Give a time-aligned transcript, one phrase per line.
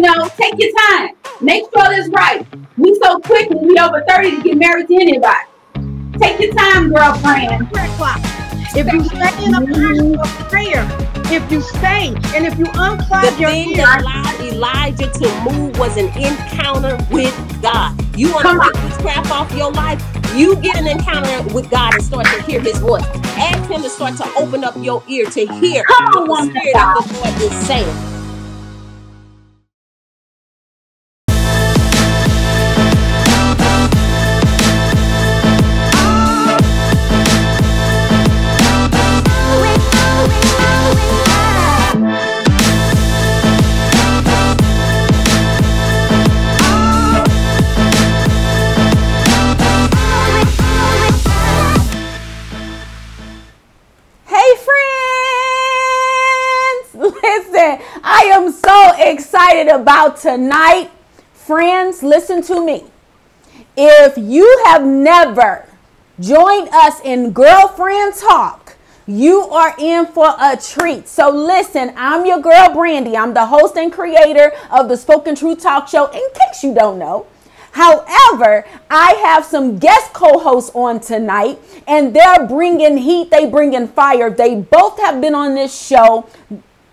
[0.00, 1.10] You know, take your time.
[1.42, 2.46] Make sure it's right.
[2.78, 5.44] We so quick when we over 30 to get married to anybody.
[6.18, 7.68] Take your time, girlfriend.
[8.74, 10.18] If you stay in a posture mm-hmm.
[10.18, 10.88] of prayer,
[11.30, 15.52] if you stay, and if you unclog The your thing ears, that allowed Elijah to
[15.52, 17.94] move was an encounter with God.
[18.18, 20.02] You want to Come this crap off your life?
[20.34, 23.04] You get an encounter with God and start to hear His voice.
[23.36, 26.76] Ask Him to start to open up your ear to hear Come what the Spirit
[26.96, 28.19] of the Lord is saying.
[59.50, 60.90] Excited about tonight.
[61.32, 62.84] Friends, listen to me.
[63.76, 65.66] If you have never
[66.20, 68.76] joined us in Girlfriend Talk,
[69.08, 71.08] you are in for a treat.
[71.08, 73.16] So, listen, I'm your girl, Brandy.
[73.16, 77.00] I'm the host and creator of the Spoken Truth Talk Show, in case you don't
[77.00, 77.26] know.
[77.72, 83.32] However, I have some guest co-hosts on tonight, and they're bringing heat.
[83.32, 84.30] They bringing fire.
[84.30, 86.28] They both have been on this show.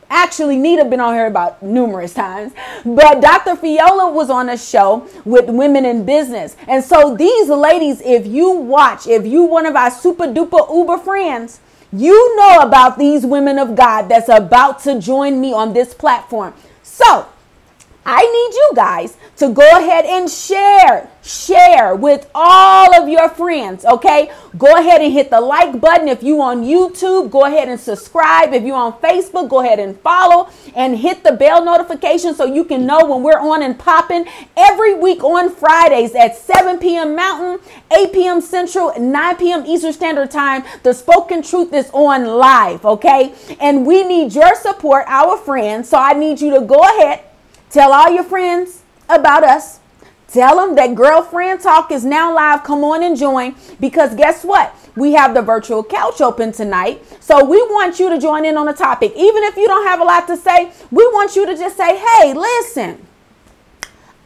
[0.09, 2.53] Actually, Nita been on here about numerous times,
[2.85, 3.55] but Dr.
[3.55, 8.51] Fayola was on a show with Women in Business, and so these ladies, if you
[8.51, 11.59] watch, if you one of our super duper uber friends,
[11.91, 16.53] you know about these women of God that's about to join me on this platform.
[16.83, 17.27] So.
[18.09, 23.83] I need you guys to go ahead and share, share with all of your friends,
[23.83, 24.31] okay?
[24.57, 28.53] Go ahead and hit the like button if you on YouTube, go ahead and subscribe.
[28.53, 32.63] If you on Facebook, go ahead and follow and hit the bell notification so you
[32.63, 37.13] can know when we're on and popping every week on Fridays at 7 p.m.
[37.13, 37.59] Mountain,
[37.91, 38.39] 8 p.m.
[38.39, 39.65] Central, 9 p.m.
[39.65, 40.63] Eastern Standard Time.
[40.83, 43.33] The Spoken Truth is on live, okay?
[43.59, 45.89] And we need your support, our friends.
[45.89, 47.26] So I need you to go ahead
[47.69, 49.79] Tell all your friends about us.
[50.27, 52.63] Tell them that Girlfriend Talk is now live.
[52.63, 54.75] Come on and join because guess what?
[54.95, 57.01] We have the virtual couch open tonight.
[57.21, 59.13] So we want you to join in on the topic.
[59.15, 61.97] Even if you don't have a lot to say, we want you to just say,
[61.97, 63.05] hey, listen,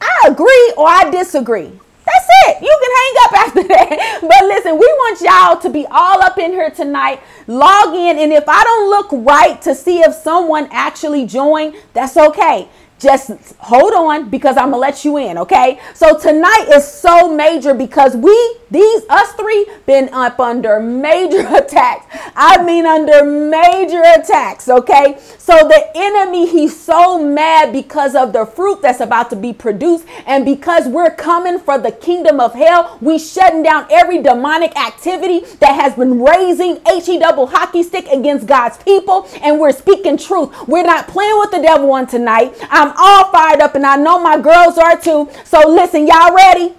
[0.01, 1.71] I agree or I disagree.
[2.03, 2.61] That's it.
[2.61, 4.19] You can hang up after that.
[4.21, 7.21] But listen, we want y'all to be all up in here tonight.
[7.47, 12.17] Log in, and if I don't look right to see if someone actually joined, that's
[12.17, 12.67] okay.
[13.01, 15.79] Just hold on because I'm gonna let you in, okay?
[15.95, 18.31] So tonight is so major because we,
[18.69, 22.05] these, us three, been up under major attacks.
[22.35, 25.17] I mean, under major attacks, okay?
[25.39, 30.05] So the enemy, he's so mad because of the fruit that's about to be produced,
[30.27, 35.39] and because we're coming for the kingdom of hell, we shutting down every demonic activity
[35.59, 36.79] that has been raising
[37.11, 40.49] he double hockey stick against God's people, and we're speaking truth.
[40.67, 42.53] We're not playing with the devil on tonight.
[42.69, 45.29] I'm all fired up, and I know my girls are too.
[45.43, 46.73] So listen, y'all ready?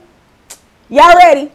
[0.88, 1.50] Y'all ready?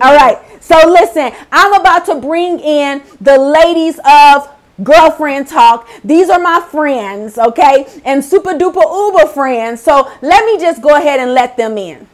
[0.00, 0.38] All right.
[0.62, 4.48] So listen, I'm about to bring in the ladies of
[4.82, 5.88] girlfriend talk.
[6.04, 7.86] These are my friends, okay?
[8.04, 9.80] And super duper uber friends.
[9.80, 12.06] So let me just go ahead and let them in.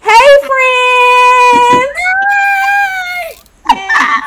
[0.00, 2.27] Hey friends!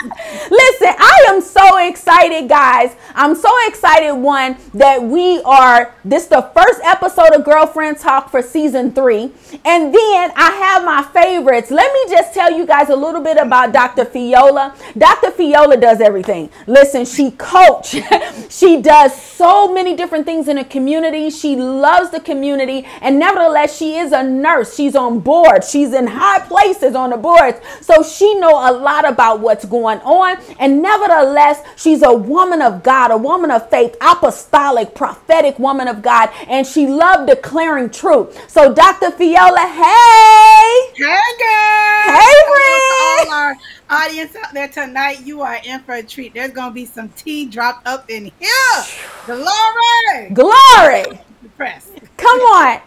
[0.01, 2.95] Listen, I am so excited, guys.
[3.13, 8.41] I'm so excited, one, that we are this the first episode of Girlfriend Talk for
[8.41, 9.31] season three.
[9.63, 11.69] And then I have my favorites.
[11.69, 14.05] Let me just tell you guys a little bit about Dr.
[14.05, 14.75] Fayola.
[14.97, 15.31] Dr.
[15.31, 16.49] Fayola does everything.
[16.65, 17.95] Listen, she coach.
[18.49, 21.29] she does so many different things in the community.
[21.29, 22.87] She loves the community.
[23.01, 24.75] And nevertheless, she is a nurse.
[24.75, 25.63] She's on board.
[25.63, 27.59] She's in high places on the boards.
[27.81, 30.37] So she know a lot about what's going on.
[30.59, 36.01] And nevertheless, she's a woman of God, a woman of faith, apostolic, prophetic woman of
[36.01, 36.29] God.
[36.47, 38.49] And she loved declaring truth.
[38.49, 39.11] So Dr.
[39.11, 40.93] Fayola, hey.
[40.95, 41.05] Hey,
[41.39, 42.15] girl.
[42.15, 43.29] Hey, Hello friend.
[43.29, 43.55] all our
[43.89, 45.21] audience out there tonight.
[45.21, 46.33] You are in for a treat.
[46.33, 48.85] There's gonna be some tea dropped up in here.
[49.25, 50.29] Glory.
[50.33, 51.21] Glory.
[51.49, 51.89] Press.
[52.17, 52.79] Come on.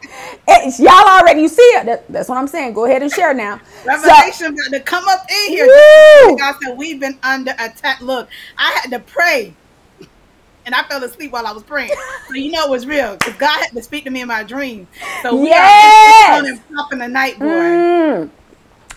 [0.48, 1.86] It's, y'all already, you see it.
[1.86, 2.74] That- that's what I'm saying.
[2.74, 3.60] Go ahead and share now.
[3.84, 5.66] So- Revelation about to come up in here.
[5.66, 6.36] Woo!
[6.38, 8.00] God said we've been under attack.
[8.00, 8.28] Look,
[8.58, 9.54] I had to pray.
[10.66, 11.90] And I fell asleep while I was praying.
[12.28, 13.16] So you know it was real.
[13.16, 14.88] Because God had to speak to me in my dream.
[15.22, 16.32] So we Yes!
[16.32, 17.46] are just on and popping the night, boy.
[17.46, 18.30] Mm.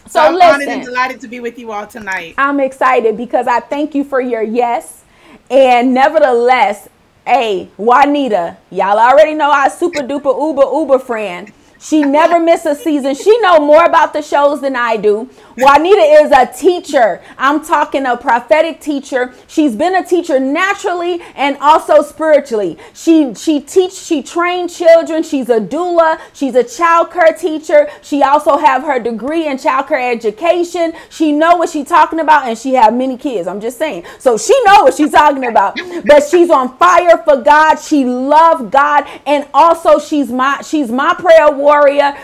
[0.05, 2.35] So, So I'm honored and delighted to be with you all tonight.
[2.37, 5.03] I'm excited because I thank you for your yes.
[5.51, 6.87] And nevertheless,
[7.27, 11.51] Hey, Juanita, y'all already know our super duper uber uber friend.
[11.79, 13.15] She never miss a season.
[13.15, 15.29] She know more about the shows than I do.
[15.57, 17.21] Juanita is a teacher.
[17.37, 19.33] I'm talking a prophetic teacher.
[19.47, 22.77] She's been a teacher naturally and also spiritually.
[22.93, 25.23] She she teach she trained children.
[25.23, 26.19] She's a doula.
[26.33, 27.89] She's a child care teacher.
[28.01, 30.93] She also have her degree in child care education.
[31.09, 33.47] She know what she's talking about and she have many kids.
[33.47, 34.05] I'm just saying.
[34.19, 35.77] So she know what she's talking about.
[36.05, 37.75] But she's on fire for God.
[37.75, 41.66] She love God and also she's my she's my prayer warrior.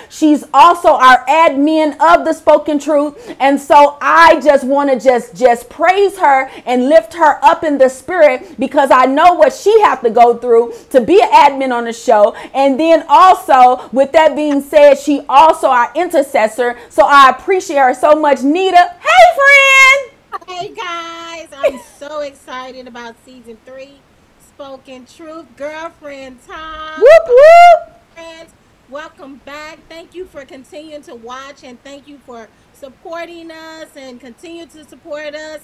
[0.10, 3.36] She's also our admin of the spoken truth.
[3.40, 7.78] And so I just want to just just praise her and lift her up in
[7.78, 11.74] the spirit because I know what she have to go through to be an admin
[11.74, 12.34] on the show.
[12.54, 16.78] And then also, with that being said, she also our intercessor.
[16.90, 18.44] So I appreciate her so much.
[18.44, 20.48] Nita, hey friend.
[20.48, 24.00] Hey guys, I'm so excited about season three.
[24.48, 27.02] Spoken Truth, girlfriend time.
[27.02, 27.94] Whoop whoop.
[28.14, 28.52] Friends,
[28.94, 29.80] welcome back.
[29.90, 34.86] Thank you for continuing to watch and thank you for supporting us and continue to
[34.86, 35.62] support us.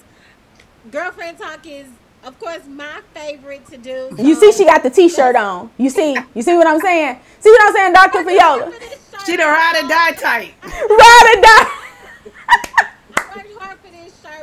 [0.90, 1.86] Girlfriend Talk is,
[2.24, 4.10] of course, my favorite to do.
[4.18, 5.70] You see, she got the t-shirt on.
[5.78, 7.20] You see, you see what I'm saying?
[7.38, 8.18] See what I'm saying, Dr.
[8.28, 9.24] Fayola?
[9.24, 10.52] She the ride or die type.
[10.64, 11.70] Ride or die.
[12.48, 14.39] I already hard for this shirt,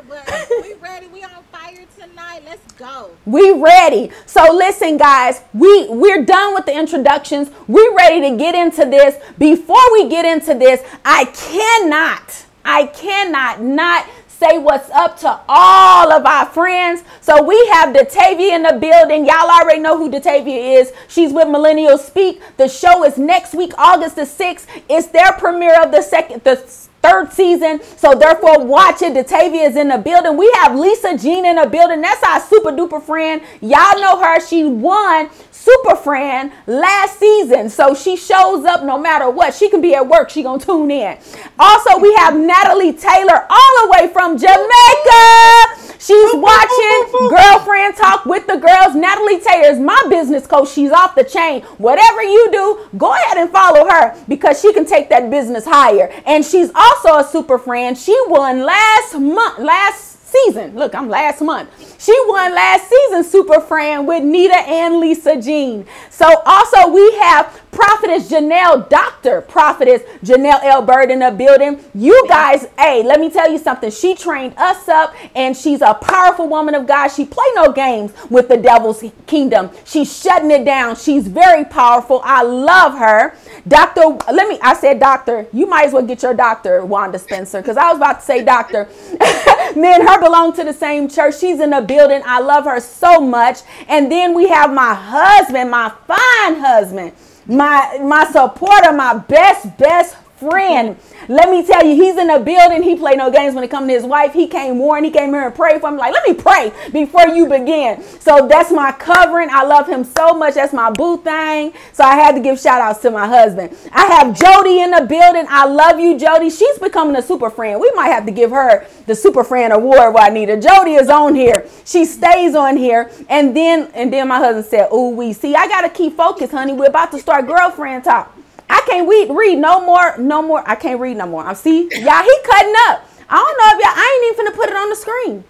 [0.61, 1.07] we ready.
[1.07, 2.41] We on fire tonight.
[2.45, 3.11] Let's go.
[3.25, 4.11] We ready.
[4.25, 7.49] So listen, guys, we we're done with the introductions.
[7.67, 9.15] We ready to get into this.
[9.37, 16.11] Before we get into this, I cannot, I cannot not say what's up to all
[16.11, 17.03] of our friends.
[17.21, 19.25] So we have Detavia in the building.
[19.25, 20.93] Y'all already know who Detavia is.
[21.07, 22.41] She's with Millennial Speak.
[22.57, 24.67] The show is next week, August the 6th.
[24.89, 27.81] It's their premiere of the second the third season.
[27.97, 29.13] So therefore, watch it.
[29.13, 30.37] Detavia is in the building.
[30.37, 32.01] We have Lisa Jean in the building.
[32.01, 33.41] That's our super duper friend.
[33.61, 34.39] Y'all know her.
[34.39, 35.29] She won
[35.67, 37.69] super friend last season.
[37.69, 39.53] So she shows up no matter what.
[39.53, 40.29] She can be at work.
[40.29, 41.17] She gonna tune in.
[41.59, 45.87] Also, we have Natalie Taylor all the way from Jamaica.
[45.99, 48.95] She's watching Girlfriend Talk with the girls.
[48.95, 50.69] Natalie Taylor is my business coach.
[50.69, 51.63] She's off the chain.
[51.79, 56.11] Whatever you do, go ahead and follow her because she can take that business higher.
[56.25, 57.97] And she's also a super friend.
[57.97, 60.06] She won last month, last
[60.45, 60.75] season.
[60.75, 61.69] Look, I'm last month.
[62.01, 65.85] She won last season Super Friend with Nita and Lisa Jean.
[66.09, 69.41] So also we have Prophetess Janelle, Dr.
[69.41, 70.81] Prophetess Janelle L.
[70.81, 71.83] Bird in the building.
[71.93, 73.91] You guys, hey, let me tell you something.
[73.91, 77.09] She trained us up and she's a powerful woman of God.
[77.09, 79.69] She play no games with the devil's kingdom.
[79.85, 80.95] She's shutting it down.
[80.95, 82.21] She's very powerful.
[82.23, 83.35] I love her.
[83.67, 85.47] Doctor, let me, I said doctor.
[85.51, 88.43] You might as well get your doctor, Wanda Spencer, because I was about to say
[88.43, 88.85] doctor.
[89.75, 91.37] Me and her belong to the same church.
[91.37, 92.21] She's in the building.
[92.25, 93.59] I love her so much.
[93.87, 97.11] And then we have my husband, my fine husband,
[97.47, 100.97] my my supporter, my best best friend.
[101.27, 102.83] Let me tell you, he's in the building.
[102.83, 104.33] He play no games when it comes to his wife.
[104.33, 105.05] He came warned.
[105.05, 105.97] He came here and prayed for me.
[105.97, 108.03] Like, let me pray before you begin.
[108.19, 109.49] So that's my covering.
[109.51, 110.53] I love him so much.
[110.55, 111.73] That's my boo thing.
[111.93, 113.75] So I had to give shout outs to my husband.
[113.91, 115.45] I have Jody in the building.
[115.49, 116.49] I love you, Jody.
[116.49, 117.79] She's becoming a super friend.
[117.79, 120.57] We might have to give her the super friend award, Juanita.
[120.59, 121.65] Jody is on here.
[121.85, 123.11] She stays on here.
[123.29, 125.55] And then and then my husband said, "Ooh, we see.
[125.55, 126.73] I gotta keep focused, honey.
[126.73, 128.36] We're about to start girlfriend talk."
[128.69, 130.63] I can't read, read no more, no more.
[130.67, 131.45] I can't read no more.
[131.45, 132.23] I see y'all.
[132.23, 133.05] He cutting up.
[133.29, 133.93] I don't know if y'all.
[133.95, 135.43] I ain't even finna put it on the screen.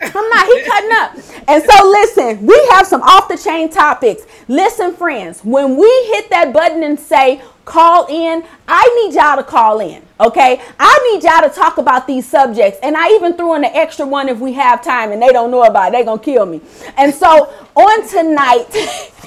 [0.00, 0.46] I'm not.
[0.46, 1.48] He cutting up.
[1.48, 4.22] And so listen, we have some off the chain topics.
[4.48, 9.42] Listen, friends, when we hit that button and say call in, I need y'all to
[9.42, 10.02] call in.
[10.18, 13.70] Okay, I need y'all to talk about these subjects, and I even threw in an
[13.74, 15.92] extra one if we have time, and they don't know about it.
[15.92, 16.60] They gonna kill me.
[16.96, 18.66] And so on tonight.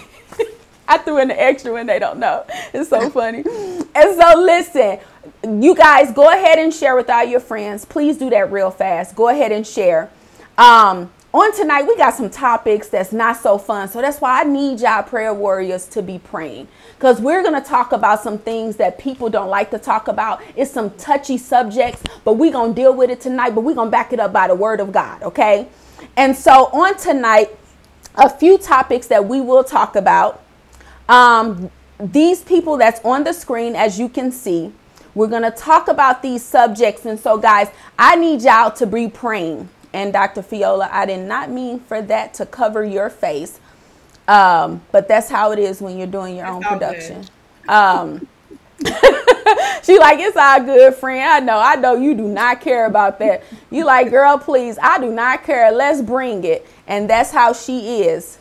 [0.90, 2.46] I threw in the extra when they don't know.
[2.74, 3.44] It's so funny.
[3.96, 5.00] And so listen,
[5.62, 7.86] you guys go ahead and share with all your friends.
[7.86, 9.16] Please do that real fast.
[9.16, 10.10] Go ahead and share.
[10.58, 13.88] Um, on tonight, we got some topics that's not so fun.
[13.88, 16.68] So that's why I need y'all prayer warriors to be praying.
[16.98, 20.42] Because we're going to talk about some things that people don't like to talk about.
[20.56, 23.90] It's some touchy subjects, but we're going to deal with it tonight, but we're going
[23.90, 25.68] to back it up by the word of God, okay?
[26.18, 27.56] And so on tonight,
[28.16, 30.44] a few topics that we will talk about.
[31.10, 34.72] Um, these people that's on the screen, as you can see,
[35.16, 37.06] we're going to talk about these subjects.
[37.06, 39.68] And so, guys, I need y'all to be praying.
[39.92, 40.42] And Dr.
[40.42, 43.60] Fayola, I did not mean for that to cover your face.
[44.28, 47.26] Um, but that's how it is when you're doing your own production.
[47.68, 48.28] Um,
[49.84, 51.28] she like it's all good, friend.
[51.28, 53.44] I know, I know you do not care about that.
[53.72, 55.72] You like, girl, please, I do not care.
[55.72, 56.68] Let's bring it.
[56.88, 58.38] And that's how she is.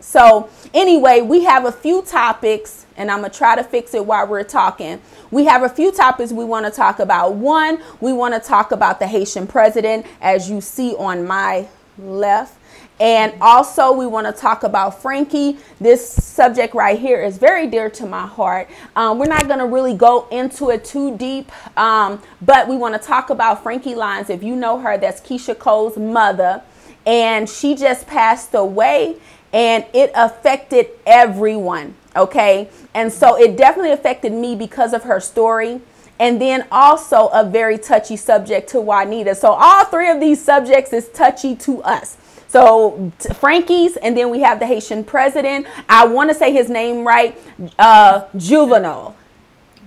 [0.00, 4.04] So, anyway, we have a few topics, and I'm going to try to fix it
[4.04, 5.00] while we're talking.
[5.30, 7.34] We have a few topics we want to talk about.
[7.34, 11.66] One, we want to talk about the Haitian president, as you see on my
[11.98, 12.58] left.
[12.98, 15.58] And also, we want to talk about Frankie.
[15.80, 18.68] This subject right here is very dear to my heart.
[18.96, 23.00] Um, we're not going to really go into it too deep, um, but we want
[23.00, 24.30] to talk about Frankie Lyons.
[24.30, 26.62] If you know her, that's Keyshia Cole's mother.
[27.04, 29.16] And she just passed away,
[29.52, 31.94] and it affected everyone.
[32.14, 32.68] Okay.
[32.94, 35.80] And so it definitely affected me because of her story
[36.18, 39.34] and then also a very touchy subject to Juanita.
[39.34, 42.16] So all three of these subjects is touchy to us.
[42.48, 45.66] So Frankie's, and then we have the Haitian president.
[45.88, 47.38] I want to say his name right,
[47.78, 49.14] uh, Juvenal.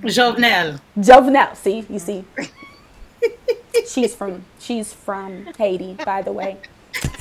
[0.03, 0.79] Jovenel.
[0.97, 1.55] Jovenel.
[1.55, 2.23] See, you see.
[3.87, 6.57] she's from she's from Haiti, by the way.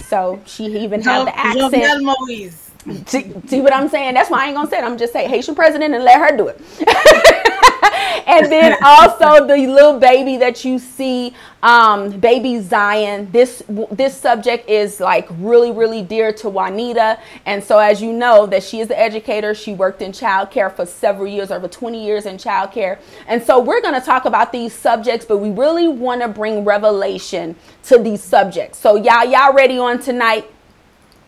[0.08, 2.02] So she even had the accent.
[2.02, 2.70] Moise.
[3.06, 4.14] See, see, what I'm saying?
[4.14, 4.84] That's why I ain't gonna say it.
[4.84, 6.60] I'm just say Haitian president and let her do it.
[8.26, 13.30] and then also the little baby that you see, um, baby Zion.
[13.32, 18.46] This this subject is like really really dear to Juanita, and so as you know
[18.46, 19.54] that she is the educator.
[19.54, 23.80] She worked in childcare for several years, over 20 years in childcare, and so we're
[23.80, 28.78] gonna talk about these subjects, but we really want to bring revelation to these subjects.
[28.78, 30.50] So y'all y'all ready on tonight?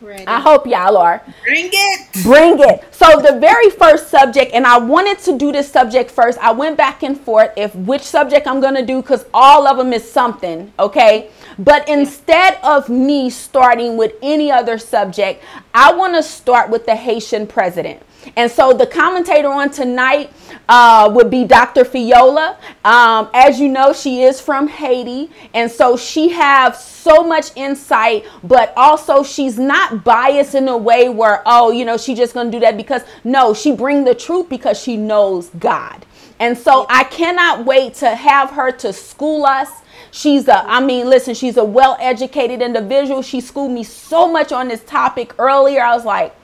[0.01, 0.27] Ready.
[0.27, 1.23] I hope y'all are.
[1.45, 2.23] Bring it.
[2.23, 2.85] Bring it.
[2.91, 6.39] So the very first subject, and I wanted to do this subject first.
[6.39, 9.93] I went back and forth if which subject I'm gonna do because all of them
[9.93, 10.73] is something.
[10.79, 11.29] Okay.
[11.59, 16.97] But instead of me starting with any other subject, I want to start with the
[16.97, 18.03] Haitian president.
[18.37, 20.33] And so the commentator on tonight
[20.69, 21.85] uh, would be Dr.
[21.85, 22.57] Fayola.
[22.85, 28.27] Um, as you know, she is from Haiti, and so she has so much insight,
[28.43, 32.51] but also she's not biased in a way where, oh, you know, she's just going
[32.51, 36.05] to do that because no, she bring the truth because she knows God.
[36.39, 39.71] And so I cannot wait to have her to school us.
[40.11, 43.23] She's a, I mean, listen, she's a well educated individual.
[43.23, 45.83] She schooled me so much on this topic earlier.
[45.83, 46.35] I was like,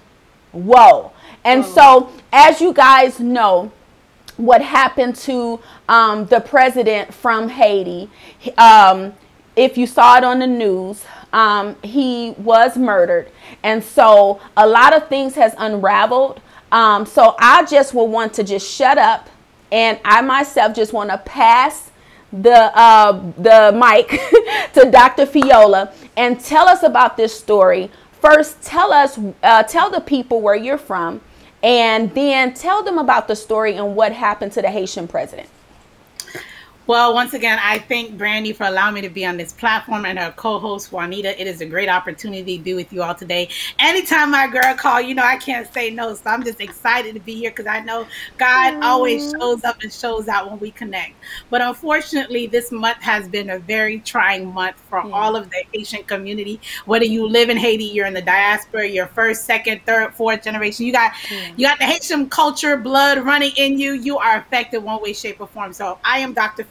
[0.53, 1.13] whoa.
[1.45, 3.71] And so, as you guys know,
[4.37, 8.11] what happened to um, the president from Haiti,
[8.59, 9.15] um,
[9.55, 13.31] if you saw it on the news, um, he was murdered.
[13.63, 16.41] And so, a lot of things has unraveled.
[16.73, 19.29] Um, so, I just will want to just shut up,
[19.71, 21.86] and I myself just want to pass
[22.33, 24.09] the uh, the mic
[24.75, 25.27] to Dr.
[25.27, 27.91] Fayola and tell us about this story.
[28.21, 31.21] First, tell us, uh, tell the people where you're from,
[31.63, 35.49] and then tell them about the story and what happened to the Haitian president.
[36.87, 40.17] Well, once again, I thank Brandy for allowing me to be on this platform and
[40.21, 41.41] her co-host Juanita.
[41.41, 43.49] It is a great opportunity to be with you all today.
[43.81, 46.15] Anytime my girl call, you know I can't say no.
[46.15, 48.07] So I'm just excited to be here because I know
[48.39, 48.83] God Aww.
[48.85, 51.15] always shows up and shows out when we connect.
[51.51, 55.11] But unfortunately, this month has been a very trying month for yeah.
[55.13, 56.61] all of the Haitian community.
[56.85, 60.87] Whether you live in Haiti, you're in the diaspora, you're first, second, third, fourth generation.
[60.87, 61.53] You got yeah.
[61.57, 63.95] you got the Haitian culture blood running in you.
[63.95, 65.73] You are affected one way, shape, or form.
[65.73, 66.63] So I am Dr.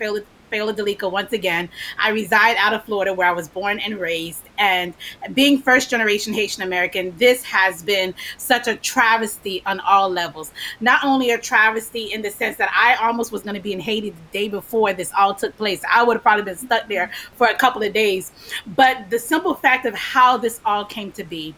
[0.74, 1.70] Delica once again.
[2.00, 4.44] I reside out of Florida where I was born and raised.
[4.58, 4.94] And
[5.34, 10.52] being first generation Haitian American, this has been such a travesty on all levels.
[10.80, 13.80] Not only a travesty in the sense that I almost was going to be in
[13.80, 15.82] Haiti the day before this all took place.
[15.90, 18.32] I would have probably been stuck there for a couple of days.
[18.68, 21.54] But the simple fact of how this all came to be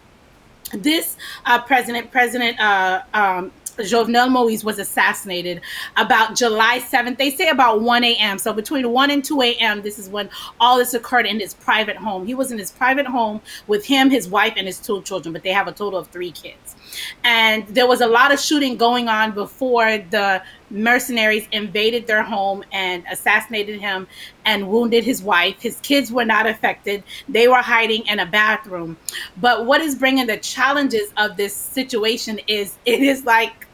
[0.73, 5.61] this uh, president, President uh, um, Jovenel Moise was assassinated
[5.95, 7.17] about July 7th.
[7.17, 8.37] They say about 1 a.m.
[8.39, 10.29] So between 1 and 2 a.m., this is when
[10.59, 12.25] all this occurred in his private home.
[12.25, 15.43] He was in his private home with him, his wife, and his two children, but
[15.43, 16.75] they have a total of three kids.
[17.23, 22.63] And there was a lot of shooting going on before the mercenaries invaded their home
[22.71, 24.07] and assassinated him
[24.45, 25.61] and wounded his wife.
[25.61, 28.97] His kids were not affected, they were hiding in a bathroom.
[29.37, 33.66] But what is bringing the challenges of this situation is it is like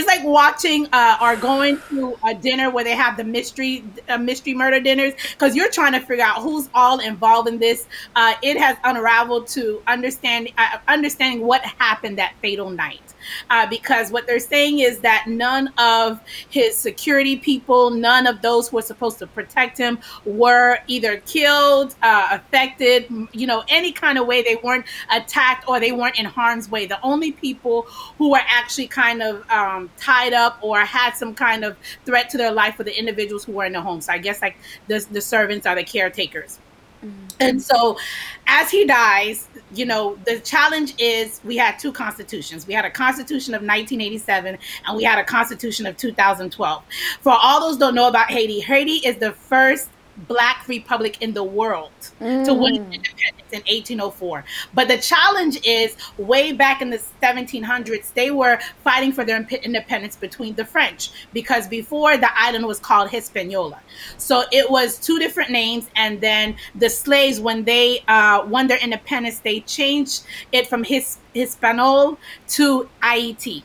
[0.00, 4.16] it's like watching uh, or going to a dinner where they have the mystery uh,
[4.16, 7.86] mystery murder dinners because you're trying to figure out who's all involved in this.
[8.16, 13.14] Uh, it has unraveled to understanding uh, understanding what happened that fatal night
[13.50, 18.68] uh, because what they're saying is that none of his security people, none of those
[18.68, 24.18] who were supposed to protect him, were either killed, uh, affected, you know, any kind
[24.18, 24.42] of way.
[24.42, 26.86] They weren't attacked or they weren't in harm's way.
[26.86, 27.82] The only people
[28.18, 32.38] who were actually kind of um, tied up or had some kind of threat to
[32.38, 34.00] their life were the individuals who were in the home.
[34.00, 34.56] So I guess like
[34.88, 36.58] the, the servants are the caretakers.
[37.04, 37.26] Mm-hmm.
[37.40, 37.98] And so,
[38.46, 42.66] as he dies, you know, the challenge is we had two constitutions.
[42.66, 46.82] We had a constitution of 1987 and we had a constitution of 2012.
[47.20, 49.88] For all those don't know about Haiti, Haiti is the first
[50.28, 52.44] black republic in the world mm.
[52.44, 52.92] to win mm.
[52.92, 54.44] independence in 1804.
[54.74, 60.16] But the challenge is way back in the 1700s, they were fighting for their independence
[60.16, 63.80] between the French because before the island was called Hispaniola.
[64.16, 65.88] So it was two different names.
[65.96, 71.18] And then the slaves, when they uh, won their independence, they changed it from His-
[71.34, 73.64] Hispanol to Haiti.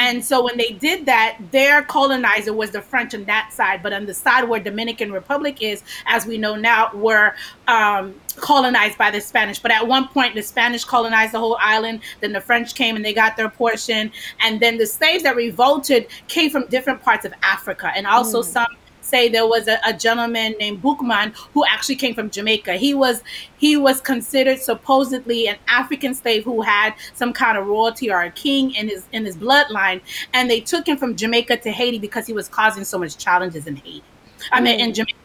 [0.00, 3.92] And so when they did that, their colonizer was the French on that side, but
[3.92, 7.34] on the side where Dominican Republic is, as we know now, were
[7.68, 9.58] um, colonized by the Spanish.
[9.58, 12.00] But at one point, the Spanish colonized the whole island.
[12.20, 14.10] Then the French came and they got their portion.
[14.40, 18.46] And then the slaves that revolted came from different parts of Africa and also mm.
[18.46, 18.68] some
[19.10, 22.74] say there was a, a, gentleman named Boukman who actually came from Jamaica.
[22.74, 23.22] He was
[23.58, 28.30] he was considered supposedly an African slave who had some kind of royalty or a
[28.30, 30.00] king in his in his bloodline,
[30.32, 33.66] and they took him from Jamaica to Haiti because he was causing so much challenges
[33.66, 34.02] in Haiti.
[34.52, 34.94] I mean, in mm.
[34.94, 35.18] Jamaica.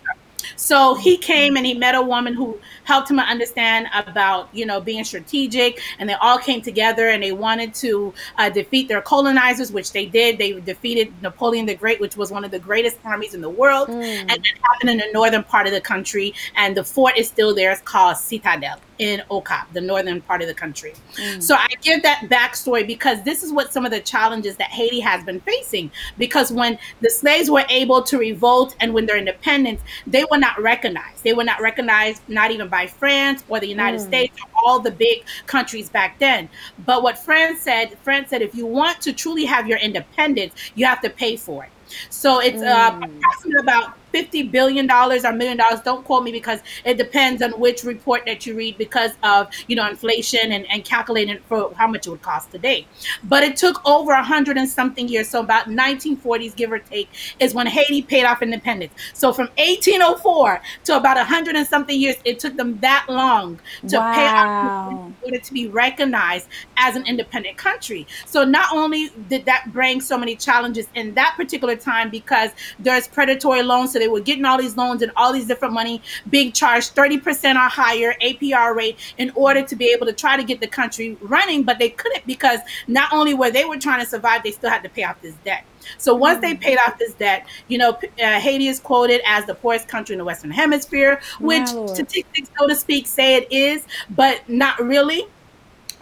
[0.56, 4.80] So he came and he met a woman who helped him understand about, you know,
[4.80, 5.82] being strategic.
[6.00, 10.06] And they all came together and they wanted to uh, defeat their colonizers, which they
[10.06, 10.38] did.
[10.38, 13.90] They defeated Napoleon the Great, which was one of the greatest armies in the world.
[13.90, 14.04] Mm.
[14.04, 16.34] And that happened in the northern part of the country.
[16.56, 17.72] And the fort is still there.
[17.72, 20.94] It's called Citadel in Okap, the northern part of the country.
[21.16, 21.42] Mm.
[21.42, 25.00] So I give that backstory because this is what some of the challenges that Haiti
[25.00, 25.92] has been facing.
[26.18, 30.62] Because when the slaves were able to revolt and when their independence, they were not
[30.62, 31.24] recognized.
[31.24, 34.08] They were not recognized, not even by France or the United mm.
[34.08, 36.50] States or all the big countries back then.
[36.86, 40.86] But what France said, France said, if you want to truly have your independence, you
[40.86, 41.70] have to pay for it.
[42.10, 43.18] So it's uh, mm.
[43.18, 45.82] approximately about fifty billion dollars or million dollars.
[45.82, 49.76] Don't quote me because it depends on which report that you read because of you
[49.76, 52.88] know inflation and, and calculating for how much it would cost today.
[53.26, 57.10] But it took over a hundred and something years, so about 1940s, give or take,
[57.40, 58.94] is when Haiti paid off independence.
[59.14, 63.60] So from 1804 to about a hundred and something years, it took them that long
[63.90, 64.14] to wow.
[64.14, 68.08] pay off in order to be recognized as an independent country.
[68.26, 73.08] So not only did that bring so many challenges in that particular time because there's
[73.08, 73.94] predatory loans.
[73.94, 77.56] So they were getting all these loans and all these different money being charged 30%
[77.56, 81.18] or higher APR rate in order to be able to try to get the country
[81.22, 84.70] running, but they couldn't because not only were they were trying to survive, they still
[84.70, 85.66] had to pay off this debt.
[85.98, 89.56] So once they paid off this debt, you know, uh, Haiti is quoted as the
[89.56, 94.48] poorest country in the Western Hemisphere, which statistics, so to speak, say it is, but
[94.50, 95.28] not really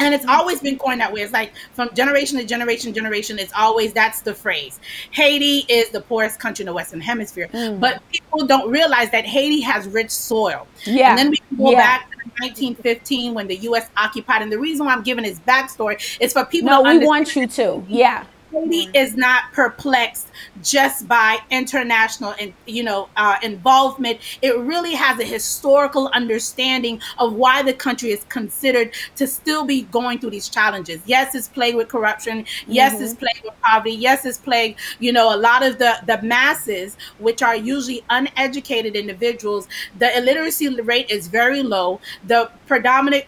[0.04, 1.22] and it's always been going that way.
[1.22, 3.40] It's like from generation to generation, generation.
[3.40, 4.80] It's always that's the phrase.
[5.12, 7.80] Haiti is the poorest country in the Western Hemisphere, mm.
[7.80, 10.68] but people don't realize that Haiti has rich soil.
[10.86, 11.78] Yeah, and then we go yeah.
[11.78, 13.90] back to 1915 when the U.S.
[13.98, 14.42] occupied.
[14.42, 16.70] And the reason why I'm giving this backstory is for people.
[16.70, 17.84] No, we want you to.
[17.88, 20.28] Yeah, Haiti is not perplexed
[20.62, 24.20] just by international and you know uh, involvement.
[24.42, 29.84] It really has a historical understanding of why the country is considered to still be
[29.84, 31.02] going through these challenges.
[31.06, 32.46] Yes, it's plagued with corruption.
[32.68, 33.04] Yes, mm-hmm.
[33.04, 33.94] it's plagued with poverty.
[33.94, 34.80] Yes, it's plagued.
[35.00, 39.68] You know, a lot of the the masses, which are usually uneducated individuals,
[40.00, 42.00] the illiteracy rate is very low.
[42.28, 43.26] The predominant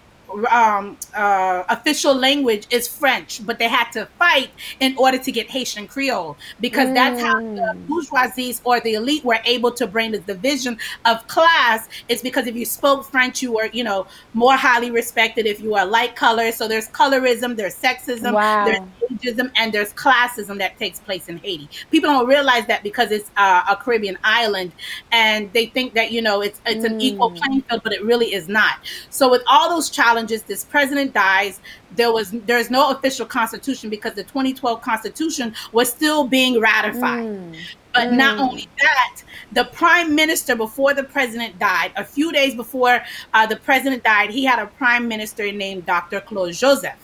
[0.52, 5.50] um, uh, official language is French, but they had to fight in order to get
[5.50, 6.94] Haitian Creole because mm.
[6.94, 7.88] that's how the mm.
[7.88, 11.88] bourgeoisies or the elite were able to bring the division of class.
[12.10, 15.72] Is because if you spoke French, you were, you know, more highly respected if you
[15.72, 16.52] were light color.
[16.52, 18.66] So there's colorism, there's sexism, wow.
[18.66, 18.80] there's
[19.12, 21.70] ageism, and there's classism that takes place in Haiti.
[21.92, 24.74] People don't realize that because it's uh, a Caribbean island,
[25.12, 26.92] and they think that you know it's it's mm.
[26.92, 27.38] an equal mm.
[27.38, 28.80] playing field, but it really is not.
[29.10, 30.44] So with all those challenges challenges.
[30.44, 31.60] This president dies.
[31.96, 37.26] There was there's no official constitution because the 2012 constitution was still being ratified.
[37.26, 37.58] Mm.
[37.94, 38.18] But mm.
[38.18, 43.02] not only that, the prime minister before the president died, a few days before
[43.34, 46.22] uh, the president died, he had a prime minister named Dr.
[46.22, 47.02] Claude Joseph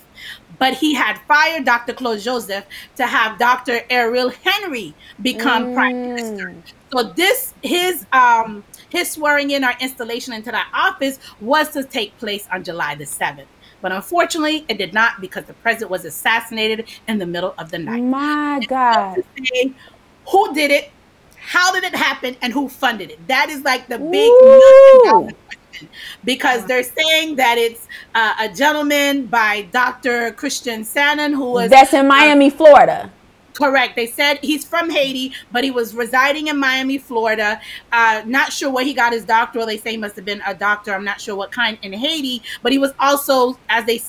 [0.60, 1.92] but he had fired Dr.
[1.92, 3.82] Claude Joseph to have Dr.
[3.90, 4.94] Ariel Henry
[5.24, 5.74] become mm.
[5.74, 6.54] prime minister.
[6.92, 12.18] So this his um his swearing in or installation into that office was to take
[12.18, 13.46] place on July the 7th.
[13.82, 17.80] But unfortunately, it did not because the president was assassinated in the middle of the
[17.80, 18.04] night.
[18.04, 19.24] My God.
[20.30, 20.92] who did it?
[21.38, 22.36] How did it happen?
[22.42, 23.28] And who funded it?
[23.28, 25.36] That is like the big
[26.24, 30.32] because they're saying that it's uh, a gentleman by Dr.
[30.34, 33.12] Christian Sanon who was that's in Miami, uh, Florida.
[33.62, 33.96] Correct.
[33.96, 37.62] They said he's from Haiti, but he was residing in Miami, Florida.
[37.92, 39.68] Uh, not sure where he got his doctoral.
[39.68, 40.92] They say he must have been a doctor.
[40.96, 44.00] I'm not sure what kind in Haiti, but he was also, as they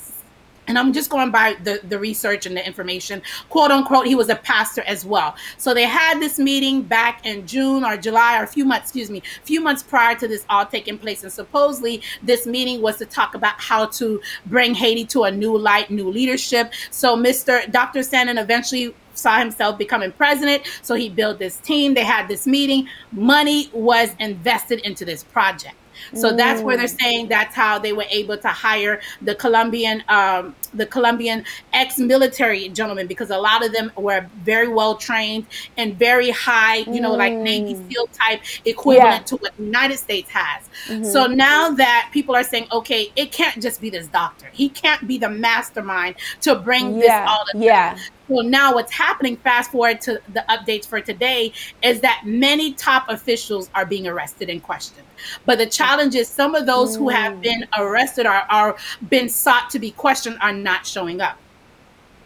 [0.68, 4.28] and I'm just going by the, the research and the information, quote unquote, he was
[4.28, 5.34] a pastor as well.
[5.58, 9.10] So they had this meeting back in June or July or a few months, excuse
[9.10, 11.24] me, a few months prior to this all taking place.
[11.24, 15.56] And supposedly this meeting was to talk about how to bring Haiti to a new
[15.56, 16.72] light, new leadership.
[16.90, 17.70] So Mr.
[17.70, 18.02] Dr.
[18.02, 20.62] Sanon eventually saw himself becoming president.
[20.82, 21.94] So he built this team.
[21.94, 22.88] They had this meeting.
[23.10, 25.74] Money was invested into this project.
[26.14, 30.54] So that's where they're saying that's how they were able to hire the Colombian, um,
[30.74, 36.30] the Colombian ex-military gentlemen because a lot of them were very well trained and very
[36.30, 39.18] high, you know, like Navy SEAL type equivalent Yeah.
[39.24, 40.68] to what the United States has.
[41.12, 44.46] So now that people are saying, okay, it can't just be this doctor.
[44.52, 47.64] He can't be the mastermind to bring this all together.
[47.64, 47.98] yeah.
[48.28, 53.04] Well, now what's happening, fast forward to the updates for today, is that many top
[53.08, 55.06] officials are being arrested and questioned.
[55.46, 57.42] But the challenge is some of those who have mm.
[57.42, 58.76] been arrested or are
[59.08, 61.38] been sought to be questioned are not showing up.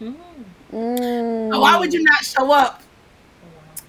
[0.01, 1.59] Mm.
[1.59, 2.83] Why would you not show up?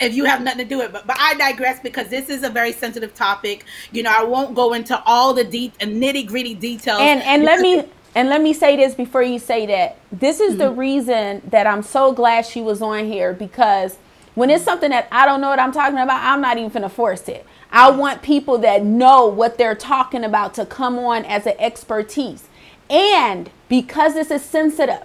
[0.00, 2.44] If you have nothing to do with it, but, but I digress because this is
[2.44, 3.64] a very sensitive topic.
[3.90, 7.00] You know, I won't go into all the deep and nitty gritty details.
[7.00, 10.56] and and let me and let me say this before you say that this is
[10.56, 10.80] the mm-hmm.
[10.80, 13.96] reason that i'm so glad she was on here because
[14.34, 14.70] when it's mm-hmm.
[14.70, 17.46] something that i don't know what i'm talking about i'm not even gonna force it
[17.70, 22.44] i want people that know what they're talking about to come on as an expertise.
[22.90, 25.04] And because this is sensitive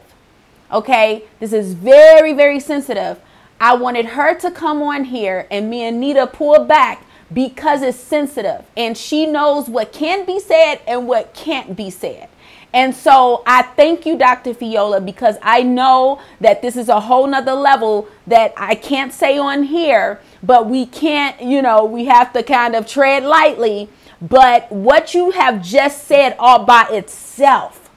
[0.72, 3.20] okay this is very very sensitive
[3.60, 7.98] i wanted her to come on here and me and nita pull back because it's
[7.98, 8.66] sensitive.
[8.78, 12.30] And she knows what can be said and what can't be said
[12.74, 14.54] and so I thank you, Dr.
[14.54, 19.38] Fayola, because I know that this is a whole nother level that I can't say
[19.38, 23.90] on here, but we can't, you know, we have to kind of tread lightly.
[24.20, 27.92] But what you have just said all by itself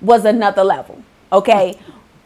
[0.00, 1.02] was another level.
[1.30, 1.78] Okay.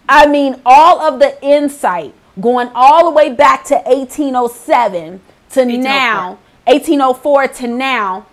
[0.08, 5.82] I mean, all of the insight going all the way back to 1807 to 1804.
[5.82, 8.26] now, 1804 to now,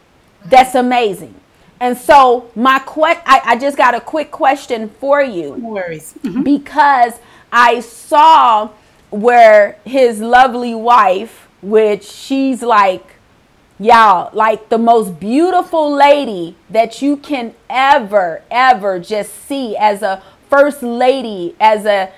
[0.46, 1.34] that's amazing.
[1.84, 6.14] And so my que- I, I just got a quick question for you no worries.
[6.44, 7.20] because
[7.52, 8.70] I saw
[9.10, 13.06] where his lovely wife, which she's like,
[13.78, 20.24] y'all, like the most beautiful lady that you can ever, ever just see as a
[20.50, 22.14] first lady, as a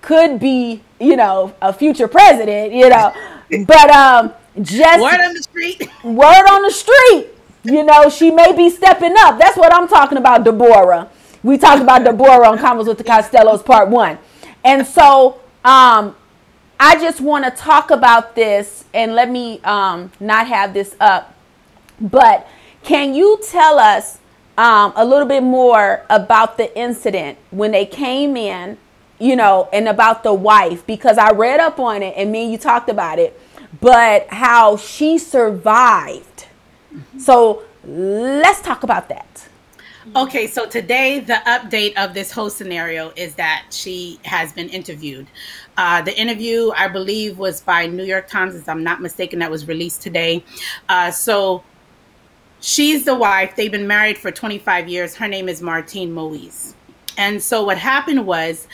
[0.00, 3.14] could be, you know, a future president, you know,
[3.64, 5.88] but um, just Word on the street.
[6.02, 7.28] word on the street.
[7.64, 9.38] You know, she may be stepping up.
[9.38, 11.08] That's what I'm talking about, Deborah.
[11.42, 14.18] We talked about Deborah on Convos with the Costellos Part 1.
[14.64, 16.16] And so um,
[16.78, 21.36] I just want to talk about this and let me um, not have this up.
[22.00, 22.48] But
[22.82, 24.18] can you tell us
[24.58, 28.76] um, a little bit more about the incident when they came in,
[29.20, 30.84] you know, and about the wife?
[30.84, 33.40] Because I read up on it and me and you talked about it,
[33.80, 36.46] but how she survived.
[37.18, 39.48] So let's talk about that.
[40.16, 45.28] Okay, so today the update of this whole scenario is that she has been interviewed.
[45.76, 49.50] Uh, the interview, I believe, was by New York Times, if I'm not mistaken, that
[49.50, 50.44] was released today.
[50.88, 51.62] Uh, so
[52.60, 53.54] she's the wife.
[53.54, 55.14] They've been married for 25 years.
[55.14, 56.74] Her name is Martine Moise.
[57.16, 58.66] And so what happened was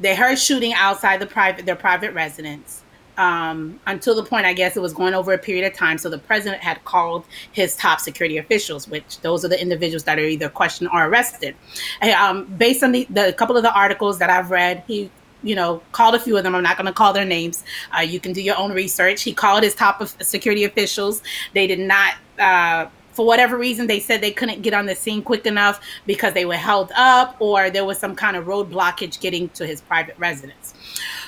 [0.00, 2.83] they heard shooting outside the private their private residence.
[3.16, 5.98] Um, until the point, I guess it was going over a period of time.
[5.98, 10.18] So the president had called his top security officials, which those are the individuals that
[10.18, 11.54] are either questioned or arrested.
[12.18, 15.10] Um, based on the, the couple of the articles that I've read, he
[15.44, 16.54] you know, called a few of them.
[16.54, 17.62] I'm not going to call their names.
[17.96, 19.22] Uh, you can do your own research.
[19.22, 21.22] He called his top of security officials.
[21.52, 25.22] They did not, uh, for whatever reason, they said they couldn't get on the scene
[25.22, 29.20] quick enough because they were held up or there was some kind of road blockage
[29.20, 30.63] getting to his private residence.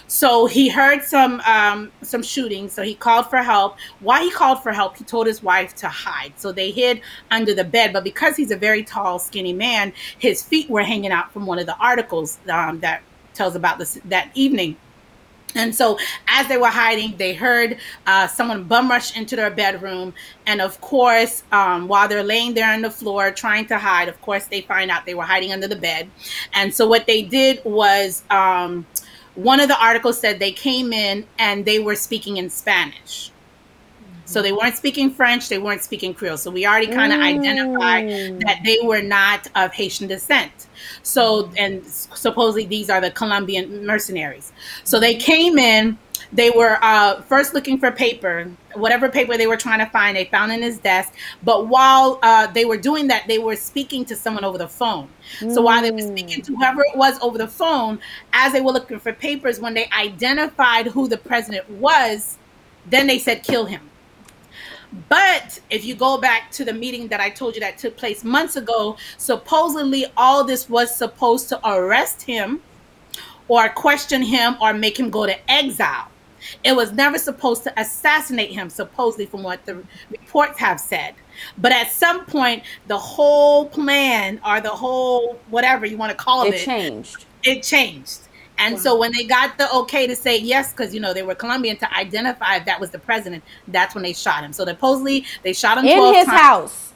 [0.09, 2.69] So he heard some um, some shooting.
[2.69, 3.77] So he called for help.
[4.01, 4.97] Why he called for help?
[4.97, 6.33] He told his wife to hide.
[6.37, 7.93] So they hid under the bed.
[7.93, 11.59] But because he's a very tall, skinny man, his feet were hanging out from one
[11.59, 13.03] of the articles um, that
[13.35, 14.77] tells about this that evening.
[15.55, 20.13] And so, as they were hiding, they heard uh, someone bum rush into their bedroom.
[20.47, 24.21] And of course, um, while they're laying there on the floor trying to hide, of
[24.21, 26.11] course, they find out they were hiding under the bed.
[26.53, 28.85] And so, what they did was um,
[29.37, 33.31] one of the articles said they came in and they were speaking in Spanish.
[34.25, 36.37] So they weren't speaking French, they weren't speaking Creole.
[36.37, 37.39] So we already kind of Mm.
[37.39, 40.51] identified that they were not of Haitian descent.
[41.05, 44.53] So, and supposedly these are the Colombian mercenaries.
[44.83, 45.97] So they came in,
[46.33, 50.25] they were uh, first looking for paper, whatever paper they were trying to find, they
[50.27, 51.15] found in his desk.
[51.43, 55.09] But while uh, they were doing that, they were speaking to someone over the phone.
[55.39, 57.99] So while they were speaking to whoever it was over the phone,
[58.33, 62.39] as they were looking for papers, when they identified who the president was,
[62.87, 63.91] then they said, kill him.
[65.09, 68.25] But if you go back to the meeting that I told you that took place
[68.25, 72.63] months ago, supposedly all this was supposed to arrest him
[73.49, 76.09] or question him or make him go to exile.
[76.65, 81.15] It was never supposed to assassinate him, supposedly, from what the reports have said.
[81.59, 86.45] But at some point, the whole plan or the whole whatever you want to call
[86.47, 87.25] It it, changed.
[87.43, 88.21] it changed.
[88.59, 91.35] And so when they got the okay to say yes, because you know they were
[91.35, 94.53] Colombian to identify if that was the president, that's when they shot him.
[94.55, 96.41] So supposedly they shot him In 12 his times.
[96.41, 96.93] house.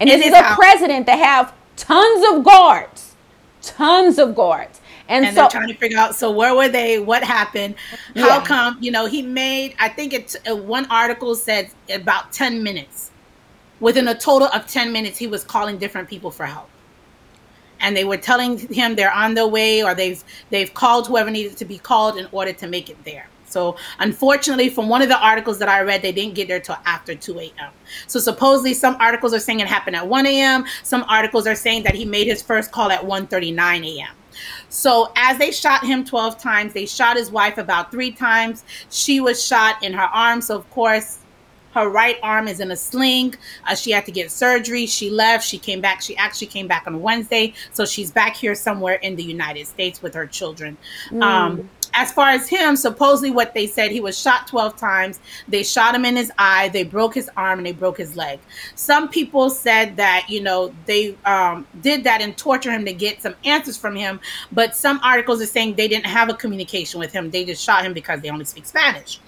[0.00, 0.56] And In this is a house.
[0.56, 3.14] president that have tons of guards.
[3.62, 4.80] Tons of guards.
[5.08, 6.98] And, and so they're trying to figure out so where were they?
[6.98, 7.76] What happened?
[8.16, 8.44] How Yeah.
[8.46, 13.12] come you know he made i think it's uh, one article said about 10 minutes.
[13.80, 16.70] Within a total of 10 minutes he was calling different people for help.
[17.80, 21.56] And they were telling him they're on their way or they've they've called whoever needed
[21.58, 23.30] to be called in order to make it there.
[23.44, 26.76] So unfortunately from one of the articles that i read they didn't get there till
[26.86, 27.72] after 2 a.m
[28.08, 31.82] so supposedly some articles are saying it happened at 1 a.m some articles are saying
[31.84, 34.23] that he made his first call at 1.39 a.m
[34.74, 38.64] so as they shot him 12 times, they shot his wife about three times.
[38.90, 40.40] She was shot in her arm.
[40.40, 41.20] So of course,
[41.74, 43.36] her right arm is in a sling.
[43.68, 44.86] Uh, she had to get surgery.
[44.86, 45.46] She left.
[45.46, 46.02] She came back.
[46.02, 47.54] She actually came back on Wednesday.
[47.72, 50.76] So she's back here somewhere in the United States with her children.
[51.20, 55.20] Um, as far as him, supposedly what they said, he was shot 12 times.
[55.48, 56.68] They shot him in his eye.
[56.68, 58.40] They broke his arm and they broke his leg.
[58.74, 63.22] Some people said that, you know, they um, did that and torture him to get
[63.22, 64.20] some answers from him.
[64.52, 67.30] But some articles are saying they didn't have a communication with him.
[67.30, 69.20] They just shot him because they only speak Spanish.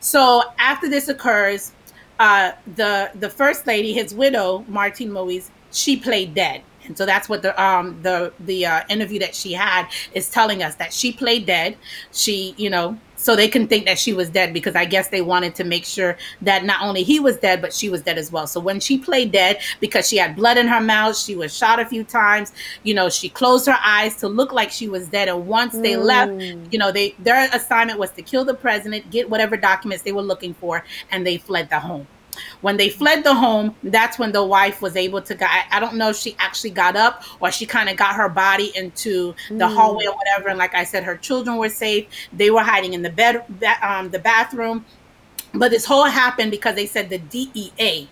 [0.00, 1.72] So after this occurs,
[2.18, 6.62] uh, the the first lady, his widow, Martine Moise, she played dead.
[6.86, 10.62] And so that's what the um the the uh, interview that she had is telling
[10.62, 11.76] us that she played dead.
[12.12, 15.22] She, you know, so they can think that she was dead because I guess they
[15.22, 18.30] wanted to make sure that not only he was dead but she was dead as
[18.30, 18.46] well.
[18.46, 21.80] So when she played dead because she had blood in her mouth, she was shot
[21.80, 25.28] a few times, you know, she closed her eyes to look like she was dead
[25.28, 26.32] and once they left,
[26.70, 30.22] you know, they their assignment was to kill the president, get whatever documents they were
[30.22, 32.06] looking for and they fled the home.
[32.60, 35.36] When they fled the home, that's when the wife was able to.
[35.72, 38.72] I don't know if she actually got up or she kind of got her body
[38.74, 40.48] into the hallway or whatever.
[40.48, 42.06] And like I said, her children were safe.
[42.32, 43.44] They were hiding in the bed,
[43.82, 44.84] um, the bathroom.
[45.52, 48.08] But this whole happened because they said the DEA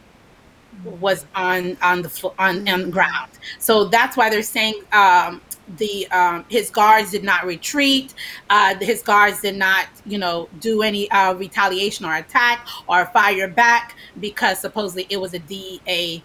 [0.84, 3.30] was on on the on on ground.
[3.58, 5.40] So that's why they're saying um,
[5.76, 8.14] the um, his guards did not retreat.
[8.50, 13.48] Uh, his guards did not, you know, do any uh, retaliation or attack or fire
[13.48, 16.22] back because supposedly it was a DEA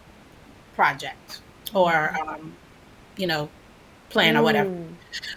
[0.75, 1.41] project
[1.73, 2.53] or um,
[3.17, 3.49] you know
[4.09, 4.73] plan or whatever.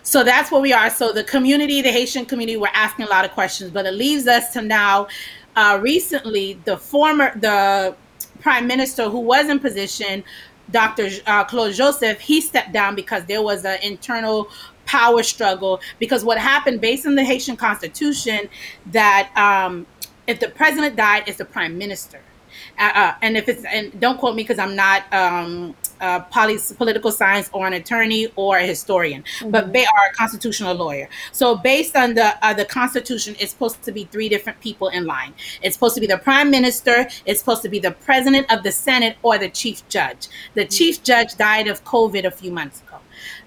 [0.03, 0.91] So that's where we are.
[0.91, 4.27] So the community, the Haitian community, we're asking a lot of questions, but it leaves
[4.27, 5.09] us to now.
[5.57, 7.97] Uh, recently, the former the
[8.41, 10.25] prime minister who was in position,
[10.71, 11.09] Dr.
[11.27, 14.49] Uh, Claude Joseph, he stepped down because there was an internal
[14.87, 15.81] power struggle.
[15.99, 18.49] Because what happened, based on the Haitian constitution,
[18.87, 19.87] that um,
[20.27, 22.21] if the president died, it's the prime minister.
[22.81, 26.59] Uh, uh, and if it's and don't quote me because I'm not um, uh, poly,
[26.79, 31.11] political science or an attorney or a historian, but they are a constitutional lawyer.
[31.31, 35.05] So based on the uh, the Constitution, it's supposed to be three different people in
[35.05, 35.35] line.
[35.63, 37.07] It's supposed to be the prime minister.
[37.27, 40.29] It's supposed to be the president of the Senate or the chief judge.
[40.55, 42.97] The chief judge died of COVID a few months ago.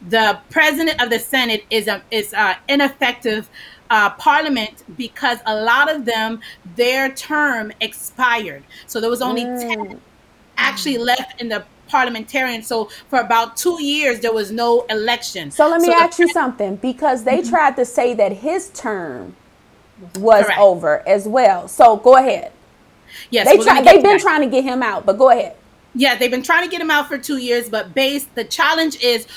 [0.09, 3.49] The president of the Senate is a is uh, ineffective
[3.93, 6.41] uh, parliament because a lot of them
[6.75, 8.63] their term expired.
[8.87, 10.01] So there was only ten
[10.57, 12.63] actually left in the parliamentarian.
[12.63, 15.51] So for about two years there was no election.
[15.51, 19.35] So let me the ask you something because they tried to say that his term
[20.17, 20.59] was Correct.
[20.59, 21.67] over as well.
[21.67, 22.51] So go ahead.
[23.29, 25.55] Yes, They try, they've been trying to get him out, but go ahead.
[25.93, 28.99] Yeah, they've been trying to get him out for two years, but base the challenge
[29.03, 29.27] is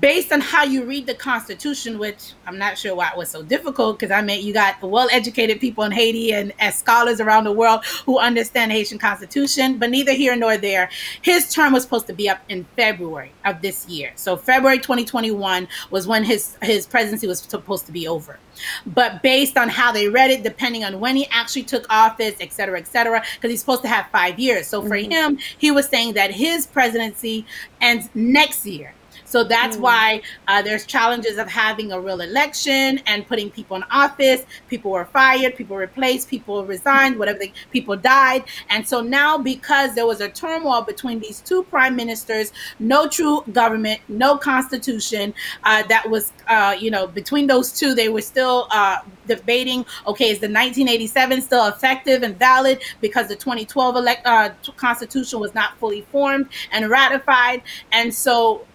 [0.00, 3.42] based on how you read the Constitution, which I'm not sure why it was so
[3.42, 7.52] difficult, because I mean, you got well-educated people in Haiti and as scholars around the
[7.52, 10.90] world who understand the Haitian Constitution, but neither here nor there.
[11.22, 15.68] His term was supposed to be up in February of this year, so February 2021
[15.90, 18.38] was when his his presidency was supposed to be over.
[18.86, 22.52] But based on how they read it, depending on when he actually took office, et
[22.52, 24.66] cetera, et cetera, because he's supposed to have five years.
[24.66, 25.10] So for mm-hmm.
[25.10, 27.46] him, he was saying that his presidency
[27.80, 28.94] ends next year.
[29.26, 29.80] So that's mm.
[29.80, 34.42] why uh, there's challenges of having a real election and putting people in office.
[34.68, 37.38] People were fired, people replaced, people resigned, whatever.
[37.38, 41.96] They, people died, and so now because there was a turmoil between these two prime
[41.96, 45.34] ministers, no true government, no constitution.
[45.64, 49.84] Uh, that was, uh, you know, between those two, they were still uh, debating.
[50.06, 55.54] Okay, is the 1987 still effective and valid because the 2012 elect, uh, constitution was
[55.54, 57.62] not fully formed and ratified,
[57.92, 58.66] and so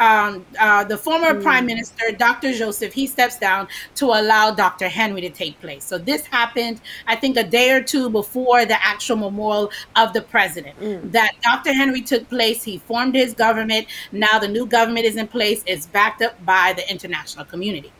[0.00, 1.42] um, uh, the former mm.
[1.42, 2.54] prime minister, Dr.
[2.54, 4.88] Joseph, he steps down to allow Dr.
[4.88, 5.84] Henry to take place.
[5.84, 10.22] So this happened, I think, a day or two before the actual memorial of the
[10.22, 10.78] president.
[10.80, 11.12] Mm.
[11.12, 11.72] That Dr.
[11.74, 12.64] Henry took place.
[12.64, 13.86] He formed his government.
[14.10, 15.62] Now the new government is in place.
[15.66, 17.92] It's backed up by the international community.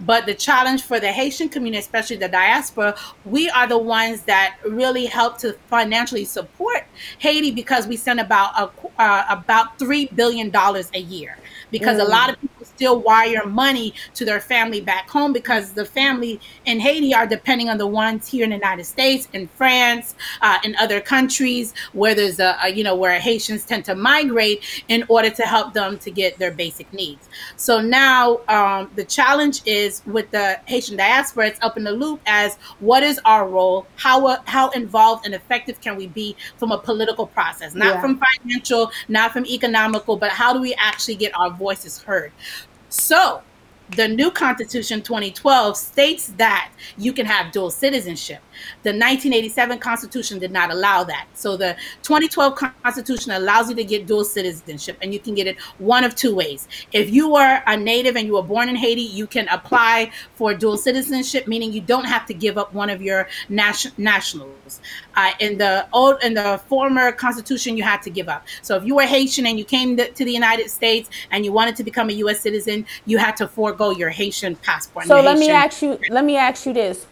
[0.00, 4.56] But the challenge for the Haitian community, especially the diaspora, we are the ones that
[4.64, 6.86] really help to financially support
[7.18, 11.38] Haiti because we send about a, uh, about three billion dollars a year.
[11.70, 12.06] Because mm.
[12.06, 16.40] a lot of people still wire money to their family back home because the family
[16.64, 20.58] in Haiti are depending on the ones here in the United States, in France, uh,
[20.64, 25.04] in other countries where there's a, a, you know where Haitians tend to migrate in
[25.08, 27.28] order to help them to get their basic needs.
[27.56, 32.20] So now um, the challenge is with the Haitian diaspora, it's up in the loop
[32.26, 33.86] as what is our role?
[33.96, 38.00] How uh, how involved and effective can we be from a political process, not yeah.
[38.00, 42.32] from financial, not from economical, but how do we actually get our voices heard?
[42.96, 43.42] So,
[43.96, 48.40] the new Constitution 2012 states that you can have dual citizenship.
[48.82, 51.26] The 1987 Constitution did not allow that.
[51.34, 55.58] So the 2012 Constitution allows you to get dual citizenship, and you can get it
[55.78, 56.68] one of two ways.
[56.92, 60.54] If you are a native and you were born in Haiti, you can apply for
[60.54, 64.80] dual citizenship, meaning you don't have to give up one of your nation- nationals.
[65.16, 68.46] Uh, in the old, in the former Constitution, you had to give up.
[68.62, 71.52] So if you were Haitian and you came to, to the United States and you
[71.52, 72.40] wanted to become a U.S.
[72.40, 75.06] citizen, you had to forego your Haitian passport.
[75.06, 75.98] So let Haitian- me ask you.
[76.10, 77.06] Let me ask you this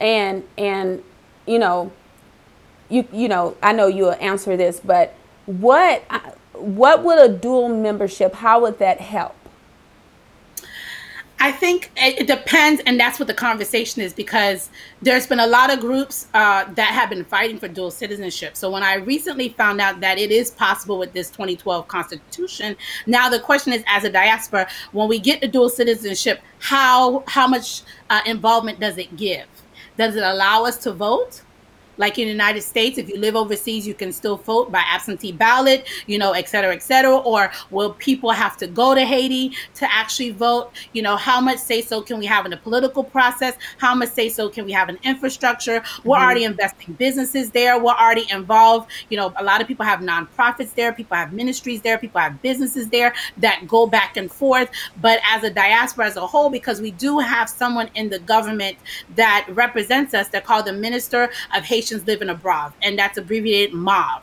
[0.00, 1.02] and and
[1.46, 1.92] you know
[2.88, 5.14] you you know I know you'll answer this, but
[5.46, 6.02] what
[6.54, 8.34] what would a dual membership?
[8.34, 9.34] How would that help?
[11.42, 14.68] I think it, depends, and that's what the conversation is because
[15.00, 18.58] there's been a lot of groups uh, that have been fighting for dual citizenship.
[18.58, 23.30] So when I recently found out that it is possible with this 2012 Constitution, now
[23.30, 27.84] the question is, as a diaspora, when we get the dual citizenship, how how much
[28.10, 29.46] uh, involvement does it give?
[30.00, 31.42] Does it allow us to vote?
[31.96, 35.32] Like in the United States, if you live overseas, you can still vote by absentee
[35.32, 37.16] ballot, you know, et cetera, et cetera.
[37.16, 40.72] Or will people have to go to Haiti to actually vote?
[40.92, 43.54] You know, how much say so can we have in the political process?
[43.78, 45.82] How much say so can we have in infrastructure?
[46.04, 46.24] We're mm-hmm.
[46.24, 47.78] already investing businesses there.
[47.78, 48.90] We're already involved.
[49.08, 52.40] You know, a lot of people have nonprofits there, people have ministries there, people have
[52.40, 54.70] businesses there that go back and forth.
[55.00, 58.78] But as a diaspora as a whole, because we do have someone in the government
[59.16, 63.74] that represents us, they're called the Minister of Haitian Haitians living abroad, and that's abbreviated
[63.74, 64.22] MOV.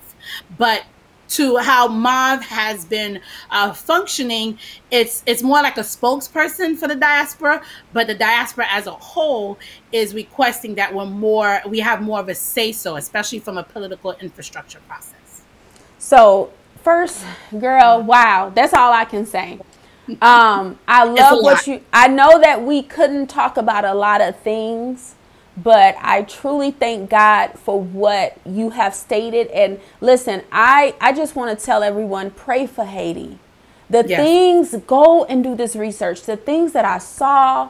[0.58, 0.84] But
[1.30, 3.20] to how MOV has been
[3.52, 4.58] uh, functioning,
[4.92, 7.62] it's it's more like a spokesperson for the diaspora,
[7.94, 9.60] but the diaspora as a whole
[9.92, 13.64] is requesting that we're more we have more of a say so, especially from a
[13.64, 15.44] political infrastructure process.
[16.00, 16.52] So
[16.84, 17.26] first,
[17.60, 19.60] girl, wow, that's all I can say.
[20.22, 21.82] Um, I love what you.
[21.92, 25.17] I know that we couldn't talk about a lot of things
[25.58, 29.48] but I truly thank God for what you have stated.
[29.48, 33.40] And listen, I, I just want to tell everyone pray for Haiti.
[33.90, 34.20] The yes.
[34.20, 36.24] things, go and do this research.
[36.24, 37.70] The things that I saw,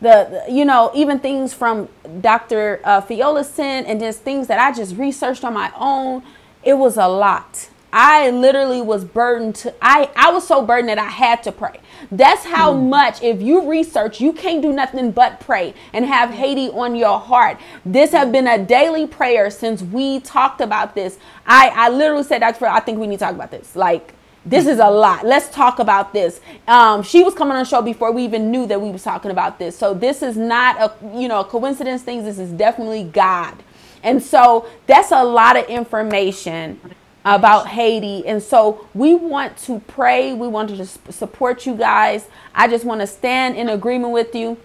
[0.00, 1.88] the, you know, even things from
[2.20, 2.80] Dr.
[2.84, 6.22] Uh, Fiolason and just things that I just researched on my own,
[6.62, 7.68] it was a lot.
[7.96, 11.78] I literally was burdened to I I was so burdened that I had to pray.
[12.10, 12.88] That's how mm.
[12.88, 17.20] much if you research, you can't do nothing but pray and have Haiti on your
[17.20, 17.56] heart.
[17.86, 21.20] This have been a daily prayer since we talked about this.
[21.46, 22.66] I I literally said Dr.
[22.66, 23.76] I think we need to talk about this.
[23.76, 24.12] Like
[24.44, 25.24] this is a lot.
[25.24, 26.40] Let's talk about this.
[26.66, 29.30] Um, she was coming on the show before we even knew that we was talking
[29.30, 29.78] about this.
[29.78, 32.24] So this is not a you know a coincidence thing.
[32.24, 33.62] This is definitely God.
[34.02, 36.80] And so that's a lot of information
[37.24, 38.26] about Haiti.
[38.26, 40.34] And so we want to pray.
[40.34, 42.28] We want to support you guys.
[42.54, 44.58] I just want to stand in agreement with you.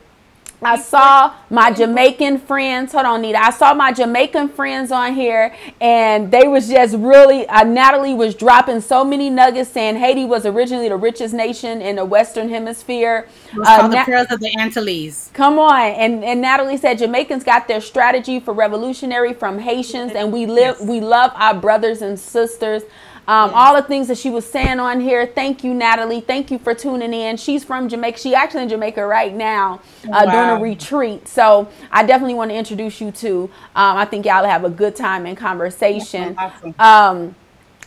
[0.61, 2.91] I saw my Jamaican friends.
[2.91, 3.39] Hold on, Nita.
[3.41, 7.47] I saw my Jamaican friends on here, and they was just really.
[7.47, 11.95] Uh, Natalie was dropping so many nuggets, saying Haiti was originally the richest nation in
[11.95, 13.27] the Western Hemisphere.
[13.65, 15.31] Uh, the Pearls of the Antilles.
[15.33, 20.33] Come on, and and Natalie said Jamaicans got their strategy for revolutionary from Haitians, and
[20.33, 20.75] we live.
[20.79, 20.87] Yes.
[20.87, 22.83] We love our brothers and sisters.
[23.29, 25.27] Um, all the things that she was saying on here.
[25.27, 26.19] Thank you, Natalie.
[26.19, 27.37] Thank you for tuning in.
[27.37, 28.17] She's from Jamaica.
[28.17, 30.31] She actually in Jamaica right now uh, wow.
[30.31, 31.27] doing a retreat.
[31.27, 33.43] So I definitely want to introduce you to.
[33.75, 36.35] Um, I think y'all have a good time in conversation.
[36.39, 36.73] Awesome.
[36.79, 37.35] Um,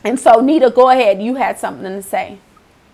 [0.05, 1.21] and so, Nita, go ahead.
[1.21, 2.39] You had something to say.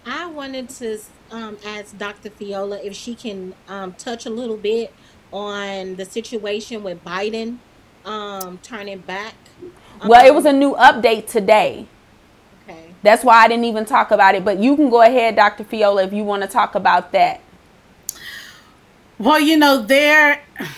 [0.07, 2.31] I wanted to um, ask Dr.
[2.31, 4.95] Fayola if she can um, touch a little bit
[5.33, 7.59] on the situation with Biden
[8.07, 9.35] um, turning back.
[10.03, 11.89] Well, it was a new update today.
[13.03, 14.45] That's why I didn't even talk about it.
[14.45, 15.65] But you can go ahead, Dr.
[15.65, 17.41] Fayola, if you want to talk about that.
[19.19, 20.43] Well, you know, there.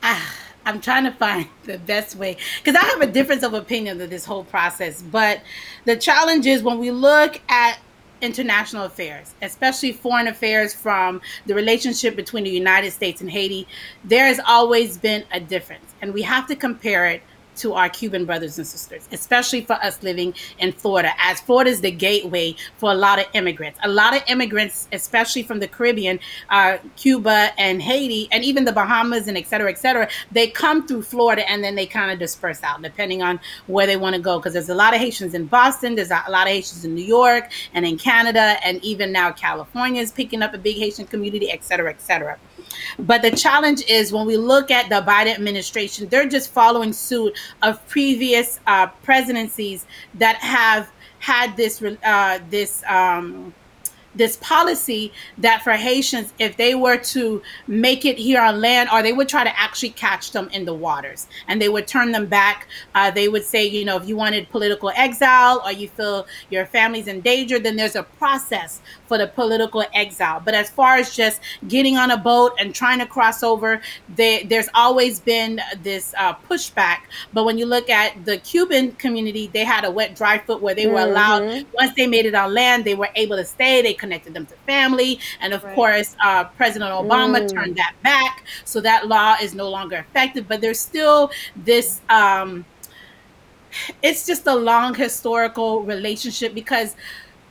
[0.00, 0.32] Ah,
[0.64, 4.10] I'm trying to find the best way because I have a difference of opinion of
[4.10, 5.02] this whole process.
[5.02, 5.40] But
[5.86, 7.80] the challenge is when we look at
[8.20, 13.66] international affairs, especially foreign affairs from the relationship between the United States and Haiti,
[14.04, 15.94] there has always been a difference.
[16.00, 17.22] And we have to compare it
[17.58, 21.80] to our Cuban brothers and sisters, especially for us living in Florida, as Florida is
[21.80, 23.78] the gateway for a lot of immigrants.
[23.82, 26.18] A lot of immigrants, especially from the Caribbean,
[26.50, 30.86] uh, Cuba and Haiti, and even the Bahamas and et cetera, et cetera, they come
[30.86, 34.20] through Florida and then they kind of disperse out depending on where they want to
[34.20, 34.38] go.
[34.38, 37.04] Because there's a lot of Haitians in Boston, there's a lot of Haitians in New
[37.04, 41.50] York and in Canada, and even now California is picking up a big Haitian community,
[41.50, 42.38] et cetera, et cetera.
[42.98, 47.38] But the challenge is when we look at the Biden administration, they're just following suit
[47.62, 50.90] of previous uh, presidencies that have
[51.20, 53.52] had this uh, this um,
[54.18, 59.02] this policy that for Haitians, if they were to make it here on land, or
[59.02, 62.26] they would try to actually catch them in the waters and they would turn them
[62.26, 62.66] back.
[62.94, 66.66] Uh, they would say, you know, if you wanted political exile or you feel your
[66.66, 70.40] family's in danger, then there's a process for the political exile.
[70.44, 73.80] But as far as just getting on a boat and trying to cross over,
[74.14, 76.98] they, there's always been this uh, pushback.
[77.32, 80.74] But when you look at the Cuban community, they had a wet, dry foot where
[80.74, 81.10] they were mm-hmm.
[81.10, 83.82] allowed, once they made it on land, they were able to stay.
[83.82, 85.20] They connected them to family.
[85.40, 85.74] And of right.
[85.74, 87.52] course, uh, President Obama mm.
[87.52, 88.46] turned that back.
[88.64, 90.48] So that law is no longer effective.
[90.48, 92.00] But there's still this.
[92.08, 92.64] Um,
[94.02, 96.96] it's just a long historical relationship because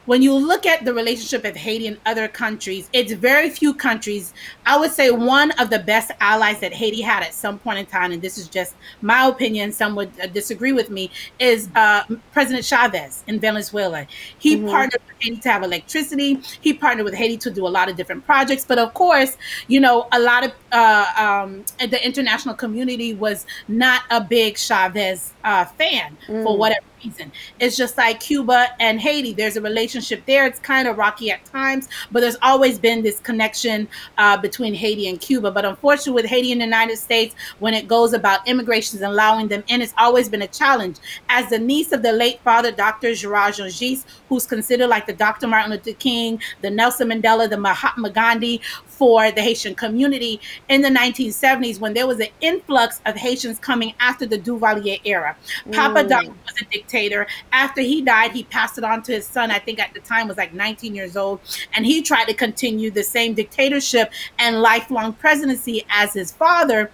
[0.08, 4.34] when you look at the relationship of Haiti and other countries, it's very few countries.
[4.66, 7.86] I would say one of the best allies that Haiti had at some point in
[7.86, 12.04] time, and this is just my opinion, some would uh, disagree with me, is uh,
[12.32, 14.08] President Chavez in Venezuela.
[14.40, 14.70] He mm-hmm.
[14.70, 16.40] partnered with Haiti to have electricity.
[16.62, 18.64] He partnered with Haiti to do a lot of different projects.
[18.64, 19.38] But of course,
[19.68, 25.34] you know, a lot of uh, um, the international community was not a big Chavez
[25.44, 26.44] uh, fan mm.
[26.44, 26.87] for whatever
[27.60, 29.34] It's just like Cuba and Haiti.
[29.34, 30.46] There's a relationship there.
[30.46, 33.88] It's kind of rocky at times, but there's always been this connection
[34.18, 35.52] uh, between Haiti and Cuba.
[35.52, 39.48] But unfortunately, with Haiti and the United States, when it goes about immigrations and allowing
[39.48, 40.98] them in, it's always been a challenge.
[41.30, 43.14] As the niece of the late father, Dr.
[43.14, 45.48] Gerard Jean-Juste, who's considered like the Dr.
[45.48, 48.62] Martin Luther King, the Nelson Mandela, the Mahatma Gandhi
[48.98, 53.94] for the Haitian community in the 1970s when there was an influx of Haitians coming
[54.00, 55.36] after the Duvalier era.
[55.72, 56.10] Papa mm.
[56.10, 57.28] Doc was a dictator.
[57.54, 59.52] After he died, he passed it on to his son.
[59.52, 61.40] I think at the time was like 19 years old,
[61.74, 66.92] and he tried to continue the same dictatorship and lifelong presidency as his father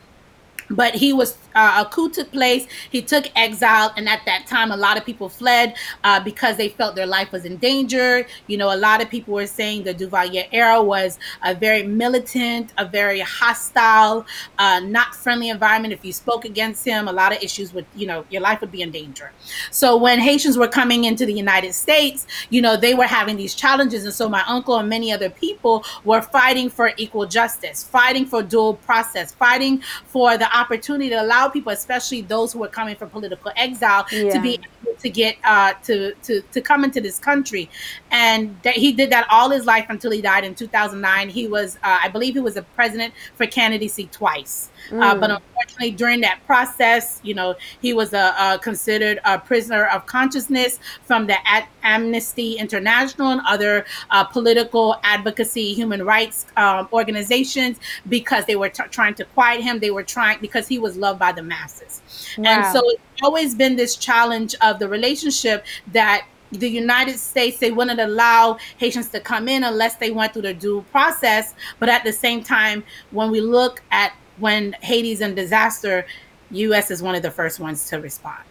[0.75, 2.67] but he was uh, a coup took place.
[2.89, 6.69] He took exile, and at that time, a lot of people fled uh, because they
[6.69, 8.25] felt their life was in danger.
[8.47, 12.71] You know, a lot of people were saying the Duvalier era was a very militant,
[12.77, 14.25] a very hostile,
[14.57, 15.93] uh, not friendly environment.
[15.93, 18.71] If you spoke against him, a lot of issues would, you know, your life would
[18.71, 19.31] be in danger.
[19.71, 23.55] So when Haitians were coming into the United States, you know, they were having these
[23.55, 28.25] challenges, and so my uncle and many other people were fighting for equal justice, fighting
[28.25, 32.95] for dual process, fighting for the opportunity to allow people, especially those who are coming
[32.95, 34.33] from political exile, yeah.
[34.33, 37.69] to be able to get uh, to to to come into this country,
[38.11, 41.29] and that he did that all his life until he died in 2009.
[41.29, 44.69] He was, uh, I believe, he was a president for candidacy twice.
[44.91, 45.01] Uh, mm.
[45.01, 49.85] uh, but unfortunately, during that process, you know, he was a, a considered a prisoner
[49.85, 51.37] of consciousness from the
[51.83, 57.79] Amnesty International and other uh, political advocacy, human rights um, organizations
[58.09, 59.79] because they were t- trying to quiet him.
[59.79, 62.01] They were trying because he was loved by the masses,
[62.37, 62.45] wow.
[62.49, 66.25] and so it's always been this challenge of the relationship that
[66.59, 70.53] the United States, they wouldn't allow Haitians to come in unless they went through the
[70.53, 71.53] due process.
[71.79, 74.13] But at the same time, when we look at
[74.43, 76.05] when Haiti's in disaster,
[76.51, 76.91] U.S.
[76.91, 78.43] is one of the first ones to respond.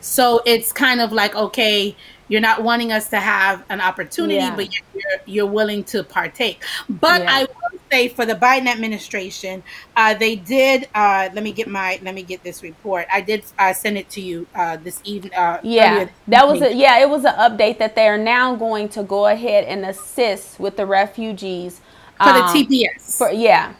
[0.00, 1.94] So it's kind of like, okay,
[2.28, 4.56] you're not wanting us to have an opportunity, yeah.
[4.56, 6.62] but you're, you're willing to partake.
[6.88, 7.34] But yeah.
[7.34, 9.62] I will say for the Biden administration,
[9.96, 10.88] uh, they did.
[10.94, 12.00] Uh, let me get my.
[12.02, 13.06] Let me get this report.
[13.12, 15.34] I did uh, send it to you uh, this evening.
[15.34, 16.98] Uh, yeah, that was a, yeah.
[17.00, 20.76] It was an update that they are now going to go ahead and assist with
[20.76, 21.80] the refugees
[22.16, 23.18] for um, the TPS.
[23.18, 23.74] For yeah,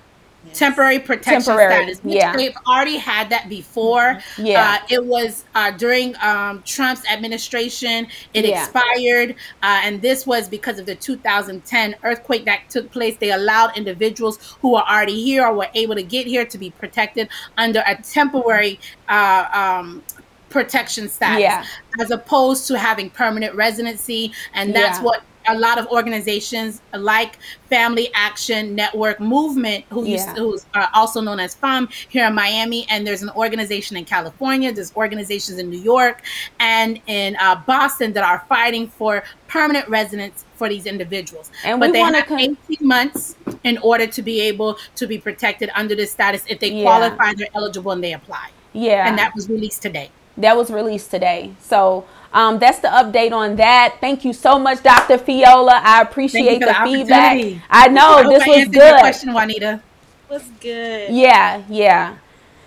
[0.53, 2.01] temporary protection temporary, status.
[2.05, 4.21] yeah, they've already had that before.
[4.39, 8.07] Yeah, uh, it was uh, during um, Trump's administration.
[8.35, 8.63] It yeah.
[8.63, 13.17] expired, uh, and this was because of the 2010 earthquake that took place.
[13.17, 16.71] They allowed individuals who were already here or were able to get here to be
[16.71, 18.79] protected under a temporary
[19.09, 20.03] uh, um,
[20.51, 21.65] protection status yeah.
[21.99, 25.05] as opposed to having permanent residency and that's yeah.
[25.05, 27.39] what a lot of organizations like
[27.69, 30.35] Family Action Network Movement, who yeah.
[30.35, 34.73] who's uh, also known as FANM here in Miami, and there's an organization in California,
[34.73, 36.23] there's organizations in New York
[36.61, 41.51] and in uh, Boston that are fighting for permanent residence for these individuals.
[41.65, 45.71] And but they have con- 18 months in order to be able to be protected
[45.75, 46.45] under this status.
[46.49, 46.85] If they yeah.
[46.85, 48.51] qualify, they're eligible and they apply.
[48.73, 50.11] Yeah, and that was released today.
[50.39, 51.55] That was released today.
[51.61, 53.97] So um, that's the update on that.
[54.01, 55.19] Thank you so much, Dr.
[55.19, 55.81] Fayola.
[55.83, 57.63] I appreciate the, the feedback.
[57.71, 58.69] I know I this was good.
[58.69, 59.83] That was a good question, Juanita.
[60.31, 61.13] Was good.
[61.13, 62.17] Yeah, yeah.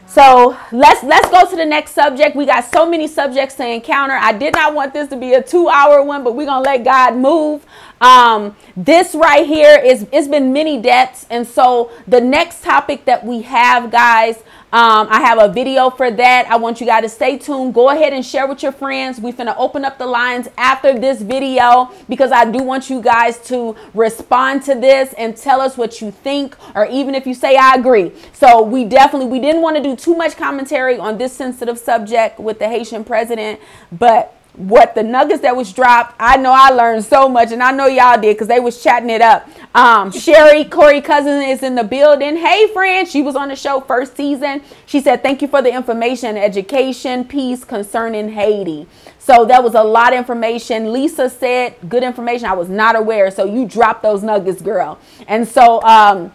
[0.07, 2.35] So let's let's go to the next subject.
[2.35, 4.13] We got so many subjects to encounter.
[4.13, 7.15] I did not want this to be a two-hour one, but we're gonna let God
[7.17, 7.65] move.
[7.99, 13.25] Um, this right here is it's been many deaths, and so the next topic that
[13.25, 14.43] we have, guys,
[14.73, 16.47] um, I have a video for that.
[16.49, 17.73] I want you guys to stay tuned.
[17.73, 19.21] Go ahead and share with your friends.
[19.21, 23.37] We finna open up the lines after this video because I do want you guys
[23.47, 27.55] to respond to this and tell us what you think, or even if you say
[27.55, 28.11] I agree.
[28.33, 32.39] So we definitely we didn't want to do too much commentary on this sensitive subject
[32.39, 33.59] with the Haitian president,
[33.91, 36.15] but what the nuggets that was dropped.
[36.19, 39.09] I know I learned so much, and I know y'all did because they was chatting
[39.09, 39.47] it up.
[39.73, 42.37] Um, Sherry Corey Cousin is in the building.
[42.37, 44.61] Hey, friend, she was on the show first season.
[44.85, 48.87] She said, "Thank you for the information, education, piece concerning Haiti."
[49.19, 50.93] So that was a lot of information.
[50.93, 52.45] Lisa said, "Good information.
[52.45, 54.99] I was not aware." So you dropped those nuggets, girl.
[55.27, 55.81] And so.
[55.83, 56.31] Um,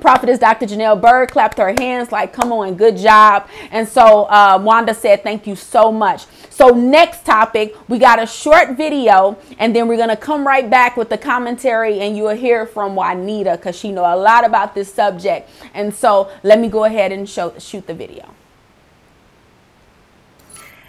[0.00, 0.66] Prophetess Dr.
[0.66, 3.48] Janelle Bird clapped her hands like, come on, good job.
[3.70, 6.24] And so uh, Wanda said, thank you so much.
[6.52, 10.98] So next topic, we got a short video and then we're to come right back
[10.98, 14.92] with the commentary and you'll hear from Juanita because she know a lot about this
[14.92, 15.48] subject.
[15.72, 18.34] And so let me go ahead and show, shoot the video.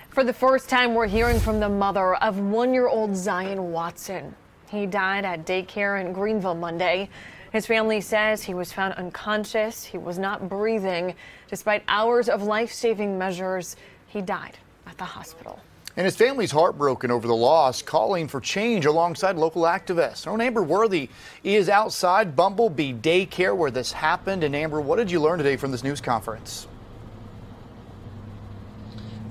[0.10, 4.36] For the first time, we're hearing from the mother of one-year-old Zion Watson.
[4.70, 7.10] He died at daycare in Greenville Monday.
[7.54, 9.86] His family says he was found unconscious.
[9.86, 11.16] He was not breathing.
[11.48, 14.58] Despite hours of life saving measures, he died
[14.94, 15.60] at the hospital.
[15.96, 20.26] And his family's heartbroken over the loss, calling for change alongside local activists.
[20.26, 21.10] Our Amber Worthy
[21.44, 24.44] is outside Bumblebee Daycare where this happened.
[24.44, 26.68] And Amber, what did you learn today from this news conference?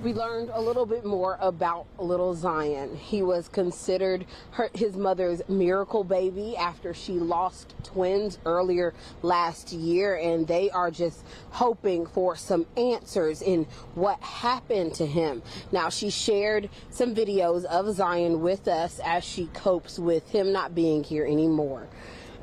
[0.02, 2.96] We learned a little bit more about little Zion.
[2.96, 10.16] He was considered her, his mother's miracle baby after she lost twins earlier last year,
[10.16, 15.40] and they are just hoping for some answers in what happened to him.
[15.70, 20.74] Now, she shared some videos of Zion with us as she copes with him not
[20.74, 21.86] being here anymore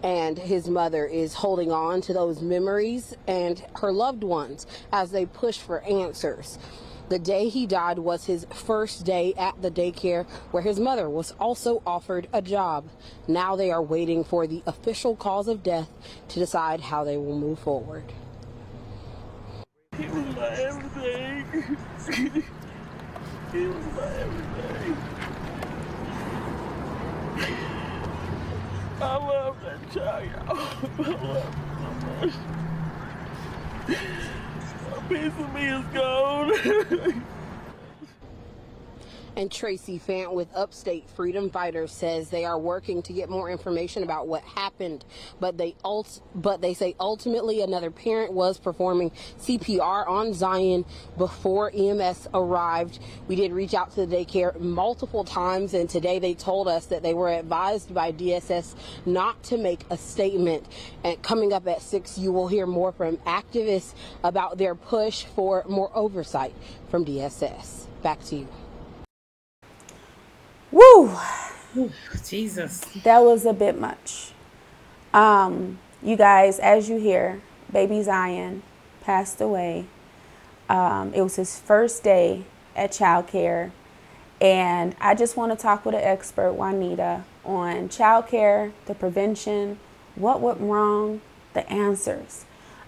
[0.01, 5.25] and his mother is holding on to those memories and her loved ones as they
[5.25, 6.57] push for answers.
[7.09, 11.33] The day he died was his first day at the daycare where his mother was
[11.39, 12.87] also offered a job.
[13.27, 15.89] Now they are waiting for the official cause of death
[16.27, 18.03] to decide how they will move forward.
[19.97, 21.45] He was my everything.
[23.51, 24.97] he was my everything.
[29.01, 30.29] I love that child,
[30.99, 32.37] I love him so
[33.97, 34.38] much
[35.09, 37.23] piece of me is gone.
[39.39, 44.03] And Traci Fant with Upstate Freedom Fighters says they are working to get more information
[44.03, 45.05] about what happened,
[45.39, 50.83] but they ult- but they say ultimately another parent was performing CPR on Zion
[51.17, 52.99] before EMS arrived.
[53.29, 57.01] We did reach out to the daycare multiple times, and today they told us that
[57.01, 58.75] they were advised by DSS
[59.05, 60.67] not to make a statement.
[61.05, 65.63] And coming up at six, you will hear more from activists about their push for
[65.69, 66.53] more oversight
[66.89, 67.85] from DSS.
[68.03, 68.68] Back to you.
[70.71, 71.15] Woo!
[72.25, 72.81] Jesus.
[73.03, 74.31] That was a bit much.
[75.13, 77.41] Um, you guys, as you hear,
[77.71, 78.63] baby Zion
[79.01, 79.85] passed away.
[80.67, 82.43] Um, it was his first day
[82.75, 83.71] at childcare.
[84.39, 89.79] And I just want to talk with an expert, Juanita, on childcare, the prevention,
[90.15, 91.21] what went wrong,
[91.53, 92.45] the answers.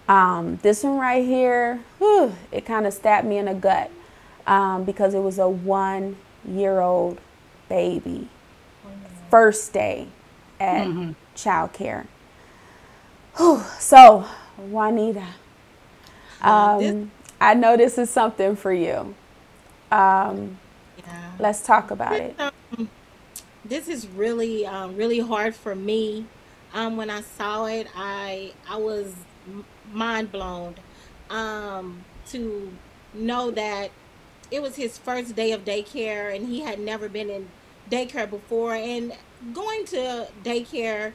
[0.08, 3.90] Um, this one right here, whew, it kind of stabbed me in the gut
[4.46, 6.16] um, because it was a one
[6.46, 7.20] year old
[7.72, 8.28] baby.
[9.30, 10.08] First day
[10.60, 11.12] at Mm-hmm.
[11.36, 12.06] childcare.
[13.36, 13.62] Whew.
[13.78, 14.26] So,
[14.58, 15.26] Juanita,
[16.42, 19.14] um, I know this is something for you.
[19.90, 20.58] Um,
[20.96, 21.32] Yeah.
[21.38, 22.36] let's talk about it.
[22.38, 22.90] Um,
[23.64, 26.30] this is really, um, really hard for me.
[26.72, 29.26] Um, when I saw it, I I was
[29.84, 30.76] mind blown.
[31.30, 32.78] Um, to
[33.12, 33.92] know that
[34.50, 37.52] it was his first day of daycare and he had never been in
[37.92, 39.12] daycare before and
[39.52, 41.14] going to daycare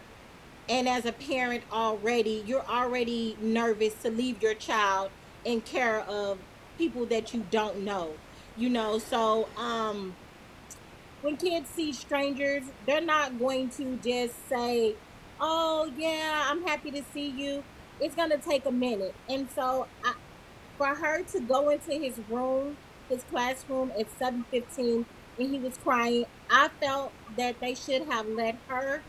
[0.69, 5.11] and as a parent already you're already nervous to leave your child
[5.45, 6.39] in care of
[6.78, 8.21] people that you don't know
[8.55, 8.99] you know?
[8.99, 10.17] So um
[11.21, 14.95] when kids see strangers they're not going to just say
[15.39, 17.65] oh yeah i'm happy to see you.
[17.99, 19.15] It's going to take a minute.
[19.28, 20.13] And so I,
[20.78, 22.78] for her to go into his room
[23.09, 25.05] his classroom at 7.15
[25.38, 29.02] and he was crying i felt that they should have let her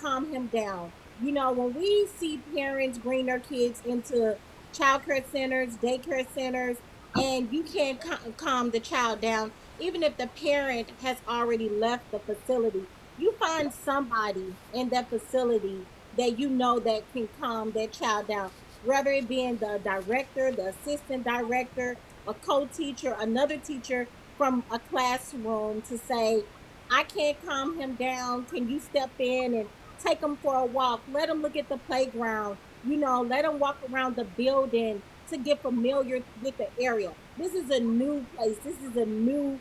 [0.00, 0.92] calm him down.
[1.22, 4.36] You know when we see parents bring their kids into
[4.74, 6.78] childcare centers daycare centers
[7.14, 8.00] and you can't
[8.36, 12.86] calm the child down even if the parent has already left the facility
[13.18, 18.50] you find somebody in that facility that you know that can calm that child down
[18.82, 24.08] whether it being the director the assistant director a co-teacher another teacher
[24.42, 26.42] from a classroom to say
[26.90, 28.44] i can't calm him down.
[28.46, 29.68] Can you step in and
[30.04, 31.00] take him for a walk?
[31.12, 35.36] Let him look at the playground you know let him walk around the building to
[35.36, 37.12] get familiar with the area.
[37.38, 38.58] This is a new place.
[38.64, 39.60] This is a new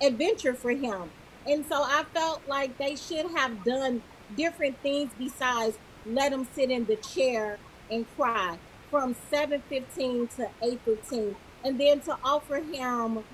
[0.00, 1.10] adventure for him.
[1.44, 4.04] And so I felt like they should have done
[4.36, 7.58] different things besides let him sit in the chair
[7.90, 8.56] and cry
[8.88, 13.24] from 7:15 to 8:15 and then to offer him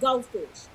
[0.00, 0.68] goldfish.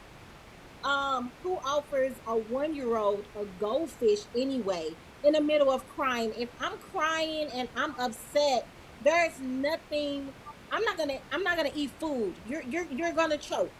[0.83, 4.89] Um who offers a 1-year-old a goldfish anyway
[5.23, 6.33] in the middle of crying?
[6.37, 8.67] If I'm crying and I'm upset,
[9.03, 10.33] there's nothing
[10.71, 12.33] I'm not to I'm not to eat food.
[12.47, 13.71] You're you're you're to choke.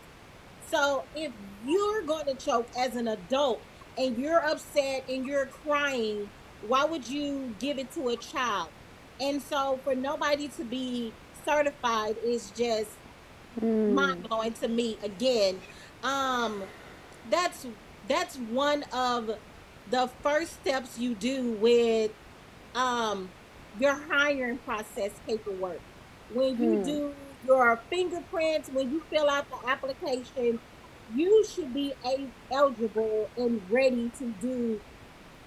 [0.72, 1.32] So if
[1.66, 3.62] you're going to choke as an adult
[3.98, 6.30] and you're upset and you're crying,
[6.68, 8.70] why would you give it to a child?
[9.20, 11.14] And so for nobody to be
[11.46, 12.90] certified is just
[13.88, 15.62] mind blowing to me again.
[16.04, 16.64] Um
[17.30, 17.66] that's
[18.08, 19.32] that's one of
[19.88, 22.12] the first steps you do with
[22.76, 23.34] um
[23.80, 25.82] your hiring process paperwork
[26.30, 30.60] when you do your fingerprints when you fill out the application
[31.14, 34.82] you should be a- eligible and ready to do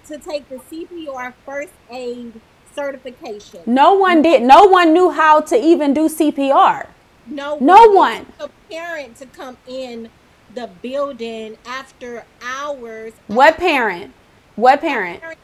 [0.05, 2.41] to take the cpr first aid
[2.73, 4.43] certification No one did.
[4.43, 6.87] No one knew how to even do CPR.
[7.29, 8.21] No No one one.
[8.21, 10.09] It a parent to come in
[10.53, 14.13] the building after hours What parent?
[14.55, 15.21] What parent?
[15.21, 15.39] Parent-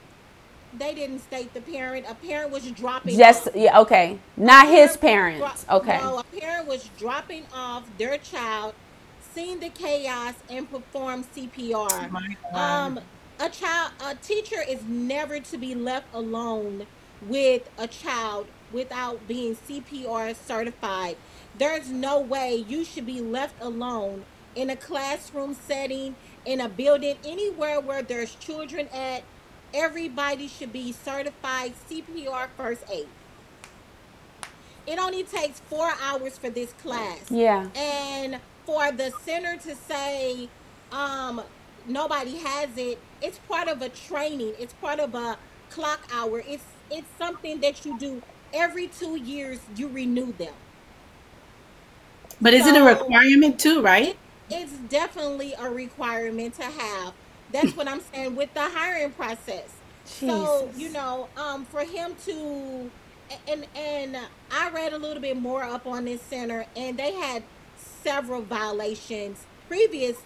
[0.78, 3.56] they didn't state the parent a parent was dropping Just off.
[3.56, 3.80] yeah.
[3.82, 4.20] Okay.
[4.36, 5.64] Not his parent parents.
[5.64, 5.98] dro- Okay.
[6.00, 8.74] No, a parent was dropping off their child,
[9.34, 12.10] seen the chaos, and performed CPR.
[12.12, 12.60] My God.
[12.88, 13.00] Um,
[13.40, 16.88] a child, a teacher is never to be left alone
[17.22, 21.16] with a child without being CPR certified.
[21.58, 24.26] There's no way you should be left alone
[24.56, 29.24] in a classroom setting, in a building, anywhere where there's children at.
[29.74, 33.08] Everybody should be certified CPR first aid.
[34.88, 37.30] It only takes four hours for this class.
[37.30, 37.68] Yeah.
[37.76, 40.50] And for the center to say,
[40.92, 41.42] um,
[41.88, 44.54] nobody has it, it's part of a training.
[44.60, 45.38] It's part of a
[45.70, 46.44] clock hour.
[46.46, 48.22] It's it's something that you do
[48.54, 49.60] every two years.
[49.76, 50.54] You renew them.
[52.42, 54.18] But is it a requirement too, right?
[54.50, 57.14] it's definitely a requirement to have.
[57.52, 59.70] That's what I'm saying with the hiring process.
[60.06, 62.92] So you know, um, for him to
[63.48, 64.18] and and
[64.52, 67.44] I read a little bit more up on this center, and they had
[68.04, 70.18] several violations previous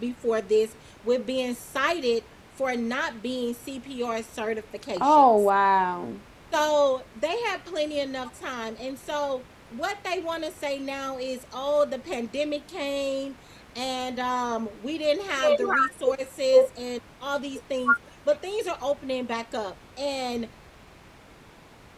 [0.00, 5.02] before this with being cited for not being CPR certification.
[5.02, 6.08] Oh wow.
[6.50, 8.76] So they had plenty enough time.
[8.80, 9.42] And so
[9.76, 13.36] what they want to say now is, oh, the pandemic came
[13.76, 17.94] and um, we didn't have the resources and all these things.
[18.24, 19.76] But things are opening back up.
[19.96, 20.48] And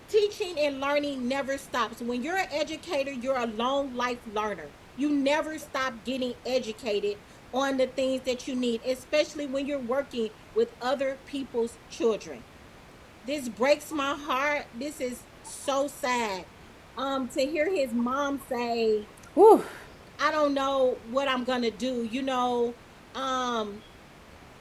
[0.09, 2.01] teaching and learning never stops.
[2.01, 4.67] When you're an educator, you're a long life learner.
[4.97, 7.17] You never stop getting educated
[7.55, 12.43] on the things that you need, especially when you're working with other people's children
[13.27, 14.67] this breaks my heart.
[14.79, 16.45] This is so sad.
[16.97, 19.65] Um, to hear his mom say, Whew.
[20.19, 22.75] I don't know what I'm gonna do, you know,
[23.15, 23.81] um,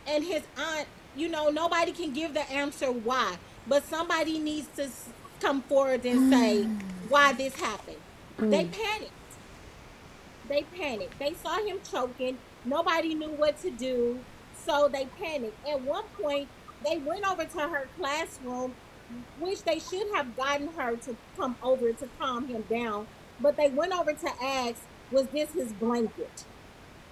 [0.07, 4.89] and his aunt, you know, nobody can give the answer why, but somebody needs to
[5.41, 6.63] come forward and say
[7.09, 7.97] why this happened.
[8.37, 9.11] They panicked.
[10.47, 11.19] They panicked.
[11.19, 12.37] They saw him choking.
[12.63, 14.19] Nobody knew what to do,
[14.65, 15.67] so they panicked.
[15.67, 16.47] At one point,
[16.85, 18.73] they went over to her classroom,
[19.39, 23.07] which they should have gotten her to come over to calm him down,
[23.39, 24.81] but they went over to ask,
[25.11, 26.45] Was this his blanket?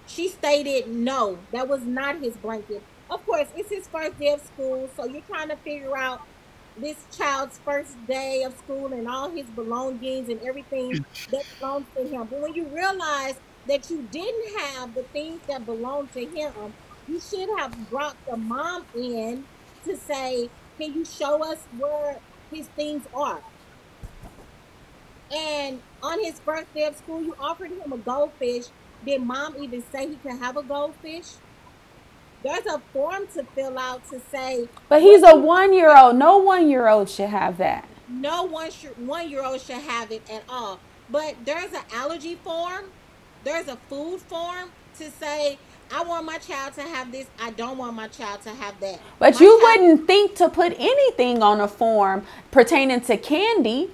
[0.06, 2.82] She stated no, that was not his blanket.
[3.10, 6.22] Of course, it's his first day of school, so you're trying to figure out
[6.76, 12.04] this child's first day of school and all his belongings and everything that belongs to
[12.04, 12.26] him.
[12.30, 13.34] But when you realize
[13.66, 16.72] that you didn't have the things that belong to him,
[17.06, 19.44] you should have brought the mom in
[19.84, 22.18] to say, Can you show us where
[22.52, 23.40] his things are?
[25.34, 28.66] And on his first day of school, you offered him a goldfish.
[29.04, 31.26] Did mom even say he could have a goldfish?
[32.42, 36.16] There's a form to fill out to say But he's a one year old.
[36.16, 37.88] No one year old should have that.
[38.08, 40.78] no one should one year old should have it at all.
[41.10, 42.86] But there's an allergy form,
[43.44, 45.58] there's a food form to say,
[45.92, 49.00] I want my child to have this, I don't want my child to have that.
[49.18, 53.90] But My you child- wouldn't think to put anything on a form pertaining to candy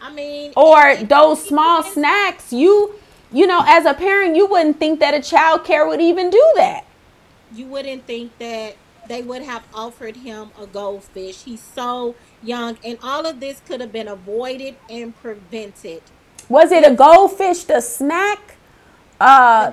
[0.00, 2.52] I mean or it- it- those it small snacks.
[2.52, 2.94] You,
[3.32, 6.52] you know, as a parent, you wouldn't think that a child care would even do
[6.56, 6.84] that.
[7.54, 8.74] you wouldn't think that
[9.08, 11.44] they would have offered him a goldfish.
[11.44, 16.02] He's so young, and all of this could have been avoided and prevented.
[16.48, 18.56] Was it a goldfish, the snack,
[19.20, 19.72] uh,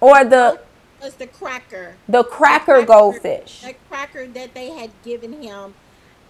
[0.00, 0.60] or the
[1.02, 3.62] was the cracker, the cracker goldfish?
[3.62, 5.74] the cracker that they had given him,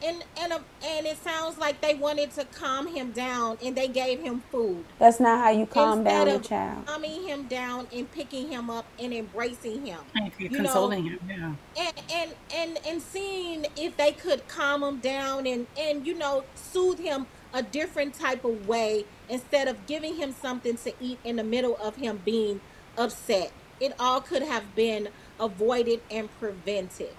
[0.04, 3.88] and and uh, and it sounds like they wanted to calm him down, and they
[3.88, 6.86] gave him food That's not how you calm instead down a child.
[6.86, 10.00] calming him down and picking him up and embracing him.
[10.12, 11.18] Thank you, You know, him.
[11.26, 11.54] Yeah.
[11.78, 16.44] and and and and seeing if they could calm him down and and you know
[16.54, 21.36] soothe him a different type of way instead of giving him something to eat in
[21.36, 22.60] the middle of him being
[22.98, 23.52] upset.
[23.80, 25.08] It all could have been
[25.40, 27.14] avoided and prevented.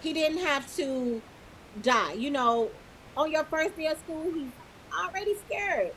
[0.00, 1.22] He didn't have to
[1.80, 2.14] die.
[2.14, 2.70] You know
[3.16, 4.52] on your first day of school he's
[4.92, 5.92] already scared.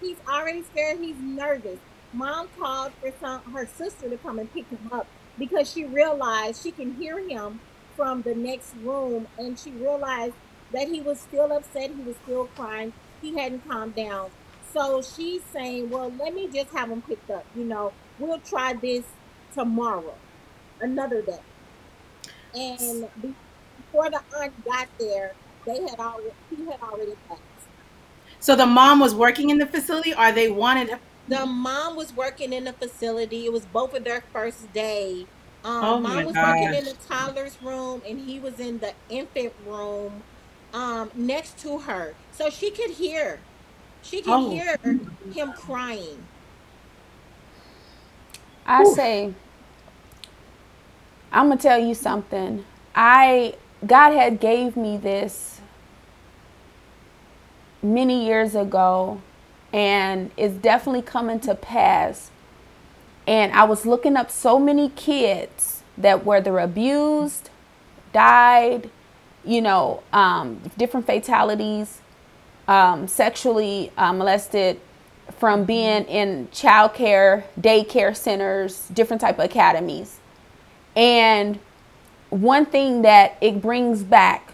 [0.00, 0.98] He's already scared.
[0.98, 1.78] He's nervous.
[2.12, 5.06] Mom called for some her sister to come and pick him up
[5.38, 7.60] because she realized she can hear him
[7.96, 10.34] from the next room and she realized
[10.72, 11.90] that he was still upset.
[11.90, 12.92] He was still crying.
[13.20, 14.30] He hadn't calmed down
[14.72, 18.74] so she's saying well let me just have them picked up you know we'll try
[18.82, 19.06] this
[19.52, 20.18] tomorrow
[20.80, 21.38] another day
[22.54, 23.04] and
[23.76, 27.40] before the aunt got there they had already he had already passed
[28.40, 30.90] So the mom was working in the facility, or they wanted.
[31.28, 33.46] The mom was working in the facility.
[33.46, 35.28] It was both of their first day.
[35.64, 39.54] Um, Oh mom was working in the toddler's room, and he was in the infant
[39.58, 40.24] room
[40.72, 43.46] um, next to her, so she could hear.
[44.02, 44.50] She can Oh.
[44.50, 44.78] hear
[45.32, 46.28] him crying.
[48.66, 49.34] I say,
[51.32, 52.64] I'm gonna tell you something.
[52.94, 53.54] I
[53.86, 55.60] God had gave me this
[57.82, 59.22] many years ago,
[59.72, 62.30] and it's definitely coming to pass.
[63.26, 67.50] And I was looking up so many kids that whether abused,
[68.12, 68.90] died,
[69.44, 72.01] you know, um, different fatalities,
[72.72, 74.80] um, sexually uh, molested
[75.38, 80.20] from being in childcare, daycare centers, different type of academies.
[80.96, 81.58] And
[82.30, 84.52] one thing that it brings back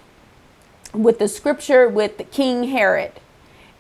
[0.93, 3.13] with the scripture with King Herod.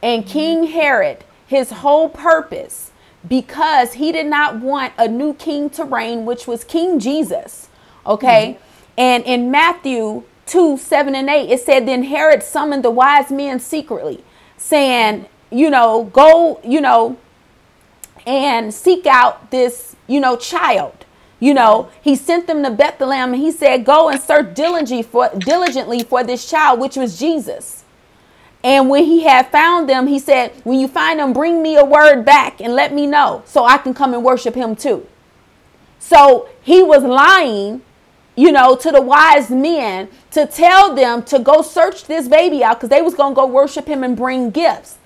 [0.02, 2.92] And King Herod, his whole purpose
[3.26, 7.68] because he did not want a new king to reign, which was King Jesus.
[8.06, 8.54] Okay.
[8.54, 8.62] Mm-hmm.
[8.98, 13.60] And in Matthew 2 7 and 8, it said, Then Herod summoned the wise men
[13.60, 14.24] secretly,
[14.58, 17.16] saying, You know, go, you know,
[18.26, 21.06] and seek out this, you know, child.
[21.40, 25.30] You know, he sent them to Bethlehem and he said, Go and search diligently for
[25.30, 27.84] diligently for this child, which was Jesus.
[28.64, 31.84] And when he had found them, he said, When you find them, bring me a
[31.84, 35.06] word back and let me know so I can come and worship him too.
[35.98, 37.82] So he was lying,
[38.38, 42.76] you know, to the wise men to tell them to go search this baby out
[42.76, 44.96] because they was going to go worship him and bring gifts.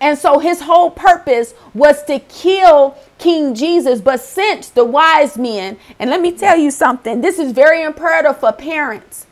[0.00, 4.00] And so his whole purpose was to kill King Jesus.
[4.00, 8.40] But since the wise men, and let me tell you something, this is very imperative
[8.40, 9.26] for parents.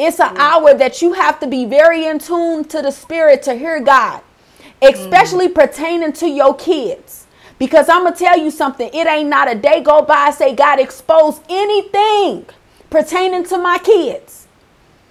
[0.00, 3.54] It's an hour that you have to be very in tune to the spirit to
[3.54, 4.20] hear God,
[4.82, 5.54] especially mm.
[5.54, 7.28] pertaining to your kids.
[7.60, 10.80] Because I'm gonna tell you something, it ain't not a day go by say God
[10.80, 12.46] expose anything
[12.90, 14.46] pertaining to my kids.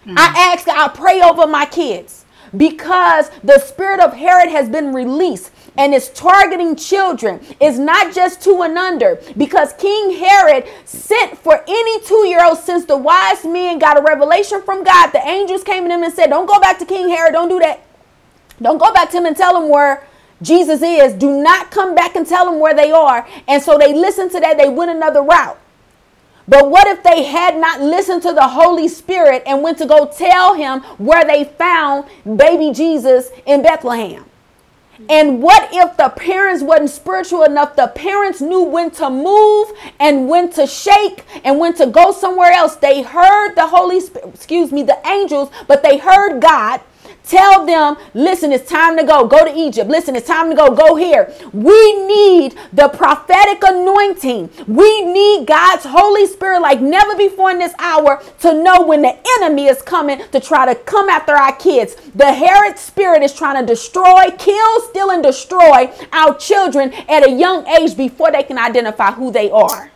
[0.06, 0.16] Mm.
[0.18, 5.52] I ask, I pray over my kids because the spirit of Herod has been released
[5.78, 7.42] and is targeting children.
[7.60, 12.60] It's not just two and under because King Herod sent for any two year old
[12.60, 15.12] since the wise men got a revelation from God.
[15.12, 17.34] The angels came to them and said, Don't go back to King Herod.
[17.34, 17.82] Don't do that.
[18.62, 20.08] Don't go back to him and tell him where
[20.42, 21.14] Jesus is.
[21.14, 23.28] Do not come back and tell them where they are.
[23.48, 24.58] And so they listened to that.
[24.58, 25.60] They went another route.
[26.48, 30.06] But what if they had not listened to the Holy Spirit and went to go
[30.06, 32.06] tell him where they found
[32.38, 34.26] baby Jesus in Bethlehem?
[35.10, 37.76] And what if the parents wasn't spiritual enough?
[37.76, 42.52] The parents knew when to move and when to shake and when to go somewhere
[42.52, 42.76] else.
[42.78, 46.80] They heard the Holy Spirit, excuse me, the angels, but they heard God
[47.28, 49.28] Tell them, listen, it's time to go.
[49.28, 49.90] Go to Egypt.
[49.90, 50.76] Listen, it's time to go.
[50.76, 51.34] Go here.
[51.54, 54.50] We need the prophetic anointing.
[54.68, 59.18] We need God's Holy Spirit like never before in this hour to know when the
[59.40, 61.96] enemy is coming to try to come after our kids.
[62.16, 67.32] The Herod spirit is trying to destroy, kill, steal, and destroy our children at a
[67.32, 69.92] young age before they can identify who they are.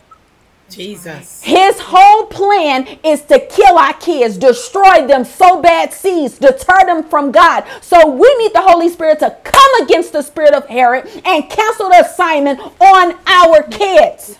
[0.70, 1.42] Jesus.
[1.42, 7.04] His whole plan is to kill our kids, destroy them, sow bad seeds, deter them
[7.04, 7.64] from God.
[7.80, 11.88] So we need the Holy Spirit to come against the spirit of Herod and cancel
[11.90, 14.38] the assignment on our kids.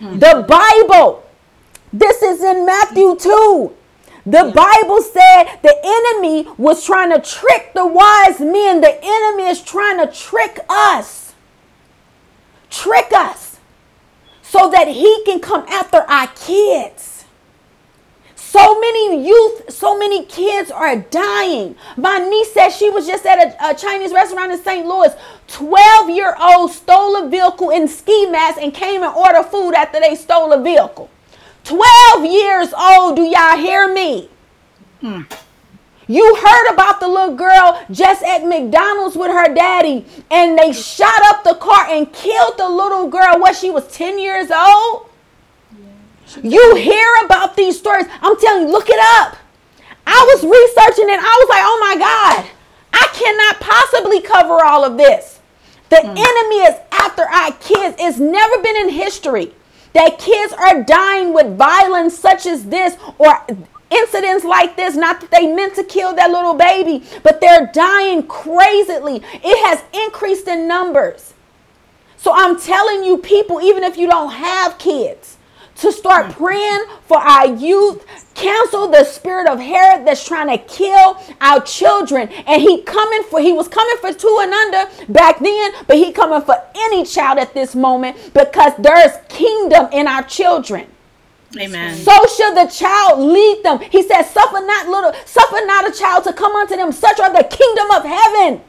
[0.00, 1.24] The Bible,
[1.92, 3.72] this is in Matthew 2.
[4.26, 8.80] The Bible said the enemy was trying to trick the wise men.
[8.80, 11.34] The enemy is trying to trick us.
[12.70, 13.53] Trick us
[14.44, 17.24] so that he can come after our kids.
[18.36, 21.74] So many youth, so many kids are dying.
[21.96, 24.86] My niece said she was just at a, a Chinese restaurant in St.
[24.86, 25.12] Louis.
[25.48, 29.98] 12 year old stole a vehicle in ski mask and came and ordered food after
[29.98, 31.10] they stole a vehicle.
[31.64, 34.28] 12 years old, do y'all hear me?
[35.00, 35.22] Hmm.
[36.06, 41.22] You heard about the little girl just at McDonald's with her daddy, and they shot
[41.24, 43.38] up the car and killed the little girl.
[43.38, 45.08] What she was 10 years old?
[46.42, 48.06] You hear about these stories.
[48.20, 49.36] I'm telling you, look it up.
[50.06, 51.18] I was researching it.
[51.18, 52.50] I was like, oh my God,
[52.92, 55.40] I cannot possibly cover all of this.
[55.88, 56.08] The mm.
[56.08, 57.96] enemy is after our kids.
[57.98, 59.54] It's never been in history
[59.94, 63.46] that kids are dying with violence such as this or
[63.94, 64.96] incidents like this.
[64.96, 69.22] Not that they meant to kill that little baby, but they're dying crazily.
[69.32, 71.34] It has increased in numbers.
[72.16, 75.36] So I'm telling you, people, even if you don't have kids,
[75.76, 76.32] to start mm.
[76.32, 78.04] praying for our youth.
[78.34, 82.28] Cancel the spirit of Herod that's trying to kill our children.
[82.28, 86.12] And he coming for he was coming for two and under back then, but he
[86.12, 90.86] coming for any child at this moment because there's kingdom in our children.
[91.58, 91.96] Amen.
[91.96, 93.80] So shall the child lead them.
[93.80, 96.92] He said, Suffer not little, suffer not a child to come unto them.
[96.92, 98.62] Such are the kingdom of heaven.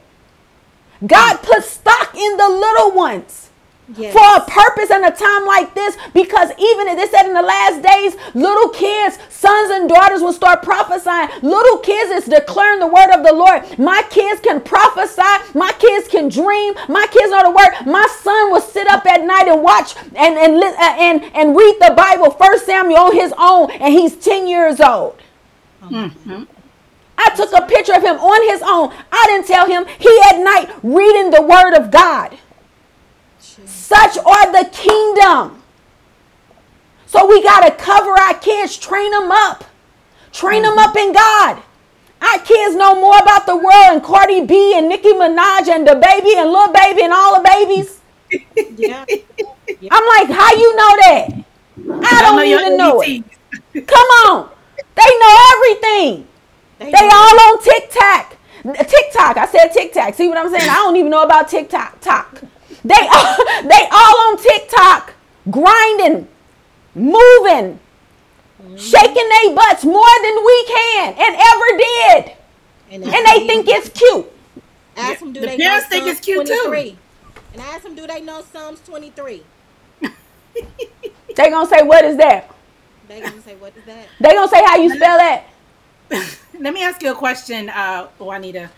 [1.06, 3.50] God put stock in the little ones.
[3.94, 4.12] Yes.
[4.12, 7.42] For a purpose and a time like this, because even if they said in the
[7.42, 11.28] last days, little kids, sons and daughters will start prophesying.
[11.42, 13.62] Little kids is declaring the word of the Lord.
[13.78, 15.22] My kids can prophesy.
[15.54, 16.74] My kids can dream.
[16.88, 17.86] My kids know the word.
[17.86, 21.76] My son will sit up at night and watch and and uh, and and read
[21.80, 25.20] the Bible, First Samuel on his own, and he's ten years old.
[25.82, 26.42] Mm-hmm.
[27.18, 28.92] I took a picture of him on his own.
[29.12, 32.36] I didn't tell him he at night reading the word of God.
[33.64, 35.62] Such are the kingdom.
[37.06, 39.64] So we got to cover our kids, train them up,
[40.32, 41.62] train them up in God.
[42.20, 45.96] Our kids know more about the world and Cardi B and Nicki Minaj and the
[45.96, 48.00] baby and little baby and all the babies
[48.76, 49.04] Yeah.
[49.90, 51.28] I'm like, how you know that?
[52.02, 53.24] I don't, know even know it.
[53.86, 54.50] Come on.
[54.94, 56.28] They know everything.
[56.78, 57.14] They, They know.
[57.14, 58.36] all on TikTok.
[58.64, 59.36] TikTok.
[59.36, 60.14] I said TikTok.
[60.14, 60.68] See what I'm saying?
[60.68, 62.00] I don't even know about TikTok.
[62.00, 62.42] Talk.
[62.86, 65.14] They all, they all on TikTok,
[65.50, 66.28] grinding,
[66.94, 67.80] moving,
[68.76, 72.36] shaking their butts more than we can and ever did.
[72.90, 74.26] and, And they think it's cute.
[74.96, 76.62] ask them do The they parents know think Psalms it's cute, too.
[76.64, 76.98] 23?
[77.54, 79.42] And ask them do they know Psalms 23?
[81.36, 82.50] They gonna say, what is that?
[83.08, 84.08] They gonna say what is that?
[84.20, 85.44] They gonna say how you spell that?
[86.60, 88.70] Let me ask you a question, uh, Juanita.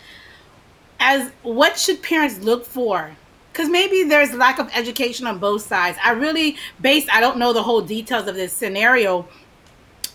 [0.99, 3.15] As what should parents look for?
[3.59, 5.97] Because maybe there's lack of education on both sides.
[6.01, 7.09] I really based.
[7.11, 9.27] I don't know the whole details of this scenario,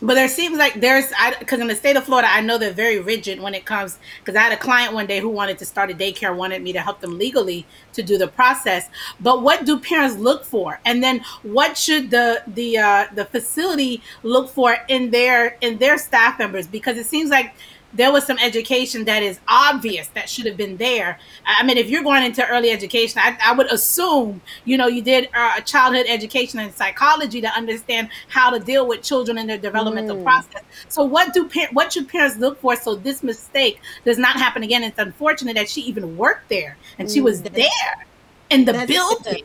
[0.00, 1.12] but there seems like there's.
[1.38, 3.98] Because in the state of Florida, I know they're very rigid when it comes.
[4.20, 6.72] Because I had a client one day who wanted to start a daycare, wanted me
[6.72, 8.88] to help them legally to do the process.
[9.20, 10.80] But what do parents look for?
[10.86, 15.98] And then what should the the uh, the facility look for in their in their
[15.98, 16.66] staff members?
[16.66, 17.54] Because it seems like
[17.94, 21.18] there was some education that is obvious that should have been there.
[21.46, 25.02] I mean, if you're going into early education, I, I would assume you know you
[25.02, 29.46] did uh, a childhood education in psychology to understand how to deal with children in
[29.46, 30.62] their developmental process.
[30.88, 34.62] So, what do par- what should parents look for so this mistake does not happen
[34.62, 34.82] again?
[34.82, 38.06] It's unfortunate that she even worked there and she was there
[38.50, 39.34] in the That's building.
[39.34, 39.44] good.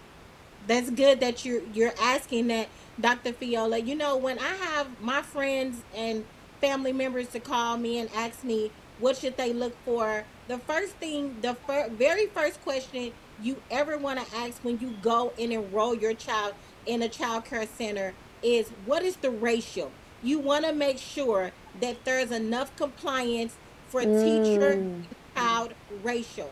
[0.68, 2.68] That's good that you're you're asking that,
[3.00, 3.34] Dr.
[3.34, 3.86] Fayola.
[3.86, 6.26] You know, when I have my friends and
[6.62, 10.94] family members to call me and ask me what should they look for, the first
[10.96, 15.54] thing, the fir- very first question you ever want to ask when you go and
[15.54, 16.54] enroll your child
[16.86, 19.90] in a child care center is what is the ratio?
[20.22, 23.56] You want to make sure that there's enough compliance
[23.88, 24.82] for teacher mm.
[24.82, 25.06] and
[25.36, 26.50] child ratio.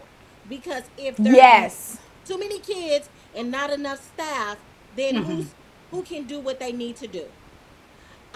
[0.47, 1.97] Because if there's Yes.
[2.25, 4.57] too many kids and not enough staff,
[4.95, 5.23] then mm-hmm.
[5.31, 5.47] who's
[5.91, 7.25] who can do what they need to do?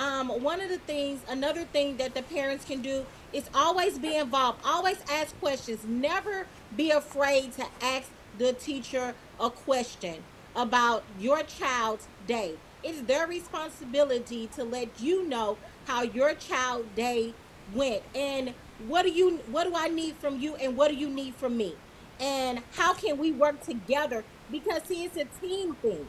[0.02, 4.16] Um, one of the things, another thing that the parents can do is always be
[4.16, 4.60] involved.
[4.66, 5.86] Always ask questions.
[5.86, 10.24] Never be afraid to ask the teacher a question
[10.56, 12.56] about your child's day.
[12.84, 17.36] It's their responsibility to let you know how your child day
[17.72, 18.56] went and
[18.88, 21.58] what do you what do I need from you and what do you need from
[21.58, 21.76] me?
[22.20, 24.24] And how can we work together?
[24.52, 26.08] Because see, it's a team thing.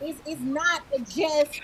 [0.00, 1.60] It's, it's not just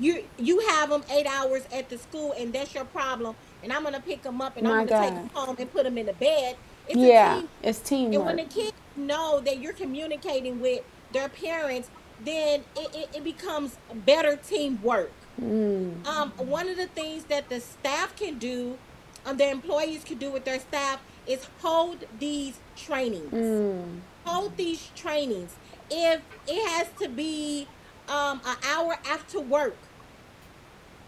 [0.00, 3.82] you you have them eight hours at the school and that's your problem and i'm
[3.84, 6.06] gonna pick them up and My i'm gonna take them home and put them in
[6.06, 6.56] the bed
[6.88, 8.36] it's Yeah, a team it's and when teamwork.
[8.36, 10.80] the kids know that you're communicating with
[11.12, 11.90] their parents
[12.24, 16.06] then it, it, it becomes better teamwork Mm.
[16.06, 18.78] um, one of the things that the staff can do
[19.26, 24.00] um, the employees can do with their staff is hold these trainings Mm.
[24.24, 25.54] hold these trainings
[25.90, 27.68] if it has to be
[28.08, 29.76] um, an hour after work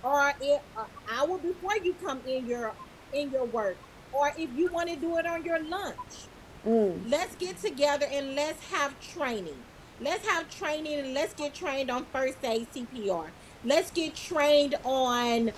[0.02, 2.72] or if an hour before you come in your
[3.12, 3.76] in your work
[4.12, 6.28] or if you want to do it on your lunch
[6.66, 7.08] Mm.
[7.08, 9.54] let's get together and let's have training
[10.00, 13.28] let's have training and let's get trained on first aid cpr
[13.64, 15.52] let's get trained on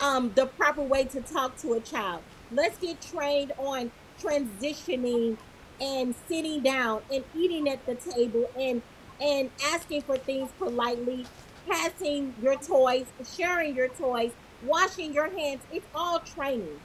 [0.00, 2.22] um, the proper way to talk to a child.
[2.52, 5.36] Let's get trained on transitioning
[5.80, 8.82] and sitting down and eating at the table and
[9.20, 11.26] and asking for things politely,
[11.68, 13.06] passing your toys,
[13.36, 14.32] sharing your toys,
[14.64, 15.60] washing your hands.
[15.72, 16.80] It's all training.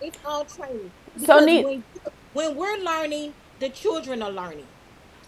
[0.00, 0.90] It's all training.
[1.16, 1.64] So Because neat.
[1.64, 1.84] when,
[2.32, 4.66] when we're learning, the children are learning.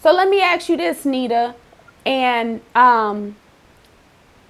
[0.02, 1.54] So let me ask you this, Nita,
[2.04, 3.36] and um,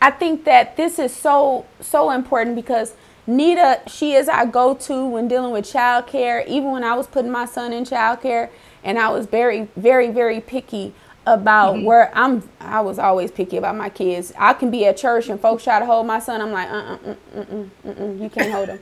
[0.03, 2.95] I think that this is so so important because
[3.26, 6.47] Nita, she is our go-to when dealing with childcare.
[6.47, 8.51] Even when I was putting my son in childcare,
[8.82, 10.93] and I was very, very, very picky
[11.27, 12.49] about where I'm.
[12.61, 14.33] I was always picky about my kids.
[14.39, 16.41] I can be at church and folks try to hold my son.
[16.41, 18.81] I'm like, uh, uh, uh, uh, uh, uh, you can't hold him.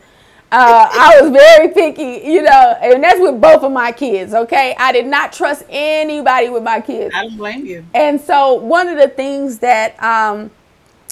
[0.50, 4.34] Uh, I was very picky, you know, and that's with both of my kids.
[4.34, 7.14] Okay, I did not trust anybody with my kids.
[7.16, 7.86] I don't blame you.
[7.94, 10.50] And so one of the things that um,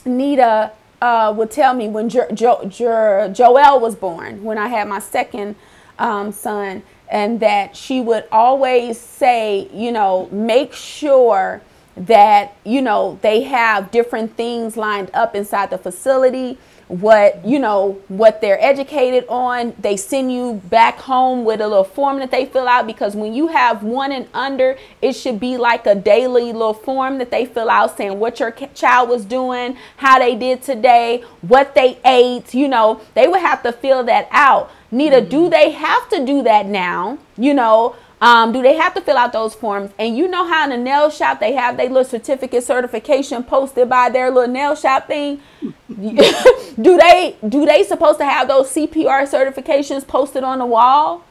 [0.04, 4.86] Nita uh, would tell me when jo- jo- jo- Joel was born, when I had
[4.88, 5.56] my second
[5.98, 11.60] um, son, and that she would always say, you know, make sure
[11.96, 16.56] that you know they have different things lined up inside the facility
[16.90, 19.72] what you know what they're educated on.
[19.78, 23.32] They send you back home with a little form that they fill out because when
[23.32, 27.46] you have one and under it should be like a daily little form that they
[27.46, 32.52] fill out saying what your child was doing how they did today what they ate
[32.52, 33.00] you know.
[33.14, 37.18] They would have to fill that out nita do they have to do that now
[37.36, 39.92] you know Um, do they have to fill out those forms?
[39.98, 43.88] And you know how in a nail shop they have their little certificate certification posted
[43.88, 45.40] by their little nail shop thing.
[45.88, 51.24] do they do they supposed to have those CPR certifications posted on the wall?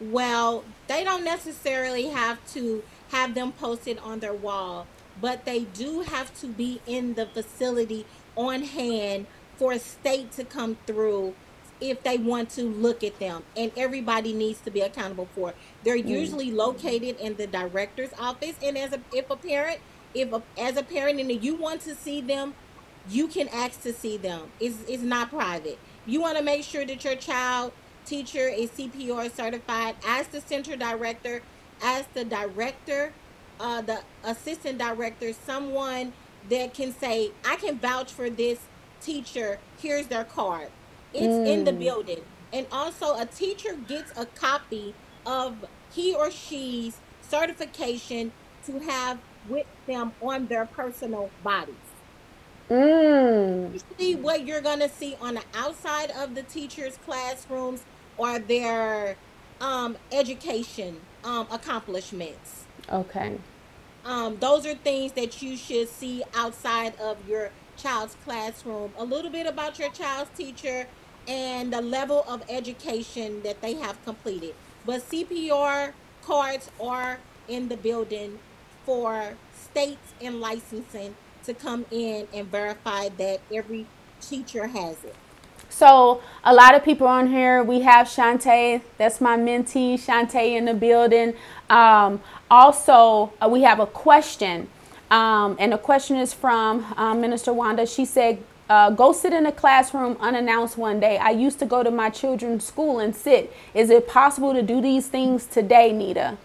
[0.00, 4.86] Well, they don't necessarily have to have them posted on their wall,
[5.20, 8.06] but they do have to be in the facility
[8.36, 11.34] on hand for a state to come through
[11.80, 15.56] if they want to look at them and everybody needs to be accountable for it.
[15.84, 16.08] they're Mm.
[16.08, 19.80] usually located in the director's office and as a if a parent
[20.14, 22.54] if a, as a parent and you want to see them
[23.08, 24.52] you can ask to see them.
[24.60, 25.80] It's, it's not private.
[26.06, 27.72] You want to make sure that your child
[28.04, 29.96] teacher is cpr certified.
[30.04, 31.42] Ask the center director
[31.82, 33.14] ask the director
[33.60, 36.14] uh, the assistant director someone
[36.48, 38.68] that can say i can vouch for this
[39.00, 39.60] teacher.
[39.76, 40.72] Here's their card
[41.16, 42.20] it's in the building.
[42.52, 44.94] And also a teacher gets a copy
[45.26, 48.32] of he or she's certification
[48.66, 51.74] to have with them on their personal bodies.
[52.70, 53.72] Mm.
[53.72, 57.84] usually what you're going to see on the outside of the teachers classrooms
[58.16, 59.16] or their
[59.60, 62.64] um, education um, accomplishments.
[62.90, 63.38] Okay.
[64.04, 68.92] um, those are things that you should see outside of your child's classroom.
[68.98, 70.88] A little bit about your child's teacher
[71.28, 74.54] and the level of education that they have completed
[74.84, 77.18] but cpr cards are
[77.48, 78.38] in the building
[78.84, 81.14] for states and licensing
[81.44, 83.86] to come in and verify that every
[84.20, 85.14] teacher has it
[85.68, 87.62] So a lot of people on here.
[87.62, 88.82] We have Shantae.
[88.98, 91.34] That's my mentee, Shantae, in the building.
[91.68, 92.20] Um,
[92.50, 94.68] also, uh, we have a question,
[95.10, 97.84] um, and the question is from um, Minister Wanda.
[97.86, 101.18] She said, uh, "Go sit in a classroom unannounced one day.
[101.18, 103.52] I used to go to my children's school and sit.
[103.74, 106.38] Is it possible to do these things today, Nita?"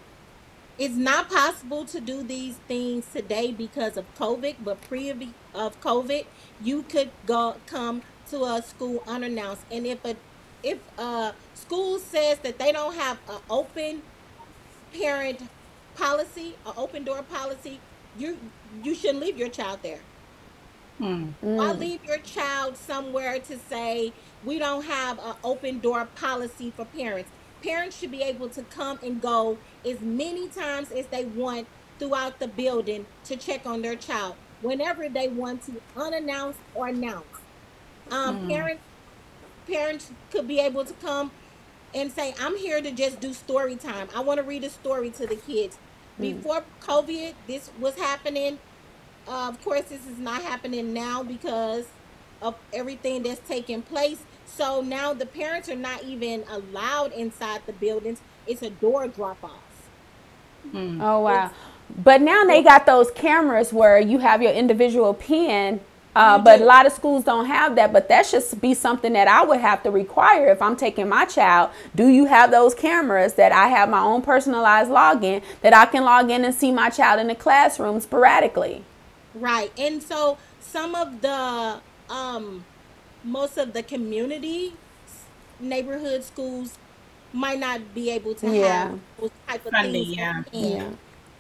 [0.82, 5.12] it's not possible to do these things today because of COVID, but pre
[5.54, 6.26] of COVID,
[6.64, 8.02] you could go come
[8.32, 9.62] to a school unannounced.
[9.70, 10.16] And if a
[10.64, 14.02] if a school says that they don't have an open
[14.92, 15.42] parent
[15.96, 17.80] policy, an open door policy,
[18.18, 18.40] you
[18.84, 20.00] you shouldn't leave your child there.
[21.02, 21.34] Mm.
[21.42, 24.14] Why leave your child somewhere to say
[24.46, 27.30] we don't have an open door policy for parents?
[27.64, 32.40] Parents should be able to come and go as many times as they want throughout
[32.40, 37.28] the building to check on their child whenever they want to, unannounced or announced.
[38.12, 38.50] Um, mm.
[38.50, 38.82] Parents
[39.68, 41.32] parents could be able to come
[41.94, 44.08] and say, I'm here to just do story time.
[44.16, 45.78] I want to read a story to the kids.
[46.20, 46.38] Mm.
[46.38, 48.60] Before COVID, this was happening.
[49.28, 51.86] Uh, of course, this is not happening now because
[52.42, 54.24] of everything that's taking place.
[54.46, 58.20] So now the parents are not even allowed inside the buildings.
[58.48, 59.64] It's a door drop off.
[60.74, 61.52] Oh wow!
[62.04, 65.82] But now they got those cameras where you have your individual pen.
[66.14, 66.66] Uh, but do.
[66.66, 67.94] a lot of schools don't have that.
[67.94, 71.26] But that should be something that I would have to require if I'm taking my
[71.26, 71.70] child.
[71.96, 76.04] Do you have those cameras that I have my own personalized login that I can
[76.04, 78.84] log in and see my child in the classroom sporadically?
[79.34, 79.72] Right.
[79.78, 82.68] And so some of the um
[83.24, 84.80] most of the community
[85.60, 86.80] neighborhood schools
[87.34, 88.52] might not be able to Yeah.
[88.52, 90.18] have those type of Funding, things.
[90.18, 90.44] yeah.
[90.52, 90.96] Yeah.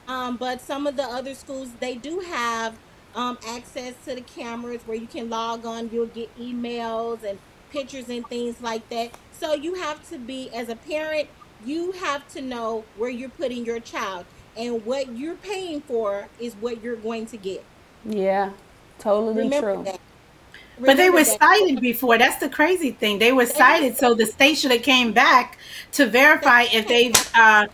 [0.07, 2.79] Um, but some of the other schools they do have
[3.13, 7.39] um access to the cameras where you can log on, you'll get emails and
[7.69, 9.11] pictures and things like that.
[9.31, 11.29] So you have to be as a parent,
[11.59, 16.55] you have to know where you're putting your child and what you're paying for is
[16.55, 17.70] what you're going to get.
[18.05, 18.51] Yeah,
[18.99, 19.83] totally Remember true.
[19.85, 19.99] that.
[20.85, 21.39] But they were that.
[21.39, 22.17] cited before.
[22.17, 23.19] That's the crazy thing.
[23.19, 25.59] They were cited, so the state should have came back
[25.93, 27.67] to verify if they uh,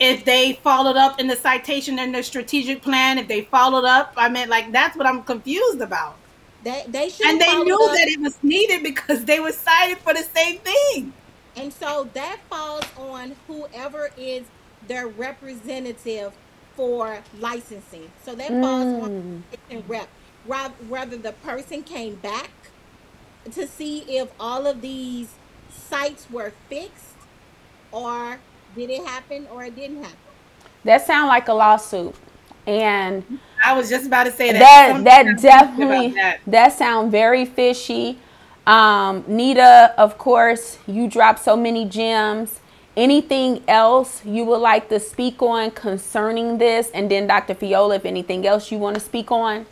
[0.00, 3.18] if they followed up in the citation and the strategic plan.
[3.18, 6.16] If they followed up, I mean, like that's what I'm confused about.
[6.62, 7.92] They they should And they knew up.
[7.92, 11.12] that it was needed because they were cited for the same thing.
[11.56, 14.44] And so that falls on whoever is
[14.82, 16.32] their representative
[16.76, 18.10] for licensing.
[18.24, 20.08] So that falls on the rep.
[20.46, 22.50] Ra- Whether the person came back
[23.52, 25.34] to see if all of these
[25.70, 27.14] sites were fixed
[27.92, 28.38] or
[28.76, 30.18] did it happen or it didn't happen.
[30.84, 32.14] That sounds like a lawsuit,
[32.66, 35.02] and I was just about to say that.
[35.02, 36.40] that that definitely that.
[36.46, 38.18] that sound very fishy.
[38.66, 42.60] Um, Nita, of course, you dropped so many gems.
[42.96, 46.90] Anything else you would like to speak on concerning this?
[46.92, 47.54] And then Dr.
[47.54, 49.66] Fayola, if anything else you want to speak on?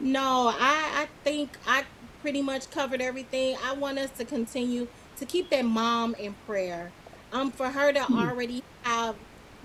[0.00, 1.84] No, I, I think I
[2.20, 3.56] pretty much covered everything.
[3.64, 4.88] I want us to continue
[5.18, 6.90] to keep that mom in prayer.
[7.32, 9.14] Um, for her to already have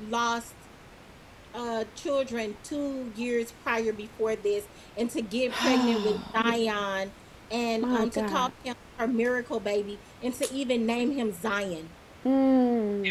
[0.09, 0.53] lost
[1.55, 4.65] uh, children two years prior before this,
[4.95, 7.11] and to get pregnant with Zion,
[7.49, 11.89] and um, to call him her miracle baby, and to even name him Zion
[12.25, 13.05] Mm.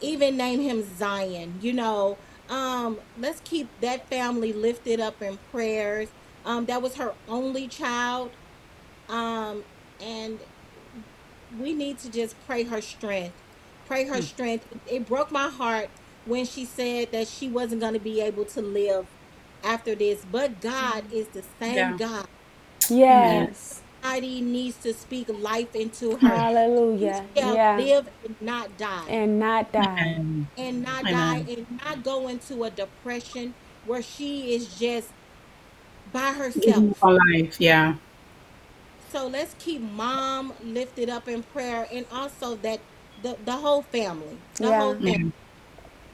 [0.00, 1.58] even name him Zion.
[1.60, 2.18] You know,
[2.48, 6.08] um, let's keep that family lifted up in prayers.
[6.44, 8.30] Um, that was her only child,
[9.08, 9.64] um,
[10.02, 10.38] and
[11.60, 13.34] we need to just pray her strength.
[13.86, 14.66] Pray her strength.
[14.86, 15.90] It broke my heart
[16.26, 19.06] when she said that she wasn't going to be able to live
[19.64, 21.96] after this, but God is the same Yeah.
[21.98, 22.26] God.
[22.90, 23.82] Yes.
[24.02, 26.38] Somebody needs to speak life into her.
[26.38, 27.26] Hallelujah.
[27.34, 27.76] She shall Yeah.
[27.76, 29.10] live and not die.
[29.10, 30.14] And not die.
[30.16, 31.10] And and not Amen.
[31.10, 33.54] die and not go into a depression
[33.84, 35.14] where she is just
[36.06, 36.86] by herself.
[37.00, 37.96] for life, yeah.
[38.98, 44.44] So let's keep mom lifted up in prayer and also that the, the whole family.
[44.60, 44.74] The Yeah.
[44.74, 45.20] whole family.
[45.20, 45.28] Mm-hmm.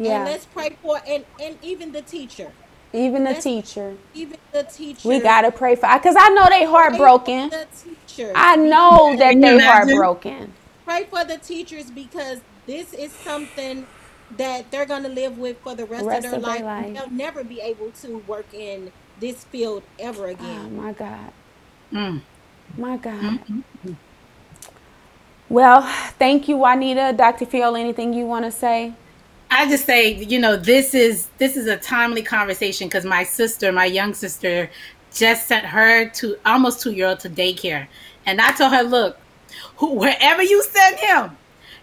[0.04, 0.24] And Yeah.
[0.24, 2.56] let's pray for and, and even the teacher.
[2.94, 3.96] Even the let's- teacher.
[4.14, 5.08] Even the teacher.
[5.08, 7.50] We gotta pray for because I know they Pray for heartbroken.
[7.50, 8.32] The teacher.
[8.34, 9.88] I know that Can you they imagine?
[9.88, 10.52] heartbroken.
[10.84, 13.86] Pray for the teachers because this is something
[14.36, 16.62] that they're gonna live with for the rest, Rest of their of their life.
[16.64, 16.94] life.
[16.94, 20.46] They'll never be able to work in this field ever again.
[20.46, 20.76] Oh again.
[20.76, 21.32] my God.
[21.92, 22.20] Mm.
[22.78, 23.14] My God.
[23.22, 23.96] Mm, mm, mm.
[25.48, 25.82] Well,
[26.18, 27.14] thank you, Juanita.
[27.16, 27.44] Dr.
[27.46, 28.94] Fiol, anything you want to say?
[29.50, 33.70] I just say, you know, this is this is a timely conversation because my sister,
[33.72, 34.70] my young sister,
[35.12, 37.86] just sent her to almost two year old to daycare,
[38.26, 39.16] and I told her, look,
[39.76, 41.36] who, wherever you send him,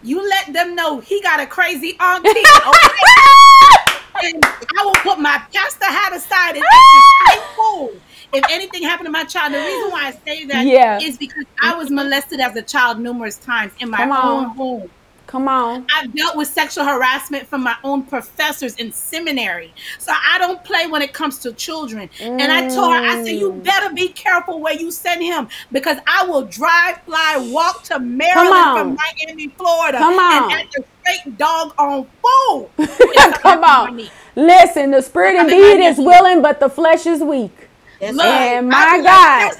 [0.03, 2.29] you let them know he got a crazy auntie.
[2.29, 2.43] Okay?
[4.23, 7.91] and I will put my pastor hat aside and act fool.
[8.33, 10.99] If anything happened to my child, the reason why I say that is Yeah.
[11.19, 14.45] because I was molested as a child numerous times in my Come on.
[14.45, 14.91] own home.
[15.31, 15.87] Come on.
[15.95, 19.73] I've dealt with sexual harassment from my own professors in seminary.
[19.97, 22.09] So I don't play when it comes to children.
[22.19, 23.63] And I told her, I said, you Mm.
[23.63, 27.99] better be careful where you send him because I will drive, fly, walk to.
[27.99, 28.97] Maryland from
[29.27, 30.43] Miami, Florida, Come on.
[30.43, 32.69] and act a straight dog on fool.
[33.41, 34.01] Come on.
[34.35, 37.55] Listen, the spirit indeed is willing, but the flesh is weak.
[38.01, 38.25] That's Look.
[38.25, 39.53] And my be like, God.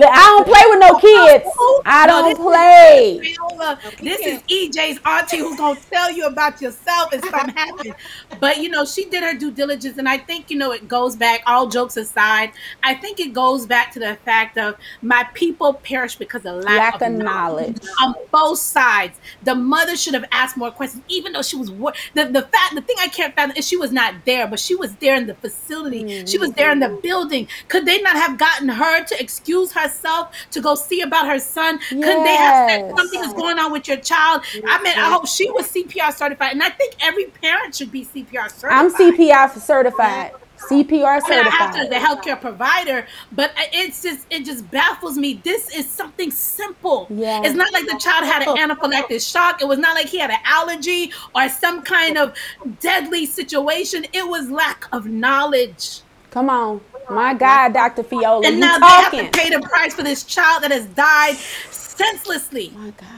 [0.00, 0.06] Pastor, who?
[0.06, 1.82] Look, I don't play with no kids.
[1.86, 3.20] I don't this play.
[3.22, 3.78] Viola.
[4.00, 7.94] This is EJ's auntie who's gonna tell you about yourself if something happens.
[8.38, 11.16] But you know, she did her due diligence, and I think you know it goes
[11.16, 11.42] back.
[11.46, 12.52] All jokes aside,
[12.82, 17.00] I think it goes back to the fact of my people perish because of lack,
[17.00, 17.78] Lack of knowledge.
[18.00, 19.18] on both sides.
[19.42, 22.74] The mother should have asked more questions, even though she was wor- the the fact.
[22.74, 25.26] The thing I can't fathom is she was not there, but she was there in
[25.26, 26.24] the facility.
[26.26, 27.00] She was there in the mm-hmm.
[27.00, 27.48] building.
[27.68, 31.78] Could they not have gotten her to excuse herself to go see about her son?
[31.88, 34.42] Could they have said something is going on with your child?
[34.66, 38.04] I mean, I hope she was CPR certified, and I think every parent should be
[38.04, 38.72] CPR certified.
[38.72, 40.32] I'm CPR certified.
[40.68, 45.16] CPR I mean, I have to a healthcare provider, but it's just it just baffles
[45.16, 45.40] me.
[45.42, 47.06] This is something simple.
[47.08, 47.40] Yeah.
[47.42, 49.62] It's not like the child had an anaphylactic shock.
[49.62, 52.34] It was not like he had an allergy or some kind of
[52.80, 54.04] deadly situation.
[54.12, 56.02] It was lack of knowledge.
[56.30, 56.80] Come on.
[57.08, 58.02] My God, Dr.
[58.04, 60.86] Fayola, And you now they have to pay the price for this child that has
[60.86, 61.36] died
[61.70, 62.70] senselessly.
[62.74, 63.08] My God.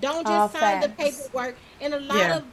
[0.00, 1.58] Don't All just sign the paperwork.
[1.80, 2.36] And a lot Yeah.
[2.38, 2.44] of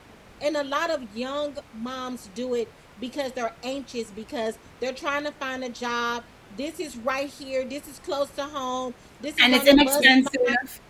[0.42, 2.70] and a lot of young moms do it
[3.00, 6.26] because they're anxious because they're trying to find a job.
[6.58, 7.66] This is right here.
[7.66, 8.94] This is close to home.
[9.22, 10.82] This is And on it's the bus line, inexpensive.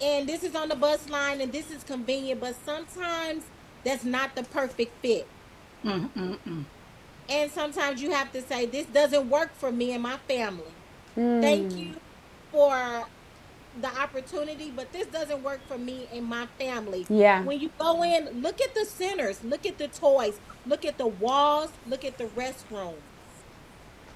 [0.00, 3.44] and this is on the bus line and this is convenient, but sometimes
[3.84, 5.28] that's not the perfect fit.
[5.84, 6.66] Mm, mm, mm.
[7.28, 10.74] And sometimes you have to say this doesn't work for me and my family.
[11.16, 11.40] Mm.
[11.40, 12.00] Thank you
[12.52, 13.08] for
[13.74, 17.08] the opportunity, but this doesn't work for me and my family.
[17.08, 17.44] Yeah.
[17.44, 21.06] When you go in, look at the centers, look at the toys, look at the
[21.06, 23.02] walls, look at the restrooms.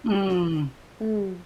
[0.04, 0.70] Mm.
[1.00, 1.38] Mm.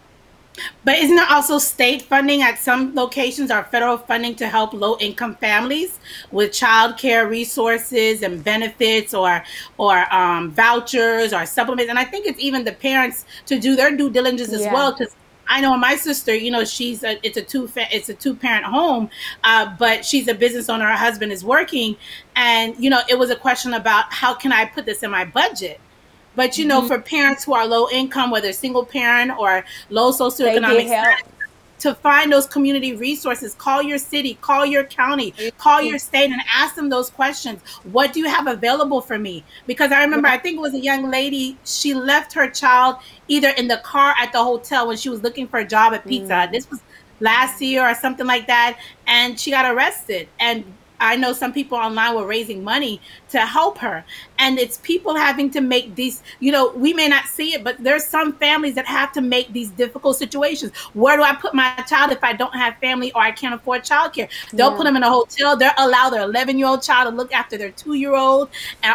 [0.85, 4.97] But isn't there also state funding at some locations or federal funding to help low
[5.01, 5.99] income families
[6.31, 9.43] with child care resources and benefits or
[9.79, 11.91] or um, vouchers or supplements?
[11.91, 14.73] And I think it's even the parents to do their due diligence as Yeah.
[14.73, 15.17] well because
[15.49, 18.35] I know my sister, you know, she's a, it's a two fa- it's a two
[18.35, 19.11] parent home,
[19.43, 20.87] uh, but she's a business owner.
[20.87, 21.97] Her husband is working,
[22.37, 25.25] and you know, it was a question about how can I put this in my
[25.25, 25.81] budget.
[26.37, 26.89] But you know, Mm-hmm.
[26.89, 31.23] for parents who are low income, whether single parent or low socioeconomic status,
[31.81, 36.41] to find those community resources, call your city, call your county, call your state, and
[36.53, 37.61] ask them those questions.
[37.93, 39.45] What do you have available for me?
[39.67, 41.59] Because I remember, I think it was a young lady.
[41.65, 42.97] She left her child
[43.29, 46.07] either in the car at the hotel when she was looking for a job at
[46.07, 46.35] Pizza.
[46.35, 46.53] Hut.
[46.53, 46.81] This was
[47.21, 50.29] last year or something like that, and she got arrested.
[50.41, 50.65] And
[51.01, 53.01] I know some people online were raising money
[53.35, 54.05] to help her.
[54.39, 57.77] And it's people having to make these, you know, we may not see it, but
[57.83, 60.73] there's some families that have to make these difficult situations.
[60.95, 63.83] Where do I put my child if I don't have family or I can't afford
[63.83, 64.29] childcare?
[64.53, 64.77] They'll Yeah.
[64.77, 65.57] put them in a hotel.
[65.57, 68.51] They'll allow their 11 year old child to look after their two year old,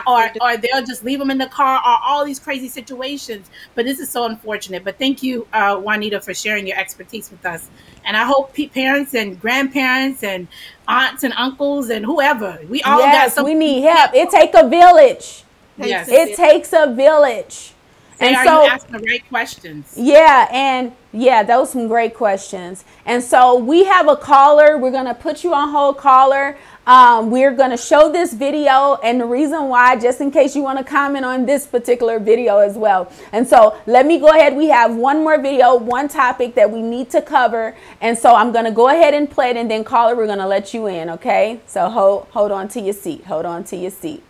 [0.08, 3.50] or, or they'll just leave them in the car, or all these crazy situations.
[3.76, 4.84] But this is so unfortunate.
[4.86, 7.70] But thank you, uh, Juanita, for sharing your expertise with us.
[8.06, 10.48] And I hope parents and grandparents and
[10.88, 13.46] aunts and uncles and whoever, we all got yes, some.
[13.46, 14.12] we need help.
[14.34, 15.44] It take a village.
[15.78, 16.08] Yes.
[16.10, 17.74] It takes a village.
[18.18, 19.94] Say, And are so you asking the right questions?
[19.96, 22.84] Yeah, and yeah, those some great questions.
[23.06, 24.78] And so we have a caller.
[24.78, 26.58] We're gonna put you on hold, caller.
[26.90, 30.80] Um, we're gonna show this video, and the reason why, just in case you want
[30.80, 33.12] to comment on this particular video as well.
[33.32, 34.56] And so let me go ahead.
[34.56, 38.52] We have one more video, one topic that we need to cover, and so I'm
[38.52, 41.12] gonna go ahead and play it, and then caller, we're gonna let you in.
[41.12, 41.60] Okay?
[41.68, 43.24] So hold hold on to your seat.
[43.26, 44.24] Hold on to your seat.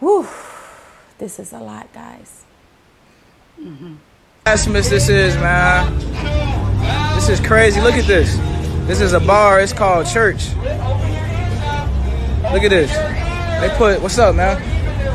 [0.00, 0.28] Whew,
[1.16, 2.44] this is a lot, guys.
[3.58, 3.94] Mm-hmm.
[4.44, 5.90] blasphemous this is, man.
[7.14, 7.80] This is crazy.
[7.80, 8.36] Look at this.
[8.86, 9.62] This is a bar.
[9.62, 10.50] It's called church.
[12.52, 12.90] Look at this.
[13.60, 14.56] They put what's up, man?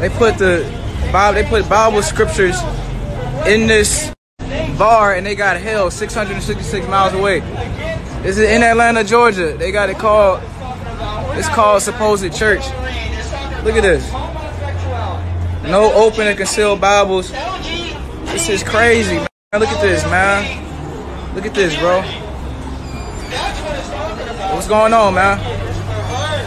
[0.02, 0.64] They put the
[1.12, 1.42] Bible.
[1.42, 2.60] They put Bible scriptures
[3.48, 4.14] in this
[4.78, 7.40] bar, and they got hell 666 miles away.
[8.22, 9.56] This is in Atlanta, Georgia.
[9.58, 10.42] They got it called.
[11.38, 12.66] It's called supposed church.
[13.64, 14.12] Look at this.
[15.64, 17.32] No open and concealed Bibles.
[17.32, 19.28] This is crazy, man.
[19.54, 21.36] Look at this, man.
[21.36, 22.02] Look at this, bro.
[24.54, 25.71] What's going on, man?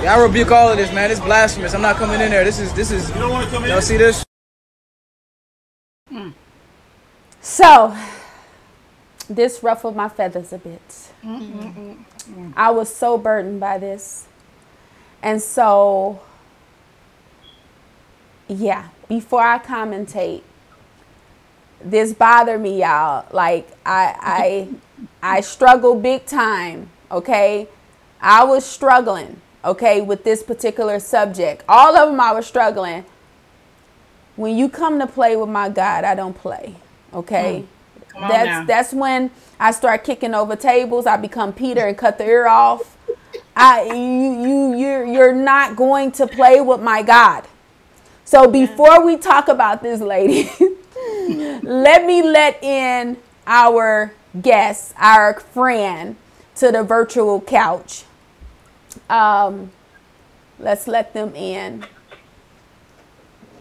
[0.04, 1.10] Yeah, I rebuke all of this, man.
[1.10, 1.72] It's blasphemous.
[1.72, 2.44] I'm not coming in there.
[2.44, 3.08] This is this is.
[3.08, 3.70] You don't want to come in.
[3.70, 4.22] Y'all see this?
[6.10, 6.28] Hmm.
[7.40, 7.96] So,
[9.30, 11.10] this ruffled my feathers a bit.
[12.54, 14.26] I was so burdened by this.
[15.22, 16.20] And so,
[18.46, 20.42] yeah, before I commentate,
[21.82, 23.24] this bothered me, y'all.
[23.32, 24.68] Like I
[25.22, 27.68] I I struggle big time, okay?
[28.20, 31.64] I was struggling, okay, with this particular subject.
[31.68, 33.04] All of them I was struggling.
[34.36, 36.74] When you come to play with my God, I don't play.
[37.12, 37.60] Okay?
[37.60, 37.74] Hmm.
[38.16, 38.64] On that's now.
[38.64, 41.06] that's when I start kicking over tables.
[41.06, 42.96] I become Peter and cut the ear off.
[43.56, 47.44] I you you you're you're not going to play with my God.
[48.24, 50.48] So before we talk about this lady,
[51.62, 53.16] let me let in
[53.46, 56.16] our guest, our friend
[56.56, 58.04] to the virtual couch.
[59.08, 59.70] Um,
[60.58, 61.84] let's let them in.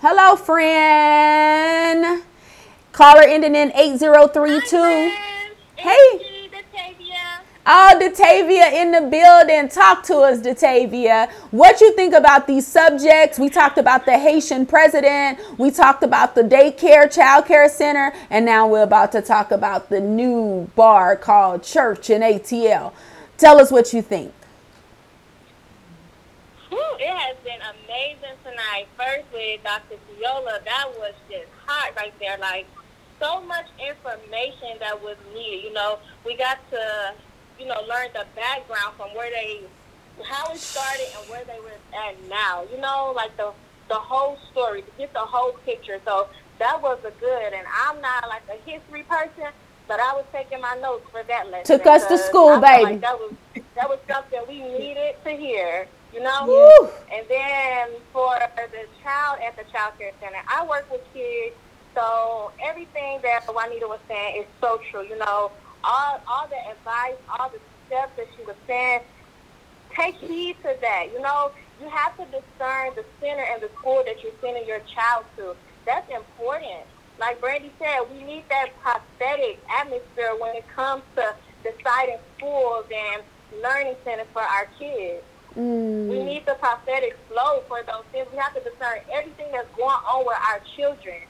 [0.02, 2.24] Hello, friend.
[2.92, 5.12] Caller ending in 8032.
[5.76, 6.34] Hey.
[7.66, 9.70] Oh, Datavia in the building.
[9.70, 11.32] Talk to us, Datavia.
[11.52, 13.40] What you think about these subjects?
[13.40, 15.40] We talked about the Haitian president.
[15.58, 19.90] We talked about the daycare, child care center, and now we're about to talk about
[19.90, 22.92] the new bar called Church in ATL.
[23.38, 24.34] Tell us what you think.
[26.74, 28.88] Whew, it has been amazing tonight.
[28.98, 29.96] First with Dr.
[30.10, 32.38] Fayola, that was just hot right there.
[32.40, 32.66] Like
[33.20, 35.64] so much information that was needed.
[35.66, 37.14] You know, we got to,
[37.60, 39.62] you know, learn the background from where they,
[40.26, 42.66] how it started and where they were at now.
[42.72, 43.52] You know, like the
[43.88, 46.00] the whole story, to get the whole picture.
[46.06, 46.28] So
[46.58, 47.54] that was a good.
[47.54, 49.52] And I'm not like a history person,
[49.88, 51.78] but I was taking my notes for that lesson.
[51.78, 52.84] Took us to school, baby.
[52.84, 53.34] Like that was
[53.76, 55.88] that was something we needed to hear.
[56.14, 56.46] You know.
[56.46, 56.90] Woo.
[57.12, 61.56] And then for the child at the child care center, I work with kids,
[61.96, 65.04] so everything that Juanita was saying is so true.
[65.04, 65.52] You know,
[65.84, 69.02] all all the advice, all the steps that she was saying,
[69.96, 71.08] take heed to that.
[71.14, 74.82] You know, you have to discern the center and the school that you're sending your
[74.96, 75.56] child to.
[75.86, 76.86] That's important.
[77.20, 83.24] Like Brandy said, we need that prophetic atmosphere when it comes to deciding schools and
[83.62, 85.24] learning centers for our kids.
[85.56, 85.93] Mm.
[86.54, 88.28] The prophetic flow for those things.
[88.32, 91.22] We have to discern everything that's going on with our children.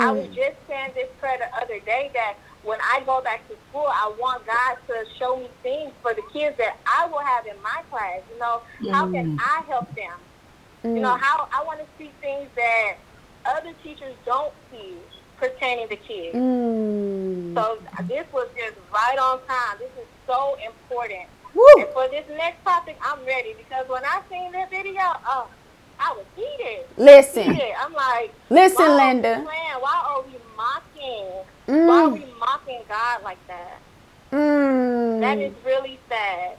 [0.00, 0.34] I was mm.
[0.34, 4.14] just saying this prayer the other day that when I go back to school, I
[4.18, 7.82] want God to show me things for the kids that I will have in my
[7.90, 8.20] class.
[8.32, 8.62] You know,
[8.92, 9.40] how can mm.
[9.40, 10.18] I help them?
[10.84, 11.20] You know, mm.
[11.20, 12.94] how I want to see things that
[13.44, 14.94] other teachers don't see
[15.36, 16.34] pertaining to kids.
[16.34, 17.54] Mm.
[17.54, 19.76] So this was just right on time.
[19.78, 21.28] This is so important.
[21.54, 21.64] Woo.
[21.78, 25.48] And for this next topic, I'm ready because when I seen that video, oh,
[26.00, 26.86] I was heated.
[26.96, 27.72] Listen, Heated.
[27.78, 29.34] I'm like, Listen, why are Linda.
[29.44, 29.80] playing?
[29.80, 31.86] Why are we mocking?
[31.86, 32.12] Why are Mm.
[32.14, 33.78] we mocking God like that?
[34.30, 35.64] That is mm.
[35.66, 36.56] really sad.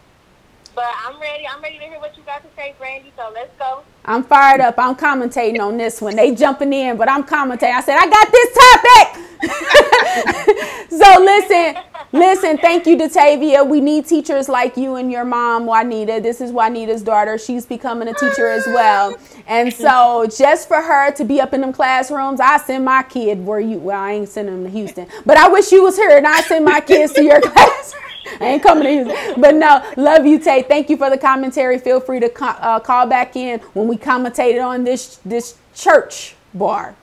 [0.76, 1.46] But I'm ready.
[1.48, 3.12] I'm ready to hear what you got to say, Brandy.
[3.16, 3.84] So let's go.
[4.06, 4.76] I'm fired up.
[4.80, 6.16] I'm commentating on this one.
[6.16, 7.74] They jumping in, but I'm commentating.
[7.74, 9.33] I said, I got this topic.
[10.90, 11.76] so listen,
[12.12, 12.58] listen.
[12.58, 13.68] Thank you, Datavia.
[13.68, 16.20] We need teachers like you and your mom, Juanita.
[16.22, 17.38] This is Juanita's daughter.
[17.38, 19.16] She's becoming a teacher as well.
[19.48, 23.46] And so just for her to be up in them classrooms, I send my kid
[23.46, 23.78] where you.
[23.80, 26.42] Well, I ain't sending them to Houston, but I wish you was here, and I
[26.42, 27.94] send my kids to your class.
[28.40, 29.42] I ain't coming to Houston.
[29.42, 30.64] But no, love you, Tay.
[30.64, 31.78] Thank you for the commentary.
[31.80, 36.36] Feel free to co- uh, call back in when we commentated on this this church
[36.54, 36.96] bar.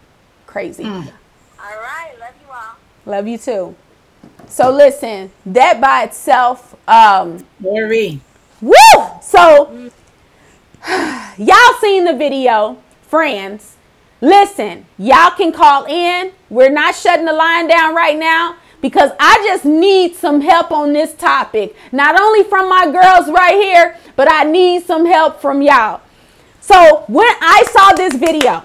[0.47, 0.85] Crazy.
[1.63, 2.13] All right.
[3.11, 3.67] Love you all.
[3.67, 3.77] Love you too.
[4.49, 8.21] So listen, that by itself, um, Marie.
[8.61, 8.73] woo!
[9.23, 9.91] So
[11.39, 13.77] y'all seen the video, friends.
[14.21, 16.33] Listen, y'all can call in.
[16.51, 20.93] We're not shutting the line down right now because I just need some help on
[20.93, 21.75] this topic.
[21.93, 26.03] Not only from my girls right here, but I need some help from y'all.
[26.61, 28.63] So when I saw this video,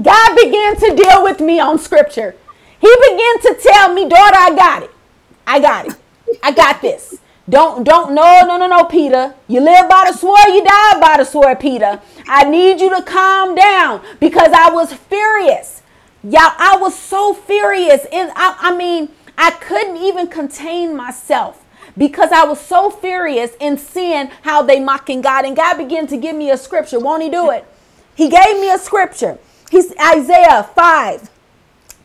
[0.00, 2.36] God began to deal with me on scripture.
[2.84, 4.90] He began to tell me, daughter, I got it.
[5.46, 5.94] I got it.
[6.42, 7.18] I got this.
[7.48, 9.34] Don't, don't, no, no, no, no, Peter.
[9.48, 11.98] You live by the sword, you die by the sword, Peter.
[12.28, 15.80] I need you to calm down because I was furious.
[16.22, 18.06] Y'all, I was so furious.
[18.12, 19.08] And I, I mean,
[19.38, 21.64] I couldn't even contain myself
[21.96, 25.46] because I was so furious in seeing how they mocking God.
[25.46, 27.00] And God began to give me a scripture.
[27.00, 27.66] Won't he do it?
[28.14, 29.38] He gave me a scripture.
[29.70, 31.30] He's Isaiah 5,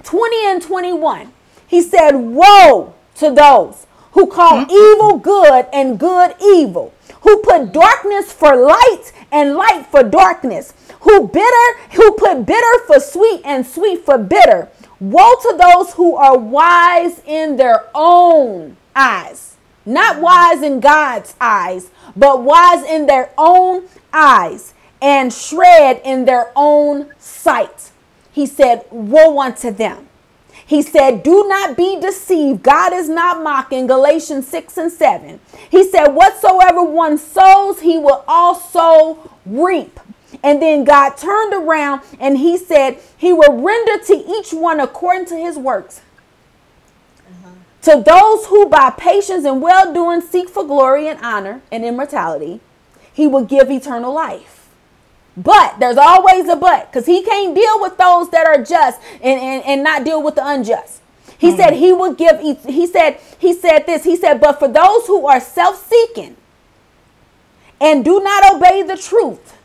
[0.03, 1.33] 20 and 21.
[1.67, 8.31] He said, Woe to those who call evil good and good evil, who put darkness
[8.31, 14.03] for light and light for darkness, who bitter, who put bitter for sweet and sweet
[14.03, 14.69] for bitter.
[14.99, 19.55] Woe to those who are wise in their own eyes.
[19.85, 26.51] Not wise in God's eyes, but wise in their own eyes and shred in their
[26.55, 27.88] own sight.
[28.39, 30.07] He said, Woe unto them.
[30.65, 32.63] He said, Do not be deceived.
[32.63, 33.85] God is not mocking.
[33.85, 35.41] Galatians 6 and 7.
[35.69, 39.99] He said, Whatsoever one sows, he will also reap.
[40.41, 45.25] And then God turned around and he said, He will render to each one according
[45.25, 45.99] to his works.
[47.27, 47.49] Uh-huh.
[47.81, 52.61] To those who by patience and well doing seek for glory and honor and immortality,
[53.11, 54.58] he will give eternal life.
[55.39, 59.39] But there's always a but because he can't deal with those that are just and,
[59.39, 61.01] and, and not deal with the unjust.
[61.37, 61.57] He hmm.
[61.57, 65.07] said he would give, e- he said, he said this, he said, but for those
[65.07, 66.35] who are self-seeking
[67.79, 69.55] and do not obey the truth,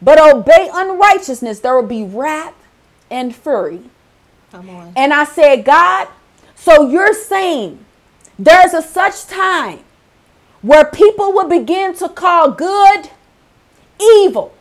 [0.00, 2.54] but obey unrighteousness, there will be wrath
[3.10, 3.82] and fury.
[4.50, 4.94] Come on.
[4.96, 6.08] And I said, God,
[6.54, 7.84] so you're saying
[8.38, 9.80] there's a such time
[10.62, 13.10] where people will begin to call good
[14.00, 14.54] evil.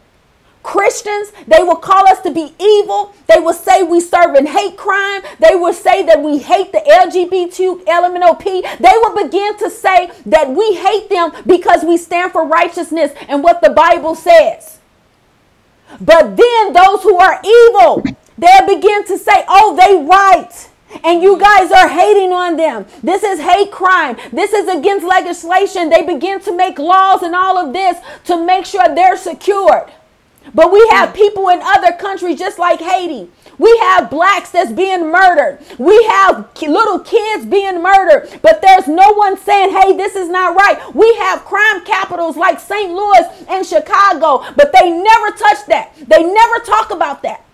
[0.64, 3.14] Christians, they will call us to be evil.
[3.28, 5.22] They will say we serve in hate crime.
[5.40, 8.44] They will say that we hate the LGBT, LMNOP.
[8.78, 13.44] They will begin to say that we hate them because we stand for righteousness and
[13.44, 14.80] what the Bible says.
[16.02, 18.04] But then those who are evil,
[18.38, 20.70] they'll begin to say, oh, they right.
[21.04, 22.86] And you guys are hating on them.
[23.04, 24.18] This is hate crime.
[24.32, 25.90] This is against legislation.
[25.90, 29.92] They begin to make laws and all of this to make sure they're secured.
[30.54, 31.16] But we have mm.
[31.16, 33.30] people in other countries, just like Haiti.
[33.58, 35.60] We have blacks that's being murdered.
[35.78, 38.40] We have little kids being murdered.
[38.42, 40.96] But there's no one saying, hey, this is not right.
[40.96, 42.92] We have crime capitals like St.
[42.92, 45.94] Louis and Chicago, but they never touch that.
[46.08, 47.46] They never talk about that.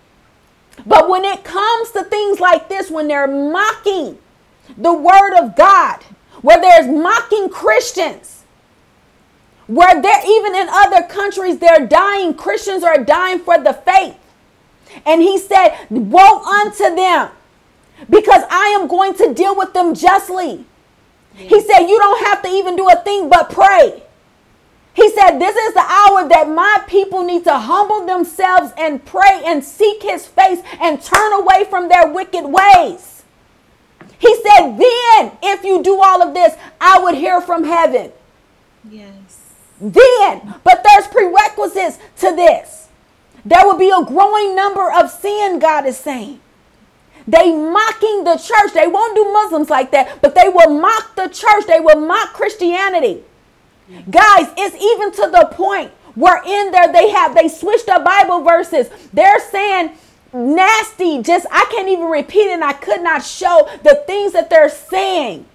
[0.86, 4.20] But when it comes to things like this, when they're mocking
[4.78, 6.04] the word of God,
[6.42, 8.35] where there's mocking Christians,
[9.68, 14.18] where they're even in other countries, they're dying, Christians are dying for the faith.
[15.06, 17.30] And he said, Woe unto them,
[18.10, 20.66] because I am going to deal with them justly.
[21.36, 24.04] He said, You don't have to even do a thing but pray.
[24.94, 29.42] He said, This is the hour that my people need to humble themselves and pray
[29.46, 33.24] and seek his face and turn away from their wicked ways.
[34.18, 38.12] He said, Then, if you do all of this, I would hear from heaven.
[38.90, 39.25] Yes.
[39.80, 42.88] Then, but there's prerequisites to this.
[43.44, 46.40] There will be a growing number of sin, God is saying.
[47.28, 48.74] They mocking the church.
[48.74, 51.66] They won't do Muslims like that, but they will mock the church.
[51.68, 53.24] They will mock Christianity.
[54.10, 58.44] Guys, it's even to the point where in there they have they switched up Bible
[58.44, 58.90] verses.
[59.14, 59.92] They're saying
[60.34, 64.50] nasty, just I can't even repeat it, and I could not show the things that
[64.50, 65.46] they're saying.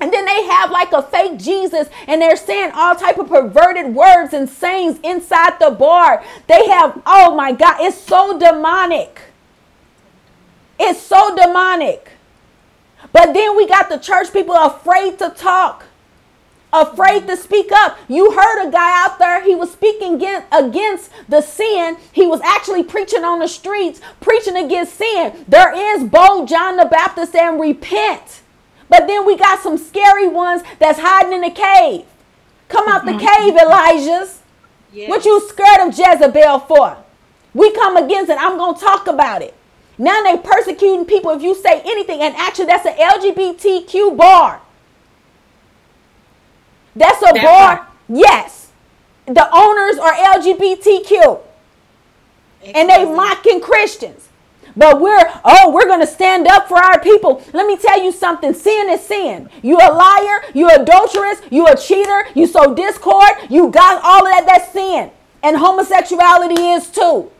[0.00, 3.94] And then they have like a fake Jesus and they're saying all type of perverted
[3.94, 6.24] words and sayings inside the bar.
[6.46, 9.20] They have, oh my God, it's so demonic.
[10.78, 12.12] It's so demonic.
[13.12, 15.84] But then we got the church people afraid to talk,
[16.72, 17.98] afraid to speak up.
[18.08, 21.98] You heard a guy out there, he was speaking against, the sin.
[22.12, 25.44] He was actually preaching on the streets, preaching against sin.
[25.46, 28.39] There is bold John the Baptist and repent.
[28.90, 32.04] But then we got some scary ones that's hiding in the cave.
[32.68, 33.44] Come out the mm-hmm.
[33.44, 34.42] cave, Elijah's.
[35.08, 36.96] What you scared of Jezebel for?
[37.54, 38.36] We come against it.
[38.38, 39.54] I'm going to talk about it.
[39.96, 42.20] Now they persecuting people if you say anything.
[42.20, 44.60] And actually, that's an LGBTQ bar.
[46.96, 47.76] That's a That bar.
[47.76, 47.88] part.
[48.08, 48.72] Yes.
[49.26, 51.40] The owners are LGBTQ.
[52.74, 54.29] And they mocking Christians.
[54.80, 57.44] But we're, oh, we're going to stand up for our people.
[57.52, 58.54] Let me tell you something.
[58.54, 59.50] Sin is sin.
[59.60, 60.42] You a liar.
[60.54, 61.42] You adulterous.
[61.50, 62.24] You a cheater.
[62.34, 63.28] You sow discord.
[63.50, 64.46] You got all of that.
[64.46, 65.10] That's sin.
[65.42, 67.30] And homosexuality is too.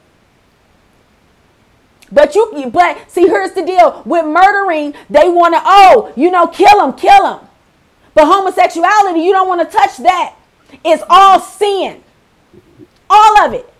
[2.12, 4.02] But you, but see, here's the deal.
[4.04, 7.48] With murdering, they want to, oh, you know, kill them, kill them.
[8.12, 10.36] But homosexuality, you don't want to touch that.
[10.84, 12.04] It's all sin.
[13.08, 13.72] All of it.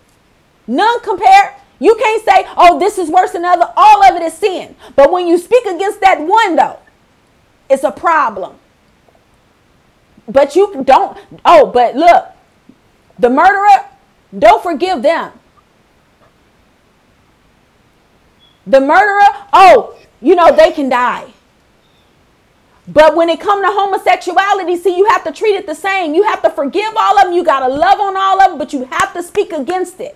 [0.65, 1.60] None compare.
[1.81, 3.67] You can't say, oh, this is worse than other.
[3.75, 4.75] All of it is sin.
[4.95, 6.77] But when you speak against that one, though,
[7.71, 8.57] it's a problem.
[10.27, 12.27] But you don't, oh, but look,
[13.17, 13.87] the murderer,
[14.37, 15.31] don't forgive them.
[18.67, 21.33] The murderer, oh, you know, they can die.
[22.87, 26.13] But when it come to homosexuality, see, you have to treat it the same.
[26.13, 27.33] You have to forgive all of them.
[27.33, 30.15] You got to love on all of them, but you have to speak against it.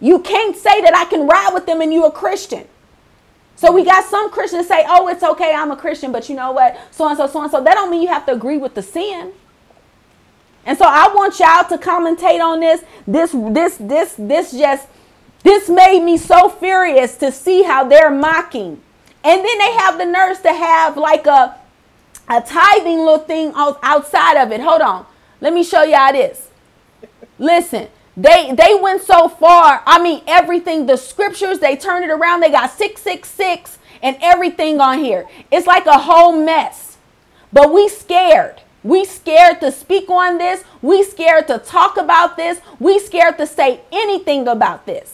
[0.00, 2.66] You can't say that I can ride with them and you a Christian.
[3.56, 6.52] So we got some Christians say, "Oh, it's okay, I'm a Christian," but you know
[6.52, 6.76] what?
[6.90, 7.62] So and so, so and so.
[7.62, 9.32] That don't mean you have to agree with the sin.
[10.66, 12.82] And so I want y'all to commentate on this.
[13.06, 14.88] This, this, this, this just,
[15.42, 18.80] this made me so furious to see how they're mocking.
[19.22, 21.56] And then they have the nerves to have like a,
[22.28, 24.60] a tithing little thing outside of it.
[24.60, 25.06] Hold on.
[25.40, 26.48] Let me show y'all this.
[27.38, 29.82] Listen, they they went so far.
[29.86, 32.40] I mean, everything, the scriptures, they turned it around.
[32.40, 35.26] They got 666 and everything on here.
[35.50, 36.96] It's like a whole mess.
[37.52, 38.60] But we scared.
[38.82, 40.62] We scared to speak on this.
[40.82, 42.60] We scared to talk about this.
[42.78, 45.13] We scared to say anything about this.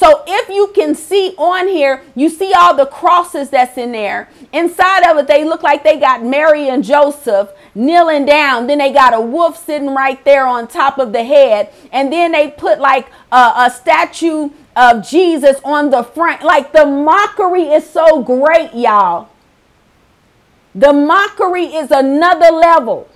[0.00, 4.30] So if you can see on here, you see all the crosses that's in there.
[4.50, 8.66] Inside of it, they look like they got Mary and Joseph kneeling down.
[8.66, 11.70] Then they got a wolf sitting right there on top of the head.
[11.92, 16.42] And then they put like a, a statue of Jesus on the front.
[16.42, 19.28] Like the mockery is so great, y'all.
[20.74, 23.06] The mockery is another level.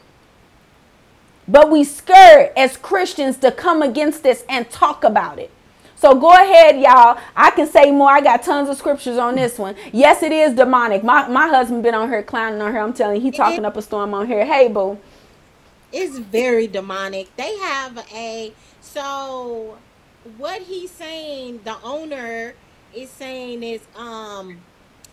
[1.48, 5.50] But we scared as Christians to come against this and talk about it.
[5.96, 7.18] So go ahead, y'all.
[7.36, 8.10] I can say more.
[8.10, 9.76] I got tons of scriptures on this one.
[9.92, 11.04] Yes, it is demonic.
[11.04, 12.80] My my husband been on here clowning on her.
[12.80, 14.44] I'm telling you, he talking up a storm on here.
[14.44, 14.98] Hey, boo.
[15.92, 17.34] It's very demonic.
[17.36, 19.78] They have a so
[20.36, 22.54] what he's saying, the owner,
[22.94, 24.58] is saying is um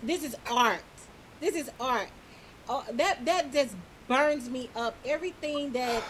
[0.03, 0.81] this is art.
[1.39, 2.09] This is art.
[2.67, 3.75] Oh, that that just
[4.07, 4.95] burns me up.
[5.05, 6.03] Everything that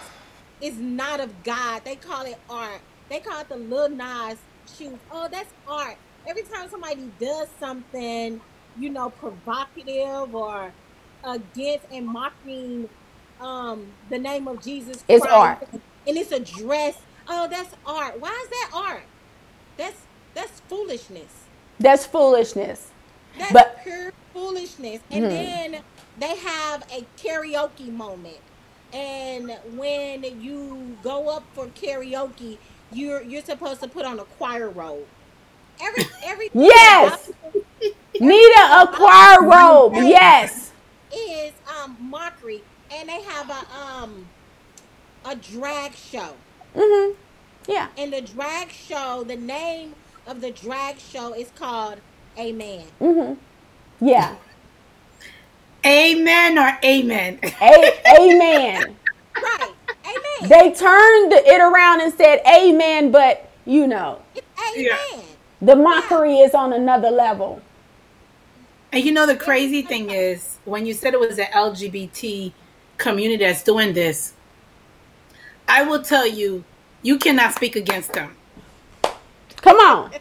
[0.61, 2.81] is not of God, they call it art.
[3.09, 4.37] They call it the Lil Nas
[4.77, 4.99] shoes.
[5.11, 5.97] Oh, that's art.
[6.27, 8.41] Every time somebody does something,
[8.77, 10.73] you know, provocative or
[11.23, 12.89] against and mocking
[13.39, 15.69] um the name of Jesus It's Christ, art.
[15.73, 16.97] and it's a dress.
[17.27, 18.19] Oh, that's art.
[18.19, 19.03] Why is that art?
[19.77, 21.45] That's that's foolishness.
[21.79, 22.91] That's foolishness.
[23.37, 25.01] That's But- pure foolishness.
[25.11, 25.29] And Mhm.
[25.29, 25.83] then
[26.19, 28.39] they have a karaoke moment.
[28.93, 32.59] And when you go up for karaoke,
[32.91, 35.07] you're you're supposed to put on a choir robe.
[35.81, 37.31] Every every Yes.
[38.19, 39.93] Nita a choir robe.
[39.95, 40.73] Yes.
[41.11, 44.31] is um mockery, and they have a um
[45.25, 46.43] a drag show.
[46.75, 47.15] Mhm.
[47.67, 47.89] Yeah.
[47.97, 49.95] And the drag show, the name
[50.25, 52.01] of the drag show is called
[52.39, 52.95] Amen.
[53.01, 53.37] Mhm.
[53.99, 54.37] Yeah.
[55.85, 57.39] Amen or amen.
[57.61, 58.97] A- amen.
[59.35, 59.73] Right.
[60.11, 60.49] Amen.
[60.49, 64.21] They turned it around and said amen, but you know,
[64.75, 65.23] Amen.
[65.61, 67.61] the mockery is on another level.
[68.91, 72.51] And you know the crazy thing is when you said it was the LGBT
[72.97, 74.33] community that's doing this,
[75.67, 76.63] I will tell you,
[77.01, 78.35] you cannot speak against them.
[79.57, 80.11] Come on.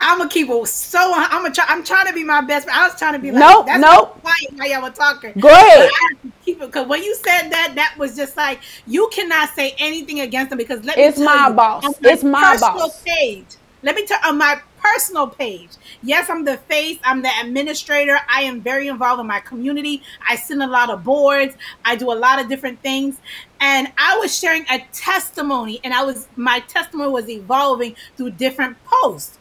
[0.00, 1.12] I'm gonna keep it so.
[1.14, 1.64] I'm gonna try.
[1.68, 2.66] I'm trying to be my best.
[2.66, 2.78] Friend.
[2.78, 4.18] I was trying to be like, Nope, that's nope.
[4.22, 5.32] why while y'all were talking.
[5.38, 5.88] Go ahead.
[5.90, 8.60] But I have to keep it because when you said that, that was just like
[8.86, 11.84] you cannot say anything against them because let It's me tell my you, boss.
[12.02, 13.02] It's my personal boss.
[13.02, 13.46] Page.
[13.82, 15.70] Let me tell on my personal page.
[16.02, 16.98] Yes, I'm the face.
[17.04, 18.18] I'm the administrator.
[18.28, 20.02] I am very involved in my community.
[20.28, 21.54] I send a lot of boards.
[21.84, 23.18] I do a lot of different things.
[23.60, 28.76] And I was sharing a testimony, and I was my testimony was evolving through different
[28.84, 29.35] posts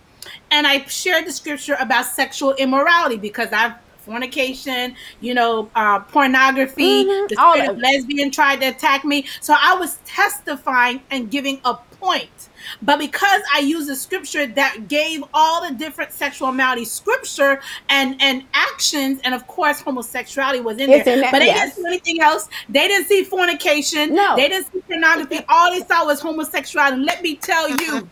[0.51, 3.73] and I shared the scripture about sexual immorality because I've
[4.05, 9.03] fornication, you know, uh, pornography, Mhm, the all spirit of of lesbian tried to attack
[9.03, 9.25] me.
[9.41, 12.49] So I was testifying and giving a point.
[12.83, 18.15] But because I used a scripture that gave all the different sexual malady scripture and
[18.21, 21.73] and actions, and of course homosexuality was in It's there, in that- but they yes.
[21.75, 22.47] didn't see anything else.
[22.69, 24.13] They didn't see fornication.
[24.13, 24.35] No.
[24.35, 25.43] they didn't see pornography.
[25.49, 26.93] All they saw was homosexuality.
[26.97, 28.07] And let me tell you.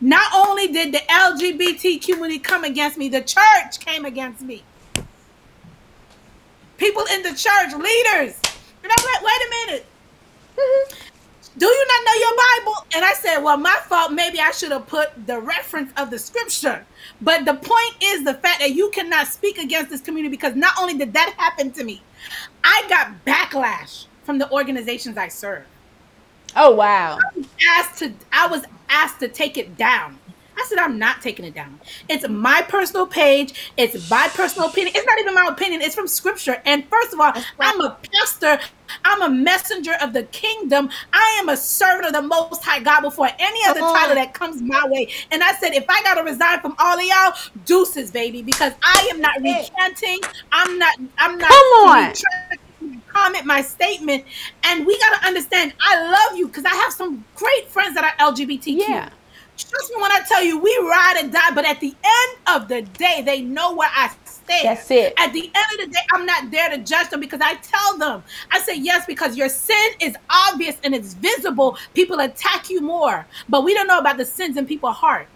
[0.00, 4.62] Not only did the LGBT community come against me, the church came against me.
[6.78, 8.40] People in the church, leaders.
[8.82, 9.86] And I'm like, wait a minute.
[11.58, 12.86] Do you not know your Bible?
[12.94, 14.12] And I said, well, my fault.
[14.12, 16.86] Maybe I should have put the reference of the scripture.
[17.20, 20.74] But the point is the fact that you cannot speak against this community because not
[20.80, 22.02] only did that happen to me,
[22.64, 25.66] I got backlash from the organizations I serve
[26.56, 27.18] Oh wow.
[27.68, 30.18] asked to I was asked to take it down.
[30.60, 31.80] I said I'm not taking it down.
[32.08, 33.72] It's my personal page.
[33.76, 34.94] It's my personal opinion.
[34.94, 35.80] It's not even my opinion.
[35.80, 36.60] It's from scripture.
[36.66, 38.58] And first of all, I'm a pastor.
[39.04, 40.90] I'm a messenger of the kingdom.
[41.12, 44.60] I am a servant of the most high God before any other title that comes
[44.60, 45.08] my way.
[45.30, 47.34] And I said, if I gotta resign from all of y'all,
[47.64, 50.20] deuces, baby, because I am not recanting.
[50.52, 52.12] I'm not, I'm not Come on.
[53.14, 54.24] Comment, my statement.
[54.64, 58.32] And we gotta understand, I love you because I have some great friends that are
[58.32, 58.78] LGBTQ.
[58.88, 59.08] Yeah.
[59.58, 62.68] Trust me when I tell you, we ride and die, but at the end of
[62.68, 64.64] the day, they know where I stand.
[64.64, 65.14] That's it.
[65.18, 67.98] At the end of the day, I'm not there to judge them because I tell
[67.98, 70.16] them, I say, yes, because your sin is
[70.48, 71.76] obvious and it's visible.
[71.94, 75.28] People attack you more, but we don't know about the sins in people's heart.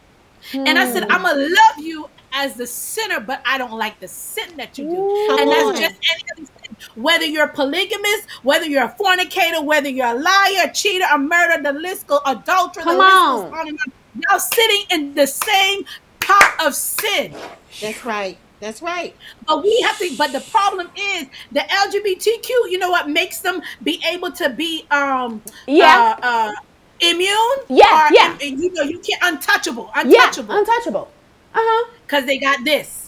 [0.66, 0.92] And I Hmm.
[0.92, 4.56] said, I'm going to love you as the sinner, but I don't like the sin
[4.59, 5.27] that you do.
[5.27, 5.74] Come and that's on.
[5.77, 6.77] just any other sin.
[6.94, 11.62] Whether you're polygamous, whether you're a fornicator, whether you're a liar, a cheater, a murderer,
[11.62, 13.43] the list goes, adulterer, Come the list on.
[13.43, 13.93] goes on and on.
[14.31, 15.82] Y'all sitting in the same
[16.20, 17.35] pot of sin.
[17.81, 18.39] That's right.
[18.61, 19.15] That's right.
[19.47, 20.16] But we have to.
[20.16, 22.70] But the problem is the LGBTQ.
[22.70, 26.16] You know what makes them be able to be um Yeah.
[26.23, 26.52] uh, uh
[27.01, 27.36] immune?
[27.69, 28.32] Yeah, Or, yeah.
[28.40, 30.27] and, you know you can't untouchable, Yeah.
[30.28, 31.13] untouchable,
[31.55, 31.60] Untouchable.
[31.60, 31.90] Uh huh.
[32.06, 33.01] because they got this.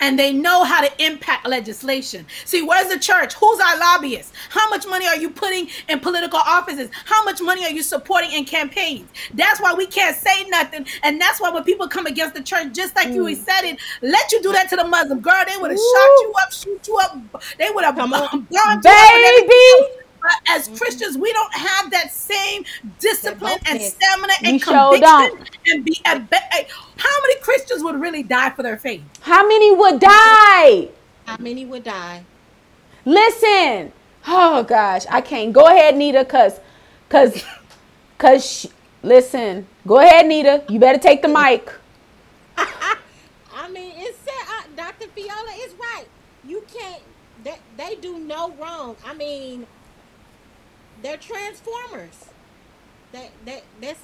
[0.00, 2.26] And they know how to impact legislation.
[2.44, 3.34] See, where's the church?
[3.34, 4.32] Who's our lobbyists?
[4.50, 6.90] How much money are you putting in political offices?
[7.04, 9.08] How much money are you supporting in campaigns?
[9.32, 10.86] That's why we can't say nothing.
[11.04, 14.32] And that's why when people come against the church, just like you said it, let
[14.32, 15.44] you do that to the Muslim girl.
[15.48, 17.42] They would have shot you up, shoot you up.
[17.58, 18.28] They would have Come on.
[18.32, 20.01] bombed you up Baby.
[20.22, 20.76] But as mm-hmm.
[20.76, 22.64] Christians, we don't have that same
[23.00, 26.66] discipline and stamina and we conviction and be a, a,
[26.96, 29.02] how many Christians would really die for their faith?
[29.20, 30.88] How many would die?
[31.26, 32.24] How many would die?
[33.04, 33.92] Listen.
[34.26, 35.52] Oh gosh, I can't.
[35.52, 36.60] Go ahead, Nita, cuz
[37.08, 37.44] cuz
[38.18, 38.68] cuz
[39.02, 39.66] listen.
[39.86, 40.62] Go ahead, Nita.
[40.68, 41.72] You better take the mic.
[42.56, 45.08] I mean, it's uh, Dr.
[45.08, 46.06] Fayola is right.
[46.44, 47.02] You can't
[47.42, 48.96] they, they do no wrong.
[49.04, 49.66] I mean,
[51.02, 52.26] they're transformers.
[53.12, 54.00] That that that's.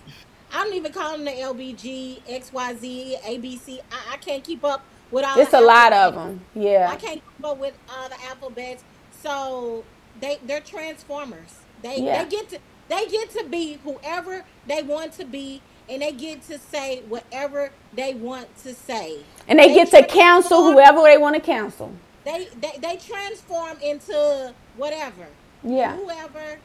[0.52, 3.80] I don't even call them the LBG, XYZ, ABC.
[3.92, 5.38] I, I can't keep up with all.
[5.38, 6.40] It's the a lot of alphabets.
[6.54, 6.62] them.
[6.62, 6.88] Yeah.
[6.90, 8.82] I can't keep up with all the alphabets.
[9.22, 9.84] So
[10.20, 11.54] they they're transformers.
[11.82, 12.24] They Yeah.
[12.24, 12.58] they get to
[12.88, 17.70] they get to be whoever they want to be, and they get to say whatever
[17.94, 19.20] they want to say.
[19.46, 21.92] And they get to counsel transform- whoever they want to counsel.
[22.24, 25.26] They, they they transform into whatever.
[25.62, 25.96] Yeah.
[25.96, 26.58] Whoever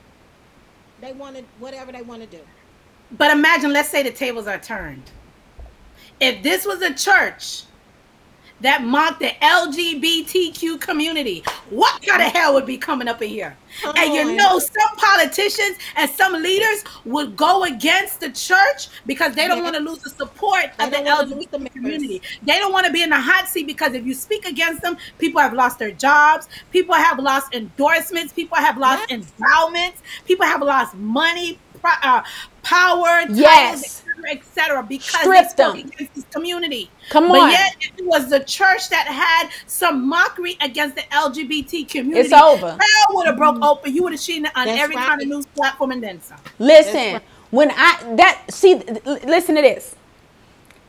[1.04, 2.42] they want to, whatever they want to do.
[3.18, 5.04] But imagine, let's say the tables are turned.
[6.20, 7.64] If this was a church
[8.64, 13.56] that mocked the LGBTQ community, what kind of hell would be coming up in here?
[13.98, 19.48] And you know, some politicians and some leaders would go against the church because they
[19.48, 19.64] don't Yeah.
[19.64, 22.22] want to lose the support of the don't wanna lose the LGBT community.
[22.44, 24.98] They don't want to be in the hot seat because if you speak against them,
[25.18, 29.24] people have lost their jobs, people have lost endorsements, people have lost Yes.
[29.40, 32.24] endowments, people have lost money, pro- uh,
[32.62, 34.03] power, Yes.
[34.24, 35.86] Titles, etc., because Strip they spoke them.
[35.88, 36.90] against this community.
[37.10, 37.52] Come but on.
[37.52, 42.34] yet, if it was the church that had some mockery against the LGBT community, It's
[42.34, 42.72] over.
[42.72, 43.94] Hell would have broke open.
[43.94, 46.38] You would have seen it on That's every kind of news platform and then some.
[46.60, 47.22] Listen,
[47.52, 49.96] when I that see listen to this.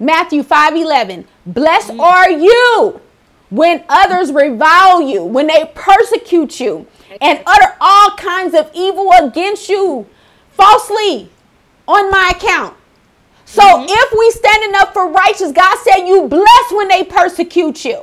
[0.01, 1.25] Matthew 5:11.
[1.47, 2.01] Blessed Mm.
[2.01, 3.01] are you
[3.51, 6.87] when others revile you, when they persecute you
[7.21, 10.07] and utter all kinds of evil against you
[10.51, 11.31] falsely
[11.87, 12.75] on my account.
[13.55, 13.87] So Mm-hmm.
[13.89, 18.03] if we standing up for righteous, God said you bless when they persecute you.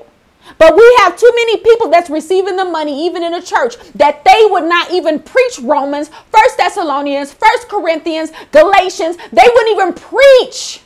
[0.57, 4.23] But we have too many people that's receiving the money, even in the church, that
[4.25, 9.17] they would not even preach Romans, First Thessalonians, First Corinthians, Galatians.
[9.33, 10.81] They wouldn't even preach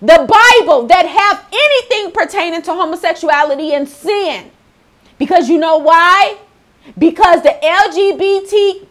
[0.00, 4.50] the Bible that have anything pertaining to homosexuality and sin.
[5.18, 6.38] Because you know why?
[6.98, 8.87] Because the LGBT,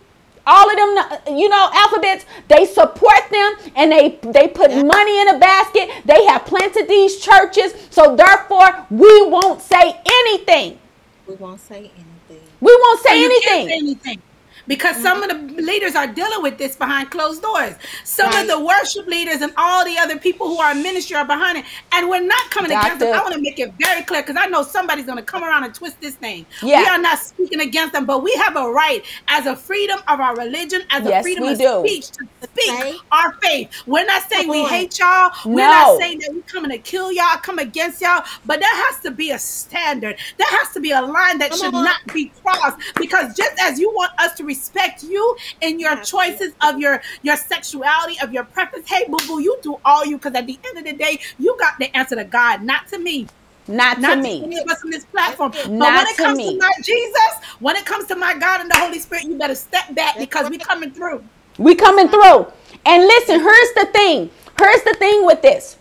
[0.47, 5.21] all of them, uh, you know, alphabets, they support them and they they put money
[5.21, 5.91] in a basket.
[6.05, 10.79] They have planted these churches, so therefore we won't say anything.
[11.27, 12.47] We won't say anything.
[12.61, 13.69] We won't say You can't anything.
[13.69, 14.23] say anything.
[14.67, 17.75] Because some of the leaders are dealing with this behind closed doors.
[18.03, 18.41] Some Right.
[18.41, 21.57] of the worship leaders and all the other people who are in ministry are behind
[21.59, 21.65] it.
[21.93, 23.13] And we're not coming against them.
[23.13, 25.63] I want to make it very clear because I know somebody's going to come around
[25.63, 26.45] and twist this thing.
[26.61, 26.81] Yeah.
[26.81, 30.19] We are not speaking against them, but we have a right as a freedom of
[30.19, 31.83] our religion, as Yes, a freedom of do.
[31.87, 32.93] speech to speak Say.
[33.11, 33.69] our faith.
[33.85, 35.29] We're not saying we hate y'all.
[35.45, 35.71] We're No.
[35.71, 39.11] not saying that we're coming to kill y'all, come against y'all, but there has to
[39.11, 40.17] be a standard.
[40.37, 41.83] There has to be a line that Come should on.
[41.83, 46.53] not be crossed because just as you want us to respect you in your choices
[46.61, 50.35] of your your sexuality of your preference hey boo boo you do all you because
[50.35, 53.31] at the end of the day you got the answer to god not to me
[53.67, 54.57] Not not to to any me.
[54.57, 56.45] of us on this platform but Not when it to comes me.
[56.45, 59.55] to my jesus when it comes to my god and the holy spirit you better
[59.55, 61.25] step back because we coming through
[61.59, 62.47] We coming through.
[62.85, 64.31] And listen, here's the thing.
[64.59, 65.77] Here's the thing with this.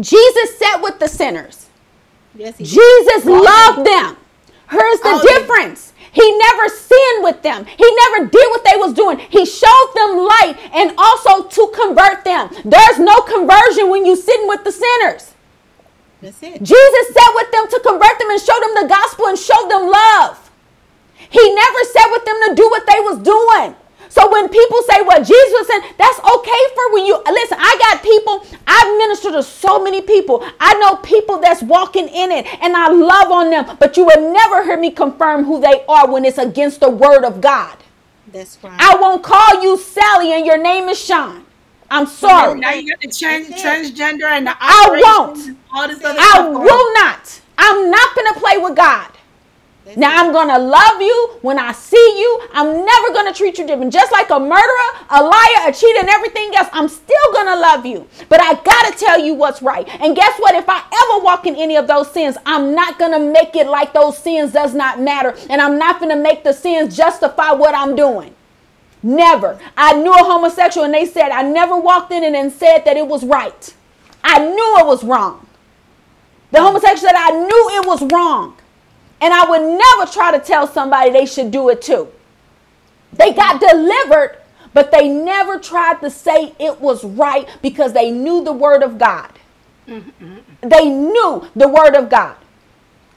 [0.00, 1.68] Jesus sat with the sinners.
[2.34, 4.16] Yes, he Jesus loved them.
[4.70, 5.48] Here's the All day.
[5.48, 5.92] difference.
[6.12, 7.64] He never sinned with them.
[7.64, 9.18] He never did what they was doing.
[9.18, 12.50] He showed them light and also to convert them.
[12.64, 15.32] There's no conversion when you sitting with the sinners.
[16.22, 16.62] That's it.
[16.62, 19.90] Jesus sat with them to convert them and show them the gospel and show them
[19.90, 20.50] love.
[21.30, 23.76] He never sat with them to do what they was doing.
[24.08, 27.58] So when people say what Jesus said, that's okay for when you listen.
[27.60, 30.46] I got people, I've ministered to so many people.
[30.60, 34.32] I know people that's walking in it and I love on them, but you will
[34.32, 37.76] never hear me confirm who they are when it's against the word of God.
[38.32, 38.72] That's right.
[38.78, 41.44] I won't call you Sally and your name is Sean.
[41.90, 42.60] I'm sorry.
[42.60, 45.56] now you got the trans, That's transgender and the I won't.
[45.74, 46.66] all this other I stuff going on.
[46.66, 47.40] will not.
[47.58, 49.15] I'm not going to play with God.
[49.86, 50.16] That's Now.
[50.16, 52.40] I'm gonna love you when I see you.
[52.52, 53.92] I'm never gonna treat you different.
[53.92, 57.86] Just like a murderer, a liar, a cheater, and everything else, I'm still gonna love
[57.86, 58.08] you.
[58.28, 59.88] But I gotta tell you what's right.
[60.00, 60.56] And guess what?
[60.56, 63.92] If I ever walk in any of those sins, I'm not gonna make it like
[63.92, 65.36] those sins does not matter.
[65.48, 68.34] And I'm not gonna make the sins justify what I'm doing.
[69.04, 69.56] Never.
[69.76, 73.06] I knew a homosexual and they said I never walked in and said that it
[73.06, 73.72] was right.
[74.24, 75.46] I knew it was wrong.
[76.50, 78.56] The homosexual said I knew it was wrong.
[79.20, 82.08] And I would never try to tell somebody they should do it too.
[83.12, 84.38] They got delivered,
[84.74, 88.98] but they never tried to say it was right because they knew the word of
[88.98, 89.30] God.
[90.62, 92.36] They knew the word of God.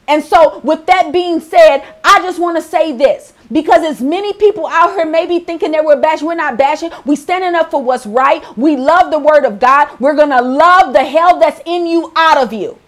[0.08, 4.34] And so, with that being said, I just want to say this because as many
[4.34, 6.92] people out here maybe thinking that we're bashing, we're not bashing.
[7.06, 8.44] We standing up for what's right.
[8.58, 10.00] We love the word of God.
[10.00, 12.80] We're gonna love the hell that's in you out of you.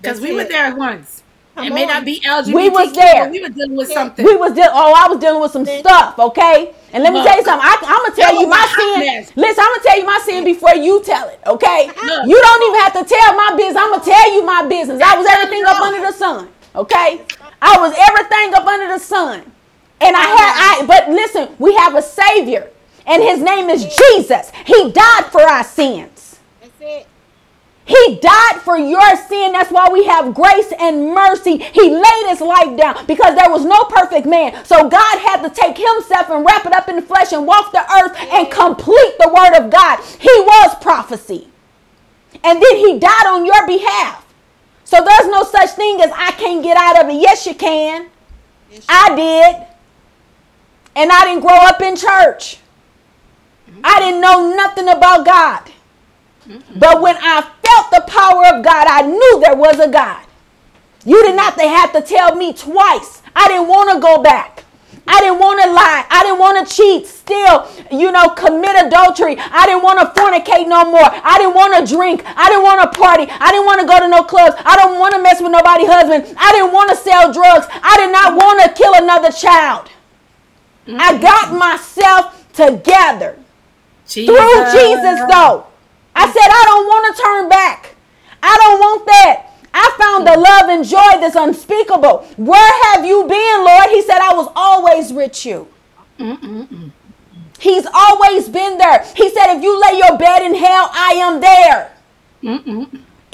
[0.00, 0.50] Because That's we were it.
[0.50, 1.23] there once.
[1.56, 2.54] It may not be LGBT.
[2.54, 3.30] We was there.
[3.30, 4.24] We were dealing with something.
[4.26, 4.70] We was dealing.
[4.72, 6.18] Oh, I was dealing with some stuff.
[6.18, 6.74] Okay.
[6.92, 7.28] And let me Look.
[7.28, 7.66] tell you something.
[7.66, 9.00] I, I'm gonna tell you my sin.
[9.00, 9.32] mess.
[9.36, 11.40] Listen, I'm gonna tell you my sin before you tell it.
[11.46, 11.86] Okay.
[11.86, 12.26] Look.
[12.26, 13.76] You don't even have to tell my business.
[13.78, 15.00] I'm gonna tell you my business.
[15.02, 16.48] I was everything up under the sun.
[16.74, 17.22] Okay.
[17.62, 19.42] I was everything up under the sun.
[20.00, 20.82] And I had.
[20.82, 20.86] I.
[20.86, 22.68] But listen, we have a Savior,
[23.06, 24.50] and His name is Jesus.
[24.66, 26.40] He died for our sins.
[26.60, 27.06] That's it.
[27.86, 29.52] He died for your sin.
[29.52, 31.58] That's why we have grace and mercy.
[31.58, 34.64] He laid his life down because there was no perfect man.
[34.64, 37.72] So God had to take himself and wrap it up in the flesh and walk
[37.72, 40.00] the earth and complete the word of God.
[40.18, 41.48] He was prophecy.
[42.42, 44.24] And then he died on your behalf.
[44.84, 47.20] So there's no such thing as I can't get out of it.
[47.20, 48.08] Yes, you can.
[48.88, 49.66] I did.
[50.96, 52.58] And I didn't grow up in church.
[53.82, 55.70] I didn't know nothing about God.
[56.76, 60.24] But when I felt the power of God, I knew there was a God.
[61.04, 63.22] You did not have to tell me twice.
[63.36, 64.64] I didn't want to go back.
[65.06, 66.06] I didn't want to lie.
[66.08, 69.36] I didn't want to cheat, steal, you know, commit adultery.
[69.38, 71.04] I didn't want to fornicate no more.
[71.04, 72.22] I didn't want to drink.
[72.24, 73.26] I didn't want to party.
[73.28, 74.56] I didn't want to go to no clubs.
[74.64, 76.34] I don't want to mess with nobody's husband.
[76.38, 77.66] I didn't want to sell drugs.
[77.70, 79.90] I did not want to kill another child.
[80.98, 83.38] I got myself together
[84.24, 85.66] through Jesus, though.
[86.14, 87.94] I said, I don't want to turn back.
[88.42, 89.50] I don't want that.
[89.72, 92.26] I found the love and joy that's unspeakable.
[92.36, 93.90] Where have you been, Lord?
[93.90, 95.66] He said, I was always with you.
[97.58, 99.04] He's always been there.
[99.16, 101.92] He said, if you lay your bed in hell, I am there.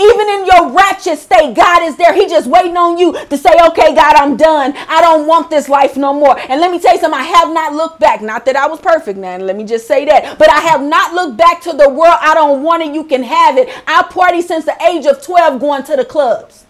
[0.01, 2.15] Even in your ratchet state, God is there.
[2.15, 4.73] He just waiting on you to say, okay, God, I'm done.
[4.89, 6.39] I don't want this life no more.
[6.39, 8.23] And let me tell you something, I have not looked back.
[8.23, 9.47] Not that I was perfect, man.
[9.47, 10.39] Let me just say that.
[10.39, 12.17] But I have not looked back to the world.
[12.21, 12.95] I don't want it.
[12.95, 13.69] You can have it.
[13.87, 16.65] I party since the age of 12 going to the clubs.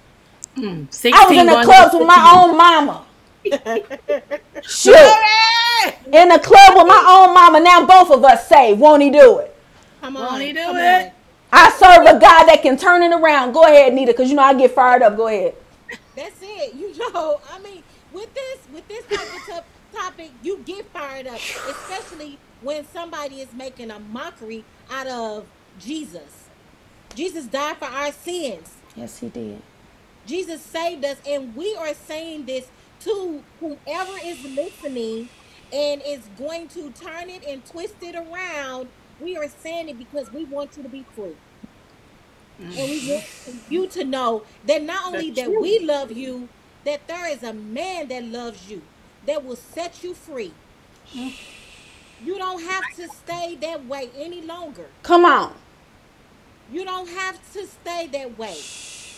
[0.56, 3.06] Hmm, I was in the clubs with my own mama.
[4.62, 4.94] Shoot.
[6.12, 7.60] In the club with my own mama.
[7.60, 9.56] Now both of us say, won't he do it?
[10.00, 10.32] Come on.
[10.32, 11.12] Won't he do come it?
[11.52, 13.52] I serve a God that can turn it around.
[13.52, 15.16] Go ahead, Nita, because you know I get fired up.
[15.16, 15.54] Go ahead.
[16.14, 16.74] That's it.
[16.74, 17.82] You know, I mean,
[18.12, 23.40] with this with this type of top- topic, you get fired up, especially when somebody
[23.40, 25.46] is making a mockery out of
[25.78, 26.48] Jesus.
[27.14, 28.74] Jesus died for our sins.
[28.94, 29.62] Yes, he did.
[30.26, 32.68] Jesus saved us, and we are saying this
[33.00, 35.28] to whoever is listening
[35.72, 38.88] and is going to turn it and twist it around.
[39.20, 41.36] We are saying it because we want you to be free.
[42.58, 43.50] And we mm-hmm.
[43.50, 46.48] want you to know that not only that we love you,
[46.84, 48.82] that there is a man that loves you
[49.26, 50.52] that will set you free.
[51.14, 52.26] Mm-hmm.
[52.26, 54.86] You don't have to stay that way any longer.
[55.02, 55.54] Come on.
[56.70, 58.56] You don't have to stay that way.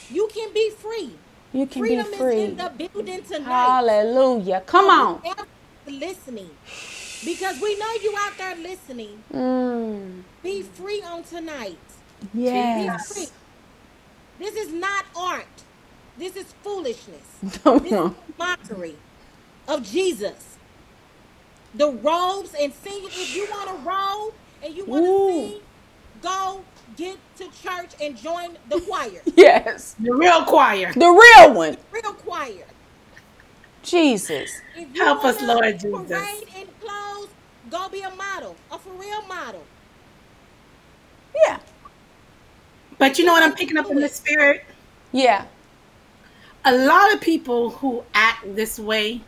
[0.08, 1.10] You can be free.
[1.52, 2.40] You can Freedom be is free.
[2.42, 3.44] in the building tonight.
[3.44, 4.62] Hallelujah.
[4.64, 5.20] Come on.
[5.20, 5.46] Whoever
[5.86, 6.50] Listening.
[7.24, 9.22] Because we know you out there listening.
[9.32, 11.78] Mm, Be free on tonight.
[12.32, 13.12] Be yes.
[13.12, 13.26] free.
[14.38, 15.46] This is not art.
[16.18, 17.26] This is foolishness.
[17.42, 18.96] This is mockery
[19.68, 20.56] of Jesus.
[21.74, 23.04] The robes and sing.
[23.04, 24.34] If you want to roll
[24.64, 25.60] and you want to sing,
[26.22, 26.62] go
[26.96, 29.22] get to church and join the choir.
[29.36, 29.94] Yes.
[29.98, 30.92] The real choir.
[30.92, 31.72] The real one.
[31.72, 32.66] The Real choir.
[33.82, 34.60] Jesus.
[34.76, 36.08] If you Help us, wanna Lord Jesus.
[36.08, 37.28] Parade in clothes,
[37.70, 39.64] go be a model, a for real model.
[41.46, 41.58] Yeah.
[42.98, 44.64] But you know what I'm picking up in the spirit?
[45.12, 45.46] Yeah.
[46.64, 49.20] A lot of people who act this way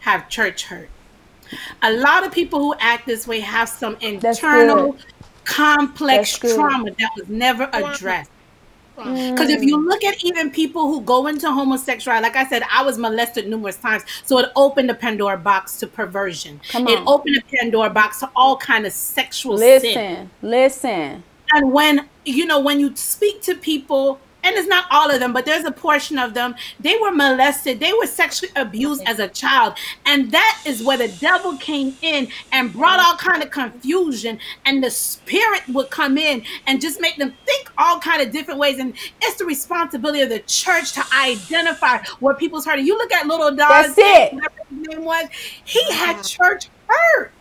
[0.00, 0.90] have church hurt.
[1.82, 4.96] A lot of people who act this way have some That's internal
[5.44, 6.56] complex That's good.
[6.56, 8.30] trauma that was never addressed.
[8.96, 9.32] Mm.
[9.32, 12.82] Because if you look at even people who go into homosexuality, like I said, I
[12.82, 16.60] was molested numerous times, so it opened the Pandora box to perversion.
[16.68, 19.82] Come It opened the Pandora box to all kind of sexual sin.
[19.82, 20.30] Listen.
[20.42, 21.24] Listen.
[21.52, 25.32] And when you know when you speak to people, and it's not all of them,
[25.32, 29.28] but there's a portion of them, they were molested, they were sexually abused as a
[29.28, 29.74] child,
[30.06, 34.84] and that is where the devil came in and brought all kind of confusion, and
[34.84, 38.78] the spirit would come in and just make them think all kind of different ways.
[38.78, 42.86] And it's the responsibility of the church to identify where people's hurting.
[42.86, 44.32] You look at little Don, That's it.
[44.34, 45.28] whatever his name was,
[45.64, 47.32] he had church hurt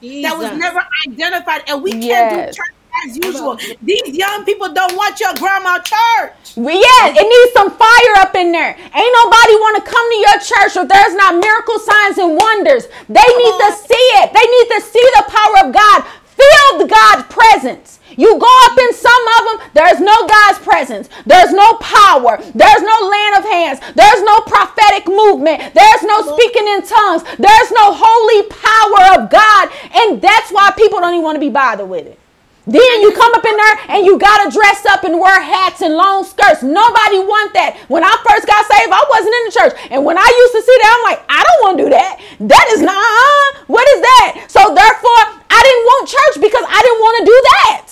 [0.00, 2.56] that was never identified, and we can't Yes.
[2.56, 2.74] do church
[3.06, 3.58] as usual.
[3.82, 6.56] These young people don't want your grandma church.
[6.56, 8.76] Yeah, it needs some fire up in there.
[8.76, 12.86] Ain't nobody want to come to your church if there's not miracle signs and wonders.
[13.08, 14.32] They need to see it.
[14.32, 16.04] They need to see the power of God.
[16.36, 18.00] Feel the God's presence.
[18.16, 21.08] You go up in some of them, there's no God's presence.
[21.26, 22.38] There's no power.
[22.54, 23.80] There's no land of hands.
[23.94, 25.74] There's no prophetic movement.
[25.74, 27.22] There's no speaking in tongues.
[27.38, 29.70] There's no holy power of God.
[29.94, 32.18] And that's why people don't even want to be bothered with it.
[32.66, 35.94] Then you come up in there and you gotta dress up and wear hats and
[35.94, 36.62] long skirts.
[36.62, 37.74] Nobody want that.
[37.88, 39.74] When I first got saved, I wasn't in the church.
[39.90, 42.22] And when I used to see that, I'm like, I don't want to do that.
[42.38, 44.46] That is not, uh, what is that?
[44.46, 47.82] So therefore, I didn't want church because I didn't want to do that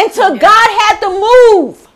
[0.00, 1.86] until God had to move.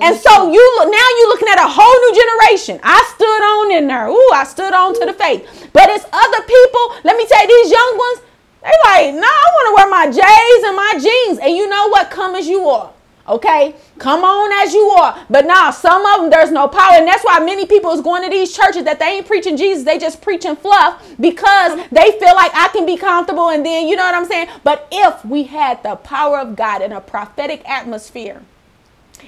[0.00, 2.80] And so you look now you're looking at a whole new generation.
[2.82, 4.06] I stood on in there.
[4.08, 5.70] Ooh, I stood on to the faith.
[5.72, 6.84] But it's other people.
[7.04, 8.18] Let me tell you, these young ones,
[8.62, 11.38] they like, nah, I want to wear my J's and my jeans.
[11.38, 12.10] And you know what?
[12.10, 12.92] Come as you are.
[13.28, 15.26] Okay, come on as you are.
[15.28, 18.22] But now some of them there's no power, and that's why many people is going
[18.22, 22.34] to these churches that they ain't preaching Jesus, they just preaching fluff because they feel
[22.34, 24.48] like I can be comfortable, and then you know what I'm saying.
[24.64, 28.42] But if we had the power of God in a prophetic atmosphere,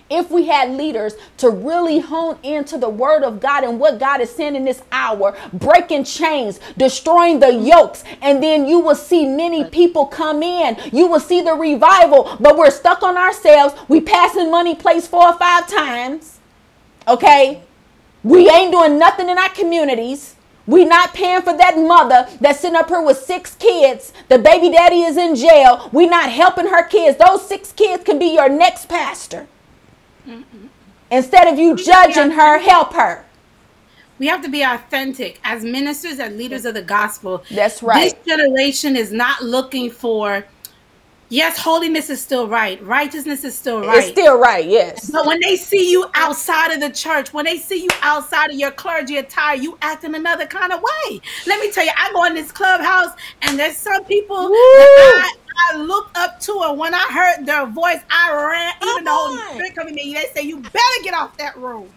[0.08, 4.20] if we had leaders to really hone into the word of God and what God
[4.20, 9.26] is saying in this hour, breaking chains, destroying the yokes, and then you will see
[9.26, 10.76] many people come in.
[10.92, 13.74] You will see the revival, but we're stuck on ourselves.
[13.88, 16.38] We passing money place four or five times.
[17.06, 17.62] Okay?
[18.22, 20.36] We ain't doing nothing in our communities.
[20.66, 24.12] We not paying for that mother that's sitting up here with six kids.
[24.28, 25.88] The baby daddy is in jail.
[25.92, 27.18] We not helping her kids.
[27.18, 29.48] Those six kids can be your next pastor.
[31.11, 33.24] Instead of you judging her, help her.
[34.19, 37.43] We have to be authentic as ministers and leaders of the gospel.
[37.51, 38.15] That's right.
[38.15, 40.44] This generation is not looking for,
[41.31, 43.97] yes, holiness is still right, righteousness is still right.
[43.97, 45.11] It's still right, yes.
[45.11, 48.57] But when they see you outside of the church, when they see you outside of
[48.57, 51.23] your clergy attire, you act in another kind of way.
[51.47, 55.32] Let me tell you, I go in this clubhouse and there's some people that I,
[55.70, 58.74] I looked up to, and when I heard their voice, I ran.
[58.82, 61.93] Even the Holy Spirit coming to me, they say, "You better get off that room."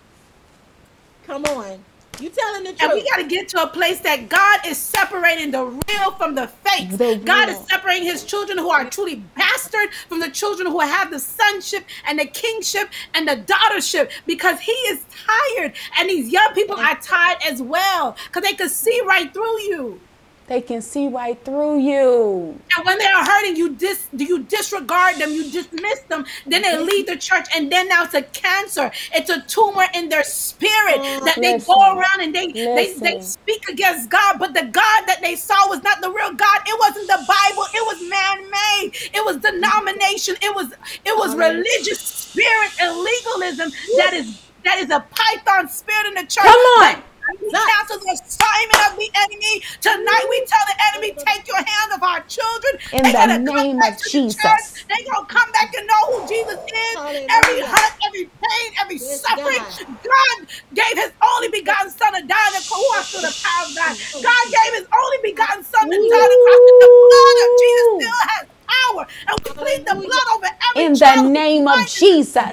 [1.25, 1.83] Come on.
[2.19, 2.81] You telling the truth.
[2.81, 6.35] And we got to get to a place that God is separating the real from
[6.35, 6.89] the fake.
[6.91, 11.09] The God is separating his children who are truly bastard from the children who have
[11.09, 15.73] the sonship and the kingship and the daughtership because he is tired.
[15.97, 19.99] And these young people are tired as well because they can see right through you.
[20.47, 22.59] They can see right through you.
[22.75, 26.25] And when they are hurting, you dis you disregard them, you dismiss them.
[26.45, 26.85] Then they mm-hmm.
[26.85, 28.91] leave the church, and then now it's a cancer.
[29.13, 33.21] It's a tumor in their spirit oh, that they go around and they, they they
[33.21, 34.37] speak against God.
[34.37, 36.61] But the God that they saw was not the real God.
[36.67, 37.65] It wasn't the Bible.
[37.73, 38.91] It was man-made.
[39.13, 40.35] It was denomination.
[40.41, 40.73] It was
[41.05, 46.21] it was religious spirit and legalism that is that is a python spirit in the
[46.21, 46.43] church.
[46.43, 47.03] Come on.
[47.29, 49.55] We cancel the assignment of the enemy.
[49.81, 52.73] Tonight we tell the enemy, take your hand of our children.
[52.93, 54.41] In They the gotta come name back of to the Jesus.
[54.41, 54.85] church.
[54.89, 56.95] They gonna come back and know who Jesus is.
[57.39, 57.65] Every Hallelujah.
[57.65, 59.63] hurt, every pain, every Yes, suffering.
[59.63, 59.73] God.
[60.03, 60.37] God
[60.73, 62.79] gave his only begotten son to die on the cross.
[62.81, 63.93] Who else to the power of God?
[64.21, 66.61] God gave his only begotten son to die on the cross.
[66.79, 69.07] The blood of Jesus still has power.
[69.27, 71.93] And we plead the blood over every In the child who's name of blind in
[71.93, 72.51] the Jesus.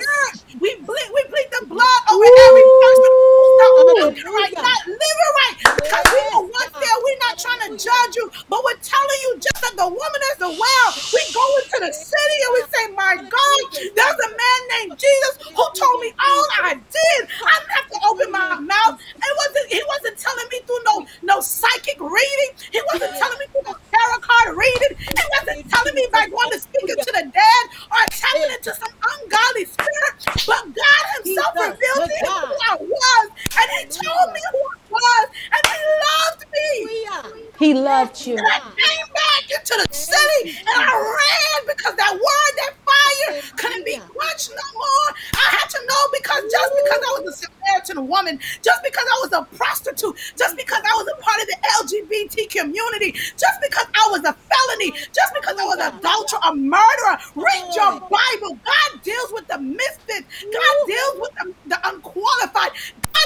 [0.60, 5.32] We plead, we plead the blood over every person who's not living right, not living
[5.40, 5.56] right.
[5.78, 9.30] Because we were once there, we're not trying to judge you, but we're telling you
[9.40, 10.88] just like the woman is the well.
[11.14, 15.34] We go into the city and we say, My God, there's a man named Jesus
[15.48, 17.20] who told me all I did.
[17.30, 18.98] I didn't have to open my mouth.
[18.98, 22.50] It wasn't, he wasn't telling me through no, no psychic reading.
[22.74, 24.92] He wasn't telling me through no tarot card reading.
[24.98, 28.94] He wasn't telling me by going to speaking to the dead or tapping into some
[28.98, 30.14] ungodly spirit.
[30.46, 32.48] But God Himself revealed to God.
[32.48, 33.26] who I was,
[33.56, 37.40] and He told me who I was, and He loved me.
[37.60, 38.38] He loved you.
[38.38, 43.42] And I came back into the city and I ran because that word, that fire
[43.56, 45.08] couldn't be quenched no more.
[45.36, 49.16] I had to know because just because I was a Samaritan woman, just because I
[49.20, 53.86] was a prostitute, just because I was a part of the LGBT community, just because
[53.92, 58.56] I was a felony, just because I was an adulterer, a murderer, read your Bible.
[58.56, 60.26] God deals with the misfits.
[60.48, 62.72] God deals with the, the unqualified.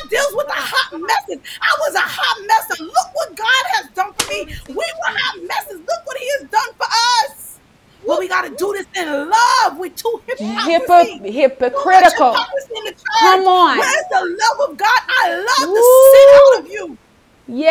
[0.05, 1.41] God deals with the hot messes.
[1.63, 4.41] I was a hot mess, and look what God has done for me.
[4.69, 5.81] We were hot messes.
[5.81, 7.61] Look what He has done for us.
[8.07, 9.79] But we got to do this in love.
[9.79, 11.25] We're too hypocrisy.
[11.25, 12.33] Hypo- hypocritical.
[12.33, 13.21] Hypocrisy in the church.
[13.21, 13.79] Come on.
[13.79, 15.01] Where's the love of God?
[15.09, 16.99] I love the sin out of you.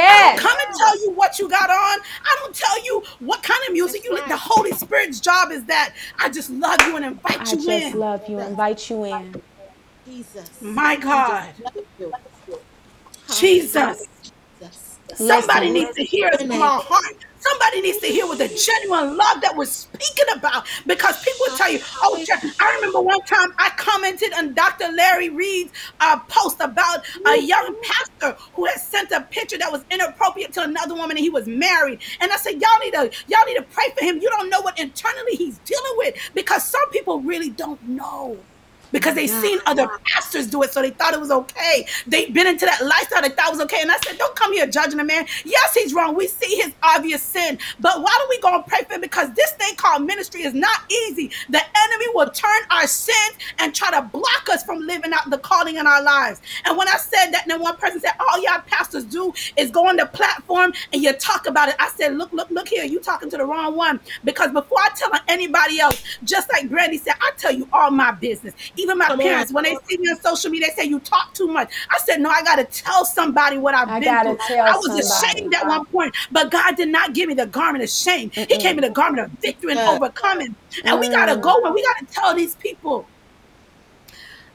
[0.08, 2.00] I don't come and tell you what you got on.
[2.26, 4.28] I don't tell you what kind of music you like.
[4.28, 7.74] The Holy Spirit's job is that I just love you and invite I you in.
[7.74, 8.40] I just love you.
[8.40, 9.42] Invite you in.
[10.06, 10.62] Jesus.
[10.62, 11.54] My God.
[13.40, 14.08] Jesus.
[15.16, 17.16] Somebody needs to hear it from our heart.
[17.38, 21.72] Somebody needs to hear with the genuine love that we're speaking about because people tell
[21.72, 22.24] you, oh,
[22.60, 24.92] I remember one time I commented on Dr.
[24.92, 29.86] Larry Reid's uh, post about a young pastor who had sent a picture that was
[29.92, 32.02] inappropriate to another woman and he was married.
[32.22, 34.20] And I said, y'all need to, y'all need to pray for him.
[34.22, 38.48] You don't know what internally he's dealing with because some people really don't know
[38.94, 41.86] because they seen other pastors do it, so they thought it was okay.
[42.08, 43.82] They've been into that lifestyle, they thought it was okay.
[43.82, 45.26] And I said, Don't come here judging a man.
[45.44, 46.16] Yes, he's wrong.
[46.16, 49.02] We see his obvious sin, but why don't we go and pray for him?
[49.02, 51.32] Because this thing called ministry is not easy.
[51.50, 55.40] The enemy will turn our sins and try to block us from living out the
[55.40, 56.42] calling in our lives.
[56.66, 59.88] And when I said that, then one person said, All y'all pastors do is go
[59.88, 61.76] on the platform and you talk about it.
[61.80, 64.00] I said, Look, look, look here, you talking to the wrong one.
[64.24, 68.12] Because before I tell anybody else, just like Brandy said, I tell you all my
[68.12, 68.54] business.
[68.84, 69.56] Even my Come parents, on.
[69.56, 71.72] when they see me on social media, they say you talk too much.
[71.90, 74.58] I said, no, I got to tell somebody what I've I been through.
[74.58, 75.38] I was somebody.
[75.38, 78.30] ashamed at one point, but God did not give me the garment of shame.
[78.32, 78.52] Mm-mm.
[78.52, 80.56] He gave me the garment of victory and overcoming.
[80.84, 81.00] And mm.
[81.00, 83.08] we got to go and we got to tell these people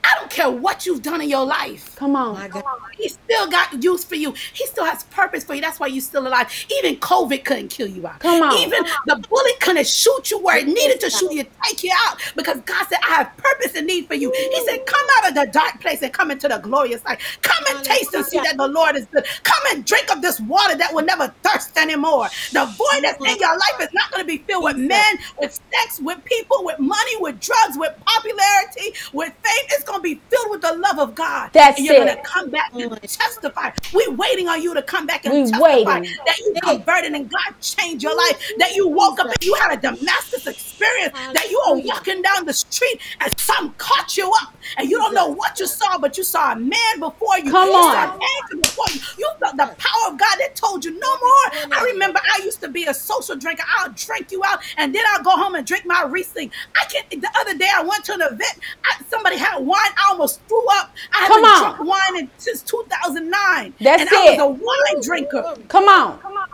[0.04, 1.94] I don't care what you've done in your life.
[1.96, 2.50] Come on.
[2.96, 4.32] He still got use for you.
[4.52, 5.60] He still has purpose for you.
[5.60, 6.50] That's why you're still alive.
[6.78, 8.20] Even COVID couldn't kill you out.
[8.20, 8.56] Come on.
[8.58, 12.18] Even the bullet couldn't shoot you where it needed to shoot you, take you out.
[12.36, 14.32] Because God said, I have purpose and need for you.
[14.32, 17.20] He said, Come out of the dark place and come into the glorious light.
[17.42, 19.26] Come and taste and see that the Lord is good.
[19.42, 22.28] Come and drink of this water that will never thirst anymore.
[22.52, 25.60] The void that's in your life is not going to be filled with men, with
[25.72, 29.66] sex, with people, with money, with drugs, with popularity, with fame.
[29.70, 31.50] It's to be filled with the love of God.
[31.52, 33.70] That's and you're going to come back and testify.
[33.92, 36.14] We're waiting on you to come back and we testify waiting.
[36.26, 38.52] that you converted and God changed your life.
[38.58, 41.12] That you woke up and you had a Damascus experience.
[41.12, 45.14] That you are walking down the street and some caught you up and you don't
[45.14, 47.50] know what you saw, but you saw a man before you.
[47.50, 47.92] Come you on.
[47.92, 49.00] Saw an angel before you.
[49.18, 51.72] You felt the power of God that told you no more.
[51.72, 53.64] I remember I used to be a social drinker.
[53.78, 56.50] I'll drink you out and then I'll go home and drink my Riesling.
[56.76, 57.08] I can't.
[57.10, 58.58] The other day I went to an event.
[58.84, 59.92] I, somebody had wine.
[59.96, 60.90] I almost threw up.
[61.14, 63.74] I haven't drunk wine in, since 2009.
[63.80, 64.16] That's and it.
[64.16, 65.42] I was a wine drinker.
[65.68, 66.18] Come on.
[66.20, 66.48] Come on.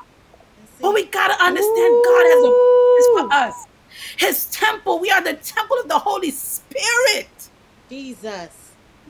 [0.80, 2.02] But we gotta understand Ooh.
[2.04, 3.66] God has a purpose for us.
[4.18, 5.00] His temple.
[5.00, 7.48] We are the temple of the Holy Spirit.
[7.88, 8.63] Jesus.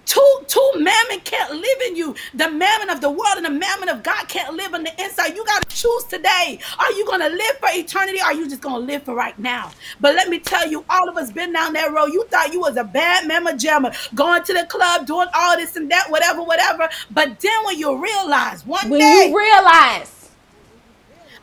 [0.06, 2.14] Two, two mammon can't live in you.
[2.34, 5.34] The mammon of the world and the mammon of God can't live on the inside.
[5.34, 6.58] You got to choose today.
[6.78, 9.14] Are you going to live for eternity or are you just going to live for
[9.14, 9.70] right now?
[10.00, 12.12] But let me tell you, all of us been down that road.
[12.12, 15.76] You thought you was a bad mama jammer, going to the club, doing all this
[15.76, 16.88] and that, whatever, whatever.
[17.10, 19.06] But then when you realize one when day.
[19.06, 20.13] When you realize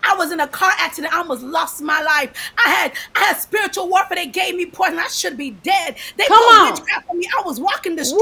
[0.03, 1.13] I was in a car accident.
[1.13, 2.31] I almost lost my life.
[2.57, 4.15] I had I had spiritual warfare.
[4.15, 4.99] They gave me poison.
[4.99, 5.97] I should be dead.
[6.17, 6.71] They Come put on.
[6.71, 7.27] witchcraft on me.
[7.37, 8.19] I was walking the street.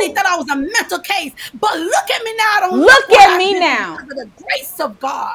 [0.00, 1.32] They thought I was a mental case.
[1.54, 2.44] But look at me now.
[2.44, 3.96] I don't look, at me now.
[3.96, 5.34] Because of the grace of God.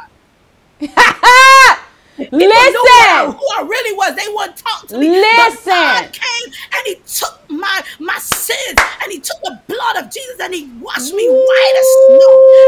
[2.17, 5.09] People Listen, who I really was, they wouldn't talk to me.
[5.09, 9.97] Listen, but God came and He took my my sins and He took the blood
[10.03, 11.31] of Jesus and He washed me Ooh.
[11.33, 12.17] white as snow.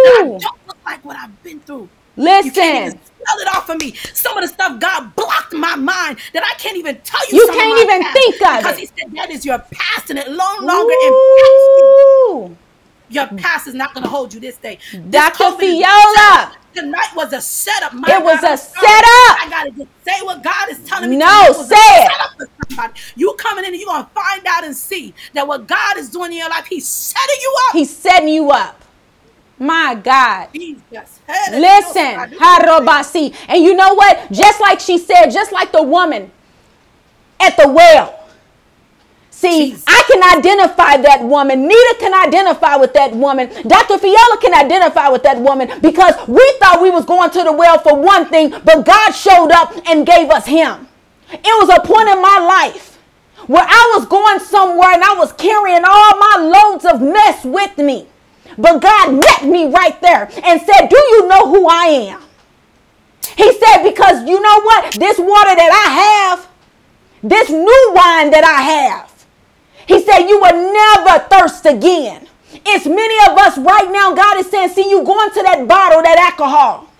[0.04, 1.90] That I don't look like what I've been through.
[2.16, 2.46] Listen.
[2.46, 3.94] You can't even spell it off of me.
[4.14, 7.38] Some of the stuff God blocked my mind that I can't even tell you.
[7.38, 8.80] You can't even think of because it.
[8.80, 12.58] He said that is your past and it no longer impacts you.
[13.10, 14.80] Your past is not going to hold you this day.
[15.10, 15.44] Dr.
[15.44, 16.52] Fayola.
[16.74, 17.94] Tonight was a setup.
[17.94, 18.74] My it was God, a setup.
[18.82, 21.18] I gotta just say what God is telling me.
[21.18, 22.12] No, say it.
[23.16, 26.32] You coming in and you're gonna find out and see that what God is doing
[26.32, 27.76] in your life, He's setting you up.
[27.76, 28.83] He's setting you up.
[29.64, 30.50] My God.
[30.54, 31.22] Jesus.
[31.52, 33.34] Listen, Harobasi.
[33.48, 34.32] And you know what?
[34.32, 36.32] Just like she said, just like the woman
[37.40, 38.20] at the well.
[39.32, 39.86] See, Jesus.
[39.88, 41.68] I can identify that woman.
[41.68, 43.48] Nita can identify with that woman.
[43.68, 43.96] Dr.
[43.98, 47.80] Fayola can identify with that woman because we thought we was going to the well
[47.80, 50.88] for one thing, but God showed up and gave us him.
[51.32, 53.00] It was a point in my life
[53.48, 57.78] where I was going somewhere and I was carrying all my loads of mess with
[57.78, 58.08] me.
[58.58, 62.22] But God met me right there and said, Do you know who I am?
[63.38, 64.94] He said, Because you know what?
[64.96, 66.48] This water that I have,
[67.24, 69.26] this new wine that I have,
[69.88, 72.28] he said, You will never thirst again.
[72.66, 76.02] It's many of us right now, God is saying, See, you going to that bottle,
[76.04, 76.93] that alcohol.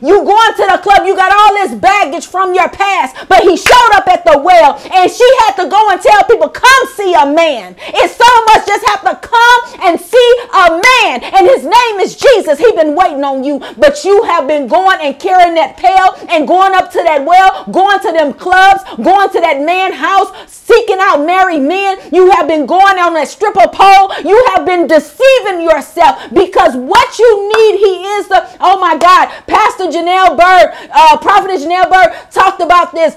[0.00, 3.56] You going to the club, you got all this baggage from your past, but he
[3.56, 7.12] showed up at the well and she had to go and tell people, come see
[7.12, 7.76] a man.
[7.78, 11.22] It's so much just have to come and see a man.
[11.24, 12.58] And his name is Jesus.
[12.58, 16.48] He been waiting on you, but you have been going and carrying that pail and
[16.48, 20.98] going up to that well, going to them clubs, going to that man house, seeking
[21.00, 21.98] out married men.
[22.12, 24.12] You have been going on that stripper pole.
[24.24, 29.28] You have been deceiving yourself because what you need, he is the, oh my God,
[29.46, 33.16] Pastor Pastor Janelle Bird, uh, Prophetess Janelle Bird talked about this.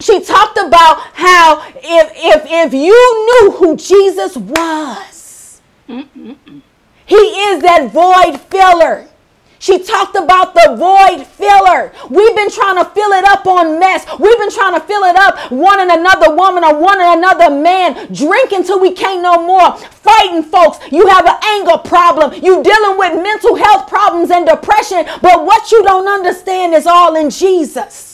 [0.00, 7.90] She talked about how if if if you knew who Jesus was, he is that
[7.92, 9.08] void filler.
[9.64, 11.90] She talked about the void filler.
[12.10, 14.04] We've been trying to fill it up on mess.
[14.20, 17.48] We've been trying to fill it up one and another woman or one and another
[17.48, 20.80] man, drinking till we can't no more, fighting folks.
[20.92, 22.34] You have an anger problem.
[22.44, 25.06] You dealing with mental health problems and depression.
[25.22, 28.13] But what you don't understand is all in Jesus.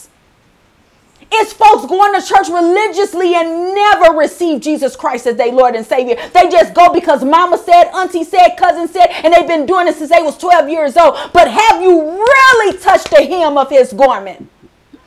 [1.32, 5.86] It's folks going to church religiously and never receive Jesus Christ as their Lord and
[5.86, 6.16] Savior.
[6.34, 9.94] They just go because mama said, auntie said, cousin said, and they've been doing it
[9.94, 11.16] since they was 12 years old.
[11.32, 14.48] But have you really touched the hem of his garment?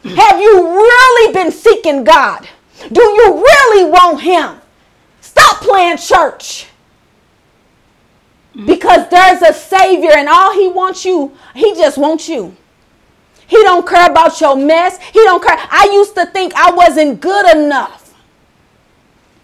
[0.04, 2.48] Have you really been seeking God?
[2.92, 4.62] Do you really want him?
[5.20, 6.68] Stop playing church.
[8.66, 12.56] Because there's a Savior and all he wants you, he just wants you.
[13.48, 15.00] He don't care about your mess.
[15.02, 15.58] He don't care.
[15.58, 18.14] I used to think I wasn't good enough.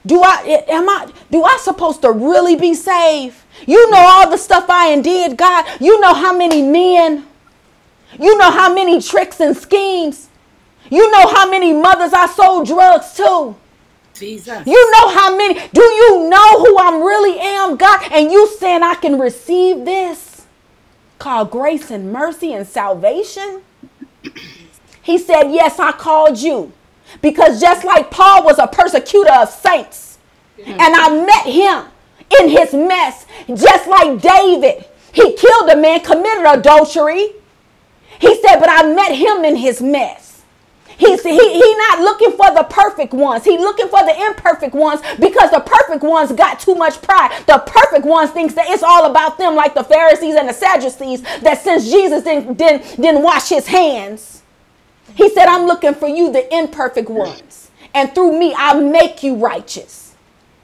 [0.05, 3.35] Do I am I do I supposed to really be saved?
[3.67, 5.65] You know all the stuff I did, God.
[5.79, 7.25] You know how many men.
[8.19, 10.29] You know how many tricks and schemes.
[10.89, 13.55] You know how many mothers I sold drugs to.
[14.13, 14.65] Jesus.
[14.65, 15.53] You know how many.
[15.73, 18.11] Do you know who I really am, God?
[18.11, 20.45] And you saying I can receive this
[21.19, 23.61] called grace and mercy and salvation?
[25.01, 26.71] He said, Yes, I called you.
[27.21, 30.19] Because just like Paul was a persecutor of saints,
[30.63, 31.85] and I met him
[32.39, 37.33] in his mess, just like David, he killed a man, committed adultery.
[38.19, 40.28] He said, But I met him in his mess.
[40.99, 43.45] He's he, he not looking for the perfect ones.
[43.45, 47.31] He looking for the imperfect ones because the perfect ones got too much pride.
[47.47, 51.21] The perfect ones thinks that it's all about them, like the Pharisees and the Sadducees,
[51.41, 54.43] that since Jesus didn't, didn't, didn't wash his hands,
[55.15, 57.71] he said, I'm looking for you, the imperfect ones.
[57.93, 60.15] And through me, I'll make you righteous,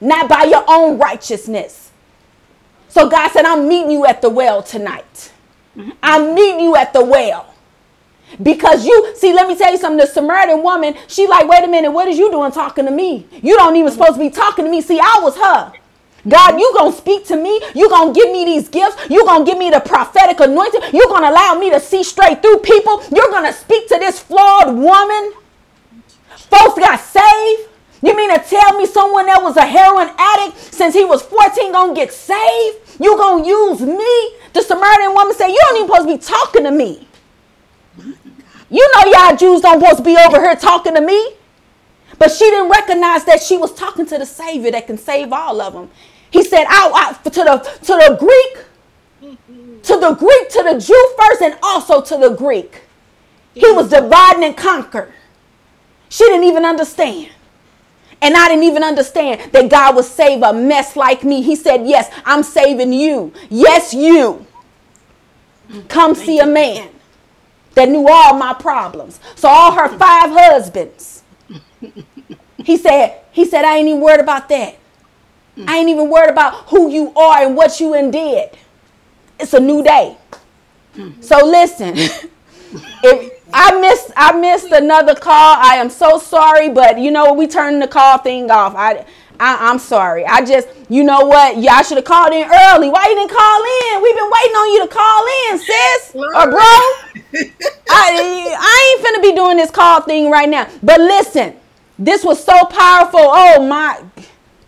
[0.02, 1.92] not by your own righteousness.
[2.90, 5.32] So God said, I'm meeting you at the well tonight.
[5.78, 5.92] Mm-hmm.
[6.04, 7.55] I'm meeting you at the well.
[8.42, 9.98] Because you see, let me tell you something.
[9.98, 13.28] The Samaritan woman, she like, wait a minute, what is you doing talking to me?
[13.32, 14.82] You don't even supposed to be talking to me.
[14.82, 15.74] See, I was her.
[16.28, 17.62] God, you gonna speak to me.
[17.76, 18.98] You gonna give me these gifts.
[19.10, 20.82] You gonna give me the prophetic anointing.
[20.92, 23.04] You're gonna allow me to see straight through people.
[23.16, 25.34] You're gonna speak to this flawed woman.
[26.36, 27.70] Folks got saved.
[28.02, 31.72] You mean to tell me someone that was a heroin addict since he was 14
[31.72, 32.78] gonna get saved?
[33.00, 34.36] You gonna use me?
[34.54, 37.08] The Samaritan woman said, You don't even supposed to be talking to me.
[38.76, 41.36] You know y'all Jews don't supposed to be over here talking to me.
[42.20, 45.62] But she didn't recognize that she was talking to the Savior that can save all
[45.62, 45.90] of them.
[46.30, 49.38] He said, out, out to the to the Greek,
[49.84, 52.82] to the Greek, to the Jew first, and also to the Greek.
[53.54, 55.14] He was dividing and conquer.
[56.10, 57.30] She didn't even understand.
[58.22, 61.42] And I didn't even understand that God would save a mess like me.
[61.42, 63.32] He said, Yes, I'm saving you.
[63.50, 64.46] Yes, you.
[65.88, 66.90] Come see a man
[67.76, 69.20] that knew all my problems.
[69.36, 71.24] So all her five husbands.
[72.58, 74.78] He said, he said, I ain't even worried about that.
[75.68, 78.50] I ain't even worried about who you are and what you and did.
[79.40, 80.18] It's a new day.
[81.22, 81.96] So listen,
[83.58, 87.82] I missed I missed another call, I am so sorry, but you know we turned
[87.82, 88.76] the call thing off.
[88.76, 89.06] I,
[89.40, 90.26] I am sorry.
[90.26, 91.58] I just you know what?
[91.58, 92.90] Y'all should have called in early.
[92.90, 94.04] Why you didn't call in?
[94.04, 96.60] We've been waiting on you to call in, sis or bro.
[97.90, 100.68] I I ain't finna be doing this call thing right now.
[100.84, 101.56] But listen,
[101.98, 103.22] this was so powerful.
[103.24, 104.04] Oh my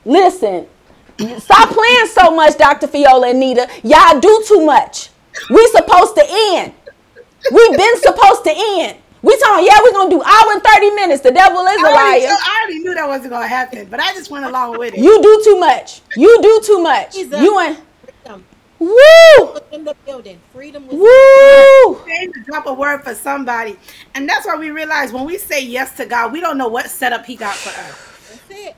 [0.05, 0.65] listen.
[1.39, 2.87] Stop playing so much, Dr.
[2.87, 3.67] Fayola and Nita.
[3.83, 5.09] Y'all do too much.
[5.49, 6.73] We supposed to end.
[7.51, 8.97] We been supposed to end.
[9.21, 11.21] We talking, yeah, we're gonna do hour and 30 minutes.
[11.21, 12.37] The devil is a I already, liar.
[12.39, 14.99] I already knew that wasn't gonna happen, but I just went along with it.
[14.99, 16.01] You do too much.
[16.15, 17.13] You do too much.
[17.13, 17.41] Jesus.
[17.41, 17.79] You ain't
[18.25, 18.45] Freedom
[18.79, 19.57] woo!
[19.71, 20.39] in the building.
[20.53, 21.95] Freedom was Woo!
[22.05, 23.75] Came to drop a word for somebody,
[24.13, 26.89] and that's why we realize when we say yes to God, we don't know what
[26.89, 28.17] setup He got for us.
[28.29, 28.75] That's it.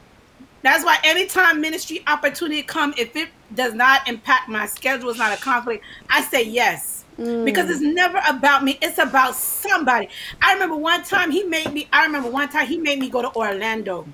[0.61, 5.37] That's why anytime ministry opportunity come, if it does not impact my schedule, it's not
[5.37, 6.98] a conflict, I say yes.
[7.19, 10.07] Because it's never about me, it's about somebody.
[10.41, 13.21] I remember one time he made me, I remember one time he made me go
[13.21, 14.07] to Orlando.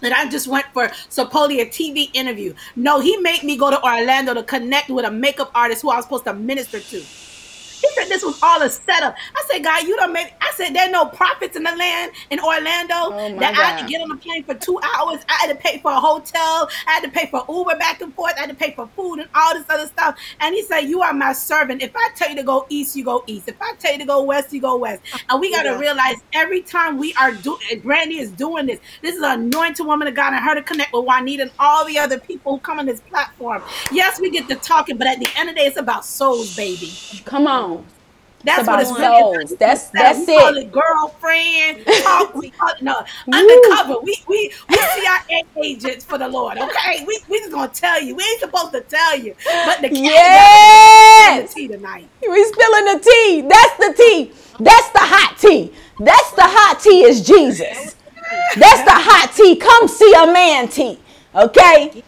[0.00, 2.54] And I just went for supposedly a TV interview.
[2.76, 5.96] No, he made me go to Orlando to connect with a makeup artist who I
[5.96, 7.02] was supposed to minister to.
[7.84, 9.14] He said this was all a setup.
[9.36, 10.28] I said, God, you don't make.
[10.42, 13.78] I said there are no prophets in the land in Orlando Oh, that I had
[13.78, 15.20] to get on a plane for two hours.
[15.28, 16.68] I had to pay for a hotel.
[16.88, 18.34] I had to pay for Uber back and forth.
[18.38, 20.16] I had to pay for food and all this other stuff.
[20.40, 21.82] And he said, You are my servant.
[21.82, 23.48] If I tell you to go east, you go east.
[23.48, 25.02] If I tell you to go west, you go west.
[25.30, 25.78] And we got to Yeah.
[25.78, 28.80] realize every time we are doing, Brandy is doing this.
[29.02, 31.86] This is an anointed woman of God, and her to connect with Juanita and all
[31.86, 33.62] the other people who come on this platform.
[33.90, 36.52] Yes, we get to talking, but at the end of the day, it's about souls,
[36.52, 36.98] baby.
[37.24, 37.73] Come on.
[38.44, 39.52] That's It's what about it's really souls.
[39.52, 39.58] about.
[39.58, 40.72] That's- We that's call it.
[40.72, 43.02] girlfriend, talk, we call, no,
[43.32, 44.00] undercover.
[44.02, 46.58] We we we CIA agents for the Lord.
[46.58, 48.14] Okay, we we just gonna tell you.
[48.14, 49.34] We ain't supposed to tell you,
[49.64, 51.40] but the cat Yes.
[51.40, 52.08] got the tea tonight.
[52.20, 53.40] We spilling the tea.
[53.48, 54.32] That's the tea.
[54.60, 55.72] That's the hot tea.
[56.00, 57.96] That's the hot tea is Jesus.
[58.56, 59.56] That's the hot tea.
[59.56, 60.98] Come see a man tea.
[61.34, 62.02] Okay?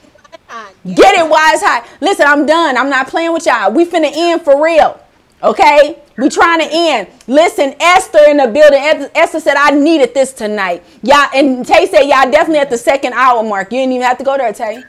[0.48, 1.86] Uh, Get it wise hot.
[2.00, 2.76] Listen, I'm done.
[2.76, 3.72] I'm not playing with y'all.
[3.72, 5.00] We finna end for real.
[5.42, 6.02] Okay?
[6.16, 7.08] We trying to end.
[7.26, 9.10] Listen, Esther in the building.
[9.14, 10.82] Esther said, I needed this tonight.
[11.02, 13.70] Y'all, and Tay said, y'all definitely at the second hour mark.
[13.70, 14.82] You didn't even have to go there, Tay.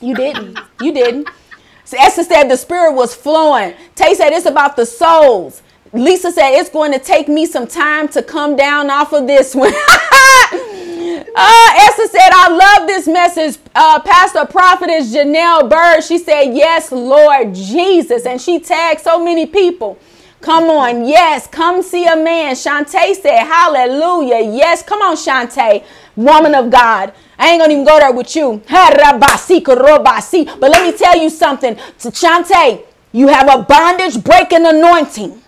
[0.00, 0.58] You didn't.
[0.80, 1.28] You didn't.
[1.84, 3.74] So Esther said the spirit was flowing.
[3.94, 5.62] Tay said it's about the souls.
[5.92, 9.54] Lisa said it's going to take me some time to come down off of this
[9.54, 9.72] one.
[11.34, 13.58] Uh, Esther said, I love this message.
[13.74, 18.26] Uh, Pastor Prophetess Janelle Bird, she said, Yes, Lord Jesus.
[18.26, 19.98] And she tagged so many people.
[20.40, 22.54] Come on, yes, come see a man.
[22.54, 24.40] Shantae said, Hallelujah.
[24.54, 25.84] Yes, come on, Shantae,
[26.16, 27.12] woman of God.
[27.38, 28.62] I ain't gonna even go there with you.
[28.68, 31.74] But let me tell you something.
[31.98, 35.42] Shantae, you have a bondage breaking anointing.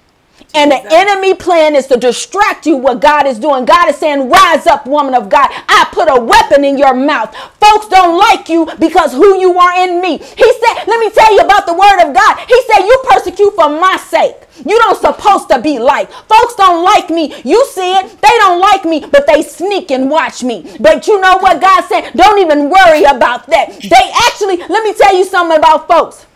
[0.52, 3.64] And the enemy plan is to distract you what God is doing.
[3.64, 5.48] God is saying, rise up, woman of God.
[5.50, 7.34] I put a weapon in your mouth.
[7.60, 10.18] Folks don't like you because who you are in me.
[10.18, 12.38] He said, let me tell you about the word of God.
[12.48, 14.36] He said, you persecute for my sake.
[14.66, 16.10] You don't supposed to be like.
[16.10, 17.34] Folks don't like me.
[17.44, 18.20] You see it.
[18.20, 20.76] They don't like me, but they sneak and watch me.
[20.80, 22.10] But you know what God said?
[22.12, 23.78] Don't even worry about that.
[23.80, 26.26] They actually, let me tell you something about folks.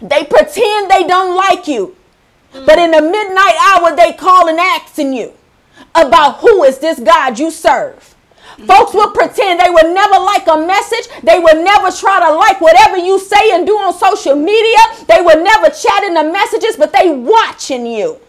[0.00, 1.96] They pretend they don't like you.
[2.54, 5.32] But in the midnight hour, they call and asking you
[5.94, 8.14] about who is this God you serve.
[8.66, 11.08] Folks will pretend they will never like a message.
[11.24, 14.78] They will never try to like whatever you say and do on social media.
[15.08, 18.20] They will never chat in the messages, but they watching you.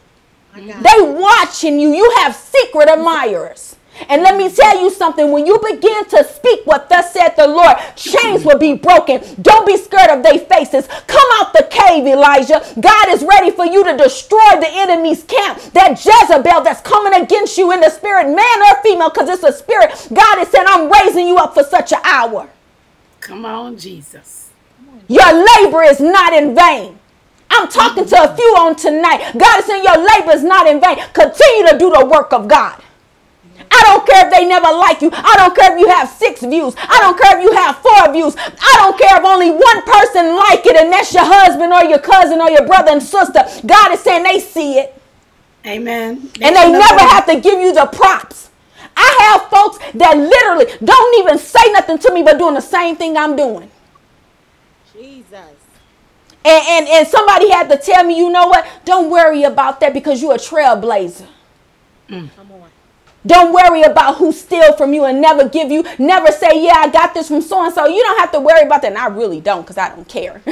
[0.82, 1.94] They watching you.
[1.94, 3.76] You have secret admirers.
[4.10, 5.32] And let me tell you something.
[5.32, 9.22] When you begin to speak what thus said the Lord, chains will be broken.
[9.42, 10.88] Don't be scared of their faces.
[11.08, 12.62] Come out the cave, Elijah.
[12.80, 15.60] God is ready for you to destroy the enemy's camp.
[15.74, 19.54] That Jezebel that's coming against you in the spirit, man or female, because it's a
[19.54, 19.92] spirit.
[20.14, 22.50] God is saying, I'm raising you up for such an hour.
[23.22, 24.50] Come on, Jesus.
[25.08, 27.00] Your labor is not in vain.
[27.50, 29.34] I'm talking to a few on tonight.
[29.38, 30.98] God is saying your labor is not in vain.
[31.14, 32.82] Continue to do the work of God.
[33.72, 35.10] I don't care if they never like you.
[35.14, 36.76] I don't care if you have six views.
[36.78, 38.36] I don't care if you have four views.
[38.38, 42.00] I don't care if only one person like it and that's your husband or your
[42.00, 43.44] cousin or your brother and sister.
[43.66, 45.02] God is saying they see it
[45.66, 46.30] Amen.
[46.42, 48.50] and they never have to give you the props.
[48.98, 52.96] I have folks that literally don't even say nothing to me but doing the same
[52.96, 53.70] thing I'm doing.
[54.94, 55.56] Jesus.
[56.46, 58.68] And, and, and somebody had to tell me, you know what?
[58.86, 61.28] Don't worry about that because you're a trailblazer.
[62.10, 62.30] Mm.
[62.36, 62.70] Come on.
[63.26, 65.84] Don't worry about who steal from you and never give you.
[65.98, 67.88] Never say, yeah, I got this from so and so.
[67.88, 68.90] You don't have to worry about that.
[68.90, 70.42] And I really don't because I don't care.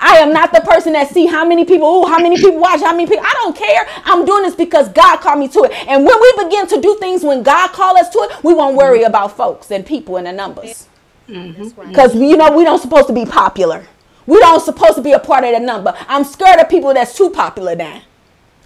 [0.00, 2.80] I am not the person that see how many people, ooh, how many people watch,
[2.80, 3.24] how many people.
[3.24, 3.86] I don't care.
[4.04, 5.72] I'm doing this because God called me to it.
[5.88, 8.76] And when we begin to do things when God called us to it, we won't
[8.76, 9.06] worry mm-hmm.
[9.06, 10.88] about folks and people and the numbers.
[11.28, 11.62] Mm-hmm.
[11.62, 11.88] That's right.
[11.88, 13.86] Because you know we don't supposed to be popular.
[14.26, 15.94] We don't supposed to be a part of the number.
[16.06, 18.02] I'm scared of people that's too popular now.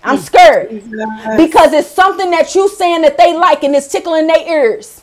[0.04, 0.68] I'm scared
[1.36, 5.02] because it's something that you saying that they like and it's tickling their ears.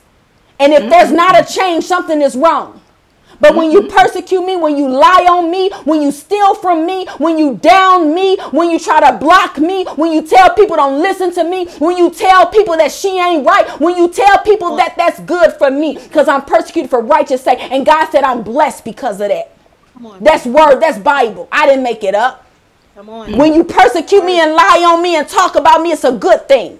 [0.60, 1.60] And if there's not a mm-hmm.
[1.60, 2.82] change, something is wrong.
[3.40, 3.96] But when you mm-hmm.
[3.96, 8.14] persecute me, when you lie on me, when you steal from me, when you down
[8.14, 11.68] me, when you try to block me, when you tell people don't listen to me,
[11.80, 15.54] when you tell people that she ain't right, when you tell people that that's good
[15.54, 17.60] for me because I'm persecuted for righteous sake.
[17.60, 19.56] And God said I'm blessed because of that.
[20.20, 21.48] That's word, that's Bible.
[21.52, 22.46] I didn't make it up.
[23.00, 23.38] Come on.
[23.38, 26.50] When you persecute me and lie on me and talk about me, it's a good
[26.50, 26.78] thing.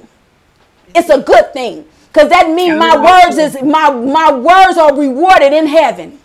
[0.94, 1.86] It's a good thing.
[2.12, 6.20] Because that means my words is my my words are rewarded in heaven.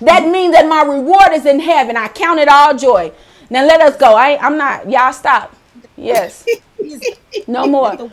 [0.00, 0.32] That mm-hmm.
[0.32, 1.94] means that my reward is in heaven.
[1.94, 3.12] I count it all joy.
[3.50, 4.14] Now let us go.
[4.14, 5.54] I I'm not y'all stop.
[5.94, 6.46] Yes.
[7.46, 7.96] No more.
[7.96, 8.04] The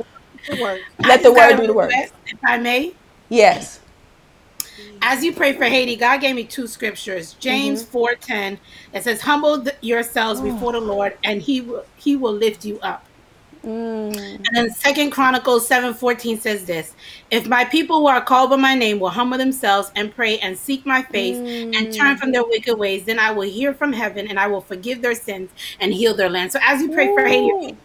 [0.62, 0.82] word.
[1.00, 1.92] Let the word do the work.
[1.94, 2.94] If I may,
[3.30, 3.80] Yes.
[5.02, 7.34] As you pray for Haiti, God gave me two scriptures.
[7.40, 7.98] James Mm-hmm.
[7.98, 8.60] 4:10.
[8.94, 10.44] It says, "Humble yourselves Oh.
[10.44, 13.06] before the Lord, and He will He will lift you up."
[13.66, 14.18] Mm.
[14.18, 16.94] And then Second Chronicles 7:14 says this:
[17.32, 20.58] If my people who are called by my name will humble themselves and pray and
[20.58, 24.28] seek my face and turn from their wicked ways, then I will hear from heaven
[24.28, 25.50] and I will forgive their sins
[25.80, 26.52] and heal their land.
[26.52, 27.78] So as you pray for Haiti,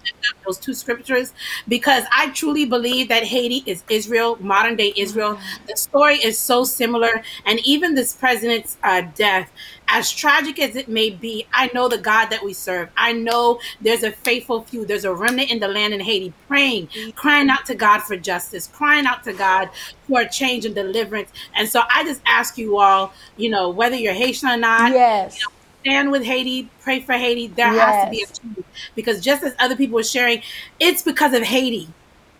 [0.46, 1.32] those two scriptures
[1.68, 5.38] because I truly believe that Haiti is Israel, modern day Israel.
[5.68, 9.50] The story is so similar, and even this president's uh, death,
[9.88, 12.88] as tragic as it may be, I know the God that we serve.
[12.96, 16.88] I know there's a faithful few, there's a remnant in the land in Haiti praying,
[17.14, 19.70] crying out to God for justice, crying out to God
[20.08, 21.30] for a change and deliverance.
[21.54, 25.38] And so I just ask you all, you know, whether you're Haitian or not, Yes.
[25.82, 27.48] stand with Haiti, pray for Haiti.
[27.48, 30.42] There has to be a change because just as other people were sharing,
[30.80, 31.88] it's because of Haiti.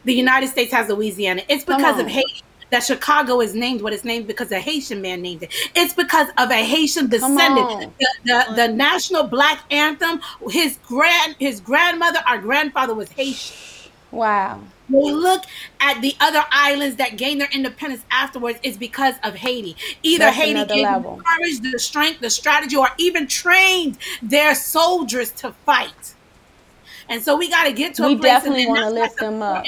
[0.04, 1.42] The United States has Louisiana.
[1.48, 2.06] It's because of.
[2.06, 5.54] Haiti that Chicago is named what it's named because a Haitian man named it.
[5.74, 7.92] It's because of a Haitian descendant.
[7.98, 10.20] The, the, the national black anthem,
[10.50, 13.56] his grand his grandmother, our grandfather was Haitian.
[14.10, 14.60] Wow.
[14.88, 15.44] When we look
[15.80, 19.76] at the other islands that gained their independence afterwards, it's because of Haiti.
[20.02, 21.16] Either That's Haiti gave level.
[21.16, 26.14] the courage, the strength, the strategy, or even trained their soldiers to fight.
[27.08, 28.30] And so we got to get to a We place.
[28.32, 29.64] definitely wanna lift them up.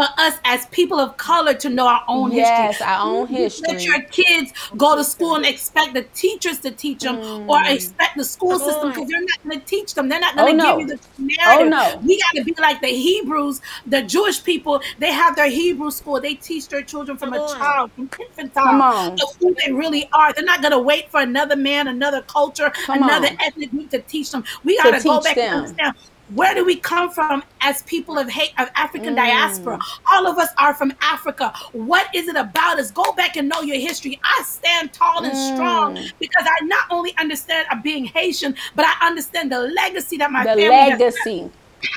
[0.00, 2.86] For us as people of color to know our own Yes, history.
[2.86, 3.66] our own history.
[3.68, 7.74] Let your kids go to school and expect the teachers to teach them or Mm.
[7.74, 10.08] expect the school Come system because they're not going to teach them.
[10.08, 10.78] They're not Oh, going to no.
[10.78, 11.66] give you the narrative.
[11.66, 12.02] Oh, no.
[12.06, 14.80] We got to be like the Hebrews, the Jewish people.
[14.98, 16.18] They have their Hebrew school.
[16.18, 17.60] They teach their children from Come a on.
[17.60, 19.12] child, from infantile, Come on.
[19.12, 20.32] of who they really are.
[20.34, 23.36] They're not going to wait for another man, another culture, Come another on.
[23.42, 24.44] ethnic group to teach them.
[24.64, 25.44] We got to go back them.
[25.46, 25.94] and understand.
[26.34, 29.16] Where do we come from as people of hate of African Mm.
[29.16, 29.78] diaspora?
[30.12, 31.52] All of us are from Africa.
[31.72, 32.90] What is it about us?
[32.90, 34.20] Go back and know your history.
[34.22, 36.12] I stand tall and strong Mm.
[36.20, 40.44] because I not only understand of being Haitian, but I understand the legacy that my
[40.44, 41.50] The family has legacy.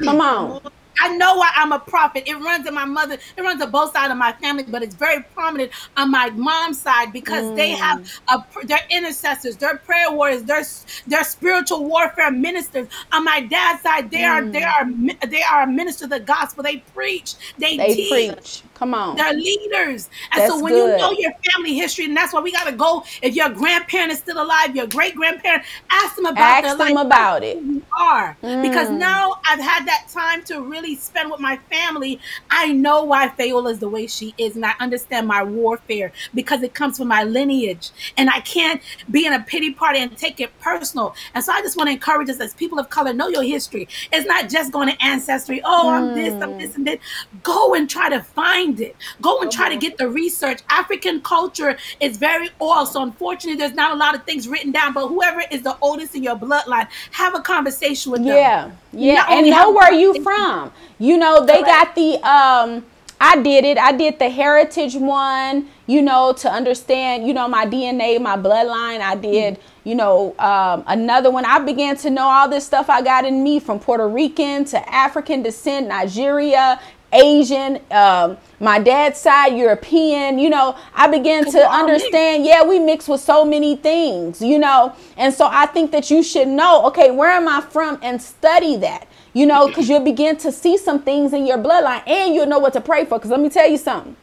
[0.03, 0.61] Come on.
[0.99, 2.23] I know why I'm a prophet.
[2.27, 4.95] It runs in my mother, it runs on both sides of my family, but it's
[4.95, 8.09] very prominent on my mom's side because they have Mm.
[8.33, 10.63] a, they're intercessors, they're prayer warriors, they're
[11.07, 12.87] they're spiritual warfare ministers.
[13.11, 14.85] On my dad's side, they are they are
[15.27, 16.63] they are a minister of the gospel.
[16.63, 17.77] They preach, they, Mm.
[17.77, 18.09] They teach.
[18.09, 18.63] preach.
[18.73, 19.15] Come on.
[19.15, 20.09] They're leaders.
[20.33, 20.91] And so when good.
[20.91, 24.11] you know your family history, and that's why we got to go, if your grandparent
[24.11, 27.57] is still alive, your great grandparent, ask them about Ask their them life, about it.
[27.57, 28.37] who you are.
[28.61, 28.97] Because Mm.
[28.99, 32.19] now I've had that time to really spend with my family.
[32.49, 36.61] I know why Fayola is the way she is, and I understand my warfare because
[36.63, 37.91] it comes from my lineage.
[38.17, 41.15] And I can't be in a pity party and take it personal.
[41.33, 43.87] And so I just want to encourage us as people of color, know your history.
[44.11, 45.61] It's not just going to ancestry.
[45.63, 46.99] Oh, I'm this, I'm this, and this.
[47.41, 48.95] Go and try to find it.
[49.21, 49.81] Go and try to uh-huh.
[49.81, 50.61] get the research.
[50.69, 52.89] African culture is very old.
[52.89, 54.93] So unfortunately, there's not a lot of things written down.
[54.93, 58.35] But whoever is the oldest in your bloodline, have a conversation with them.
[58.35, 60.71] Yeah, yeah, and know where you from.
[60.99, 62.85] You know, they got the um
[63.25, 63.77] I did it.
[63.77, 68.99] I did the heritage one, you know, to understand, you know, my DNA, my bloodline.
[68.99, 71.45] I did, you know, um, another one.
[71.45, 74.93] I began to know all this stuff I got in me from Puerto Rican to
[74.93, 76.81] African descent, Nigeria,
[77.13, 83.07] Asian, um, my dad's side, European, you know, I began to understand, yeah, we mix
[83.07, 87.11] with so many things, you know, and so I think that you should know, okay,
[87.11, 91.01] where am I from and study that, you know, because you'll begin to see some
[91.01, 93.17] things in your bloodline and you'll know what to pray for.
[93.17, 94.15] Because let me tell you something.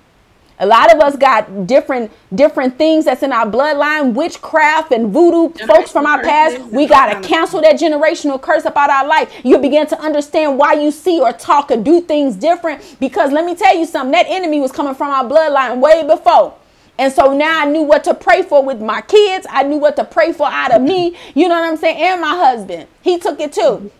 [0.61, 5.53] A lot of us got different different things that's in our bloodline, witchcraft and voodoo
[5.67, 6.61] folks from our past.
[6.71, 9.33] We gotta cancel that generational curse about our life.
[9.43, 12.97] You begin to understand why you see or talk or do things different.
[13.01, 16.55] Because let me tell you something, that enemy was coming from our bloodline way before.
[16.99, 19.47] And so now I knew what to pray for with my kids.
[19.49, 21.17] I knew what to pray for out of me.
[21.35, 21.97] You know what I'm saying?
[21.97, 22.87] And my husband.
[23.01, 23.91] He took it too.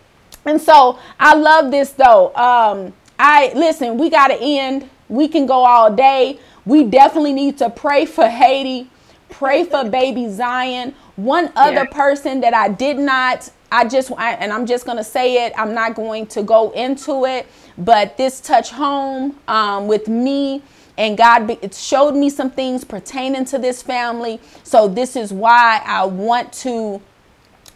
[0.45, 2.33] And so I love this though.
[2.35, 4.87] Um, I listen, we gotta end.
[5.09, 6.39] We can go all day.
[6.65, 8.89] We definitely need to pray for Haiti,
[9.29, 10.93] pray for baby Zion.
[11.15, 11.83] One other Yeah.
[11.85, 15.53] person that I did not, I just, I, and I'm just gonna say it.
[15.57, 17.47] I'm not going to go into it,
[17.77, 20.61] but this touch home um, with me
[20.97, 24.39] and God be, it showed me some things pertaining to this family.
[24.63, 27.01] So this is why I want to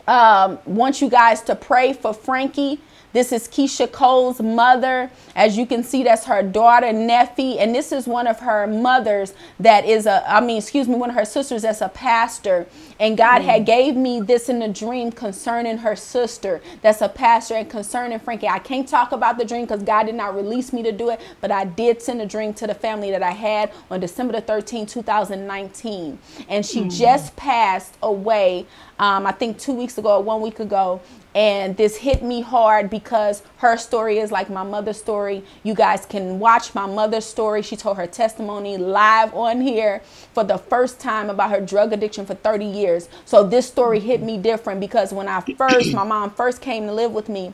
[0.07, 2.79] um, want you guys to pray for Frankie
[3.15, 5.09] This is Keyshia Cole's mother.
[5.37, 7.55] As you can see, that's her daughter, Neffe.
[7.57, 11.11] And this is one of her mothers that is a, I mean, excuse me, one
[11.11, 12.67] of her sisters that's a pastor.
[12.99, 13.45] And God mm.
[13.45, 18.19] had gave me this in a dream concerning her sister that's a pastor and concerning
[18.19, 18.49] Frankie.
[18.49, 21.21] I can't talk about the dream because God did not release me to do it,
[21.39, 24.41] but I did send a dream to the family that I had on December the
[24.41, 26.19] 13th, 2019.
[26.49, 26.93] And she mm.
[26.93, 28.65] just passed away,
[28.99, 30.99] um, I think two weeks ago or one week ago.
[31.35, 35.43] And this hit me hard because her story is like my mother's story.
[35.63, 37.61] You guys can watch my mother's story.
[37.61, 40.01] She told her testimony live on here
[40.33, 43.09] for the first time about her drug addiction for 30 years.
[43.25, 46.93] So this story hit me different because when I first, my mom first came to
[46.93, 47.51] live with me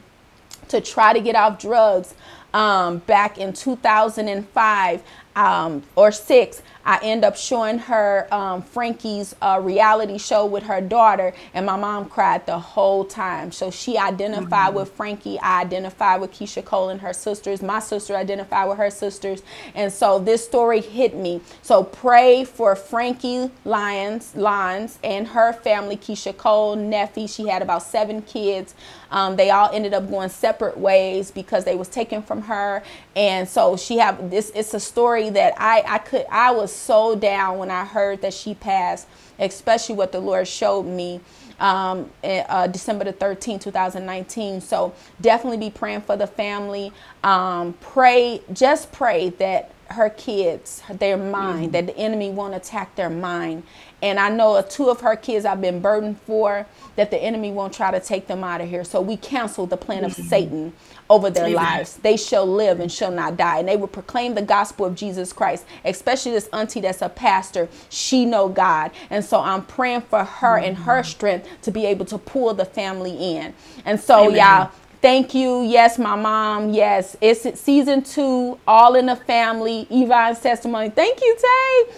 [0.67, 2.13] to try to get off drugs
[2.53, 5.03] um, back in 2005
[5.35, 10.81] um, or six, I end up showing her um, Frankie's uh, reality show with her
[10.81, 13.51] daughter, and my mom cried the whole time.
[13.51, 14.77] So she identified mm-hmm.
[14.77, 15.39] with Frankie.
[15.39, 17.61] I identified with Keyshia Cole and her sisters.
[17.61, 19.43] My sister identified with her sisters,
[19.75, 21.41] and so this story hit me.
[21.61, 25.97] So pray for Frankie Lyons, Lyons and her family.
[25.97, 27.33] Keyshia Cole, Neffe.
[27.33, 28.75] She had about seven kids.
[29.11, 32.81] Um, they all ended up going separate ways because they was taken from her,
[33.15, 34.51] and so she have this.
[34.55, 38.33] It's a story that I I could I was so down when I heard that
[38.33, 39.07] she passed,
[39.37, 41.21] especially what the Lord showed me
[41.61, 44.59] um, uh, December the 13th, 2019.
[44.59, 46.91] So definitely be praying for the family.
[47.23, 51.71] Um, pray, just pray that her kids, their mind, mm-hmm.
[51.73, 53.63] that the enemy won't attack their mind.
[54.01, 56.65] And I know two of her kids I've been burdened for
[56.95, 58.83] that the enemy won't try to take them out of here.
[58.83, 60.27] So we cancel the plan of mm-hmm.
[60.27, 60.73] Satan
[61.09, 61.55] over their Amen.
[61.55, 61.97] lives.
[61.97, 63.59] They shall live and shall not die.
[63.59, 67.69] And they will proclaim the gospel of Jesus Christ, especially this auntie that's a pastor.
[67.89, 68.91] She know God.
[69.09, 70.65] And so I'm praying for her mm-hmm.
[70.65, 73.53] and her strength to be able to pull the family in.
[73.85, 74.37] And so Amen.
[74.37, 74.71] y'all
[75.01, 75.63] Thank you.
[75.63, 76.69] Yes, my mom.
[76.69, 79.87] Yes, it's season two, all in the family.
[79.89, 80.91] Yvonne's testimony.
[80.91, 81.95] Thank you, Tay.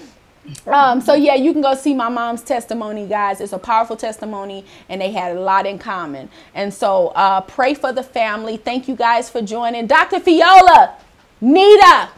[0.68, 3.40] Um, so yeah, you can go see my mom's testimony, guys.
[3.42, 6.30] It's a powerful testimony, and they had a lot in common.
[6.54, 8.58] And so uh, pray for the family.
[8.58, 10.20] Thank you guys for joining, Dr.
[10.20, 10.94] Fayola,
[11.40, 12.10] Nita.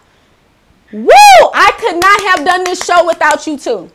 [0.91, 1.09] Woo!
[1.53, 3.91] I could not have done this show without you two.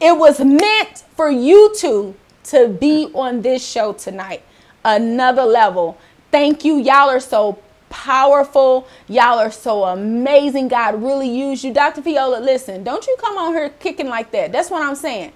[0.00, 4.42] It was meant for you two to be on this show tonight.
[4.84, 5.98] Another level.
[6.30, 6.78] Thank you.
[6.78, 7.58] Y'all are so
[7.92, 8.88] powerful.
[9.06, 10.68] Y'all are so amazing.
[10.68, 11.72] God really used you.
[11.72, 12.00] Dr.
[12.00, 14.50] Fayola, listen, don't you come on here kicking like that.
[14.50, 15.32] That's what I'm saying.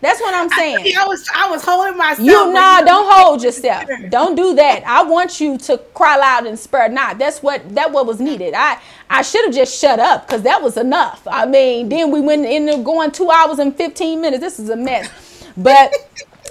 [0.00, 0.96] That's what I'm saying.
[0.96, 2.26] I, I was I was holding myself.
[2.26, 3.88] You nah, don't hold yourself.
[4.08, 4.82] Don't do that.
[4.86, 7.18] I want you to cry loud and spur not.
[7.18, 8.54] That's what that what was needed.
[8.56, 8.80] I
[9.10, 11.26] I should have just shut up because that was enough.
[11.30, 14.40] I mean, then we went in going two hours and 15 minutes.
[14.40, 15.10] This is a mess.
[15.56, 15.92] But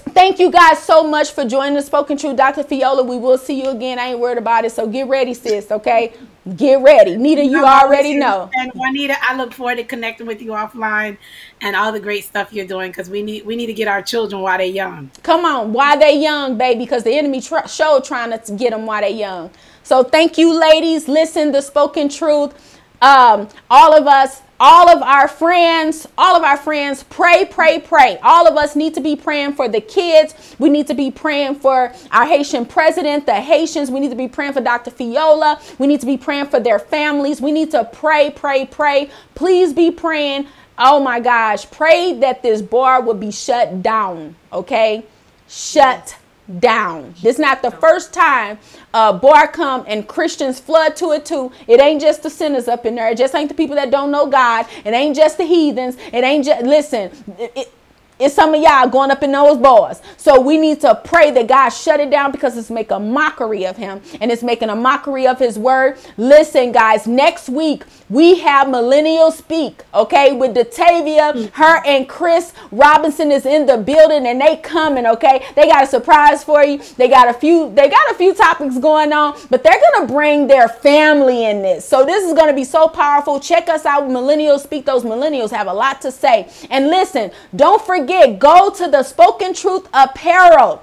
[0.10, 2.38] Thank you guys so much for joining the Spoken Truth.
[2.38, 2.64] Dr.
[2.64, 4.00] Fayola, we will see you again.
[4.00, 4.72] I ain't worried about it.
[4.72, 6.14] So get ready, sis, okay?
[6.56, 7.16] Get ready.
[7.16, 8.50] Nita, you already know.
[8.56, 11.18] And Juanita, I look forward to connecting with you offline
[11.62, 14.02] and all the great stuff you're doing because we need we need to get our
[14.02, 15.12] children while they're young.
[15.22, 18.86] Come on, while they're young, baby, because the enemy tr- showed trying to get them
[18.88, 19.52] while they're young.
[19.84, 21.08] So thank you, ladies.
[21.08, 22.80] Listen, the Spoken Truth.
[23.02, 28.20] Um, all of us all of our friends, all of our friends, pray, pray, pray.
[28.22, 30.56] All of us need to be praying for the kids.
[30.60, 33.90] We need to be praying for our Haitian president, the Haitians.
[33.90, 34.92] We need to be praying for Dr.
[34.92, 35.80] Fayola.
[35.80, 37.40] We need to be praying for their families.
[37.40, 39.10] We need to pray, pray, pray.
[39.34, 40.48] Please be praying.
[40.78, 45.06] Oh my gosh, pray that this bar will be shut down, okay?
[45.48, 46.19] Shut
[46.58, 47.14] down.
[47.22, 48.58] This not the first time
[48.94, 51.52] uh, bar come and Christians flood to it too.
[51.68, 53.12] It ain't just the sinners up in there.
[53.12, 54.66] It just ain't the people that don't know God.
[54.84, 55.98] It ain't just the heathens.
[56.12, 57.12] It ain't just listen.
[57.38, 57.74] It, it,
[58.20, 60.02] it's some of y'all going up in those bars.
[60.18, 63.66] So we need to pray that God shut it down because it's making a mockery
[63.66, 65.98] of him and it's making a mockery of his word.
[66.18, 71.50] Listen, guys, next week we have Millennial Speak, okay, with Detavia.
[71.52, 75.46] Her and Chris Robinson is in the building and they coming, okay?
[75.56, 76.80] They got a surprise for you.
[76.98, 80.48] They got a few, they got a few topics going on, but they're gonna bring
[80.48, 81.88] their family in this.
[81.88, 83.40] So this is gonna be so powerful.
[83.40, 84.86] Check us out, Millennial Speak.
[84.86, 86.50] Those millennials have a lot to say.
[86.70, 90.82] And listen, don't forget forget, go to the Spoken Truth Apparel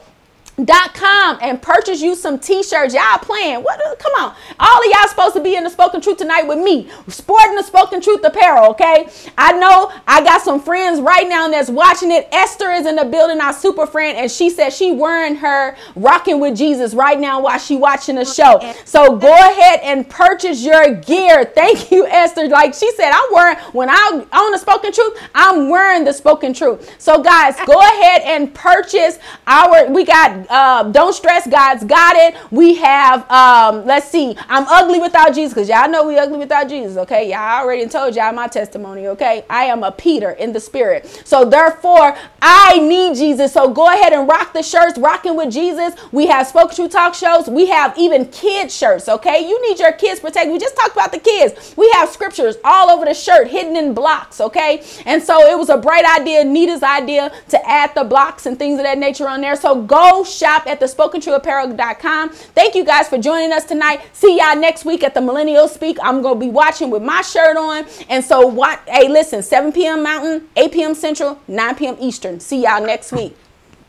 [0.65, 2.95] dot com and purchase you some t-shirts.
[2.95, 3.63] Y'all playing.
[3.63, 4.35] What come on.
[4.59, 6.89] All of y'all supposed to be in the spoken truth tonight with me.
[7.09, 9.09] Sporting the spoken truth apparel okay?
[9.37, 12.29] I know i got some friends right now that's watching it.
[12.33, 16.41] Esther is in the building our super friend and she said she wearing her rocking
[16.41, 18.61] with jesus right now while she watching the show.
[18.85, 21.45] So go ahead and purchase your gear.
[21.45, 22.49] Thank you esther.
[22.49, 26.53] Like she said i'm wearing when i'm on the spoken truth i'm wearing the spoken
[26.55, 26.95] truth.
[26.99, 32.37] So guys go ahead and purchase our we got uh, Don't Stress, God's Got It.
[32.51, 36.69] We have, um, let's see, I'm ugly without Jesus because y'all know we ugly without
[36.69, 37.31] Jesus, okay?
[37.31, 39.45] Y'all already told y'all my testimony, okay?
[39.49, 41.07] I am a Peter in the spirit.
[41.25, 43.53] So therefore, I need Jesus.
[43.53, 45.95] So go ahead and rock the shirts, rocking with Jesus.
[46.13, 47.49] We have Spoke True Talk shows.
[47.49, 49.49] We have even kids shirts, okay?
[49.49, 50.53] You need your kids protected.
[50.53, 51.75] We just talked about the kids.
[51.77, 54.83] We have scriptures all over the shirt, hidden in blocks, okay?
[55.05, 58.79] And so it was a bright idea, Nita's idea to add the blocks and things
[58.79, 59.57] of that nature on there.
[59.57, 62.31] So go shop at thespokentruthapparel.com.
[62.31, 64.03] Thank you guys for joining us tonight.
[64.13, 65.99] See y'all next week at the Millennial Speak.
[66.03, 67.87] I'm going to be watching with my shirt on.
[68.09, 70.03] And so what hey listen, 7 p.m.
[70.03, 70.95] Mountain, 8 p.m.
[70.95, 71.97] Central, 9 p.m.
[72.01, 72.41] Eastern.
[72.41, 73.37] See y'all next week.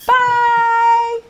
[0.07, 1.26] Bye.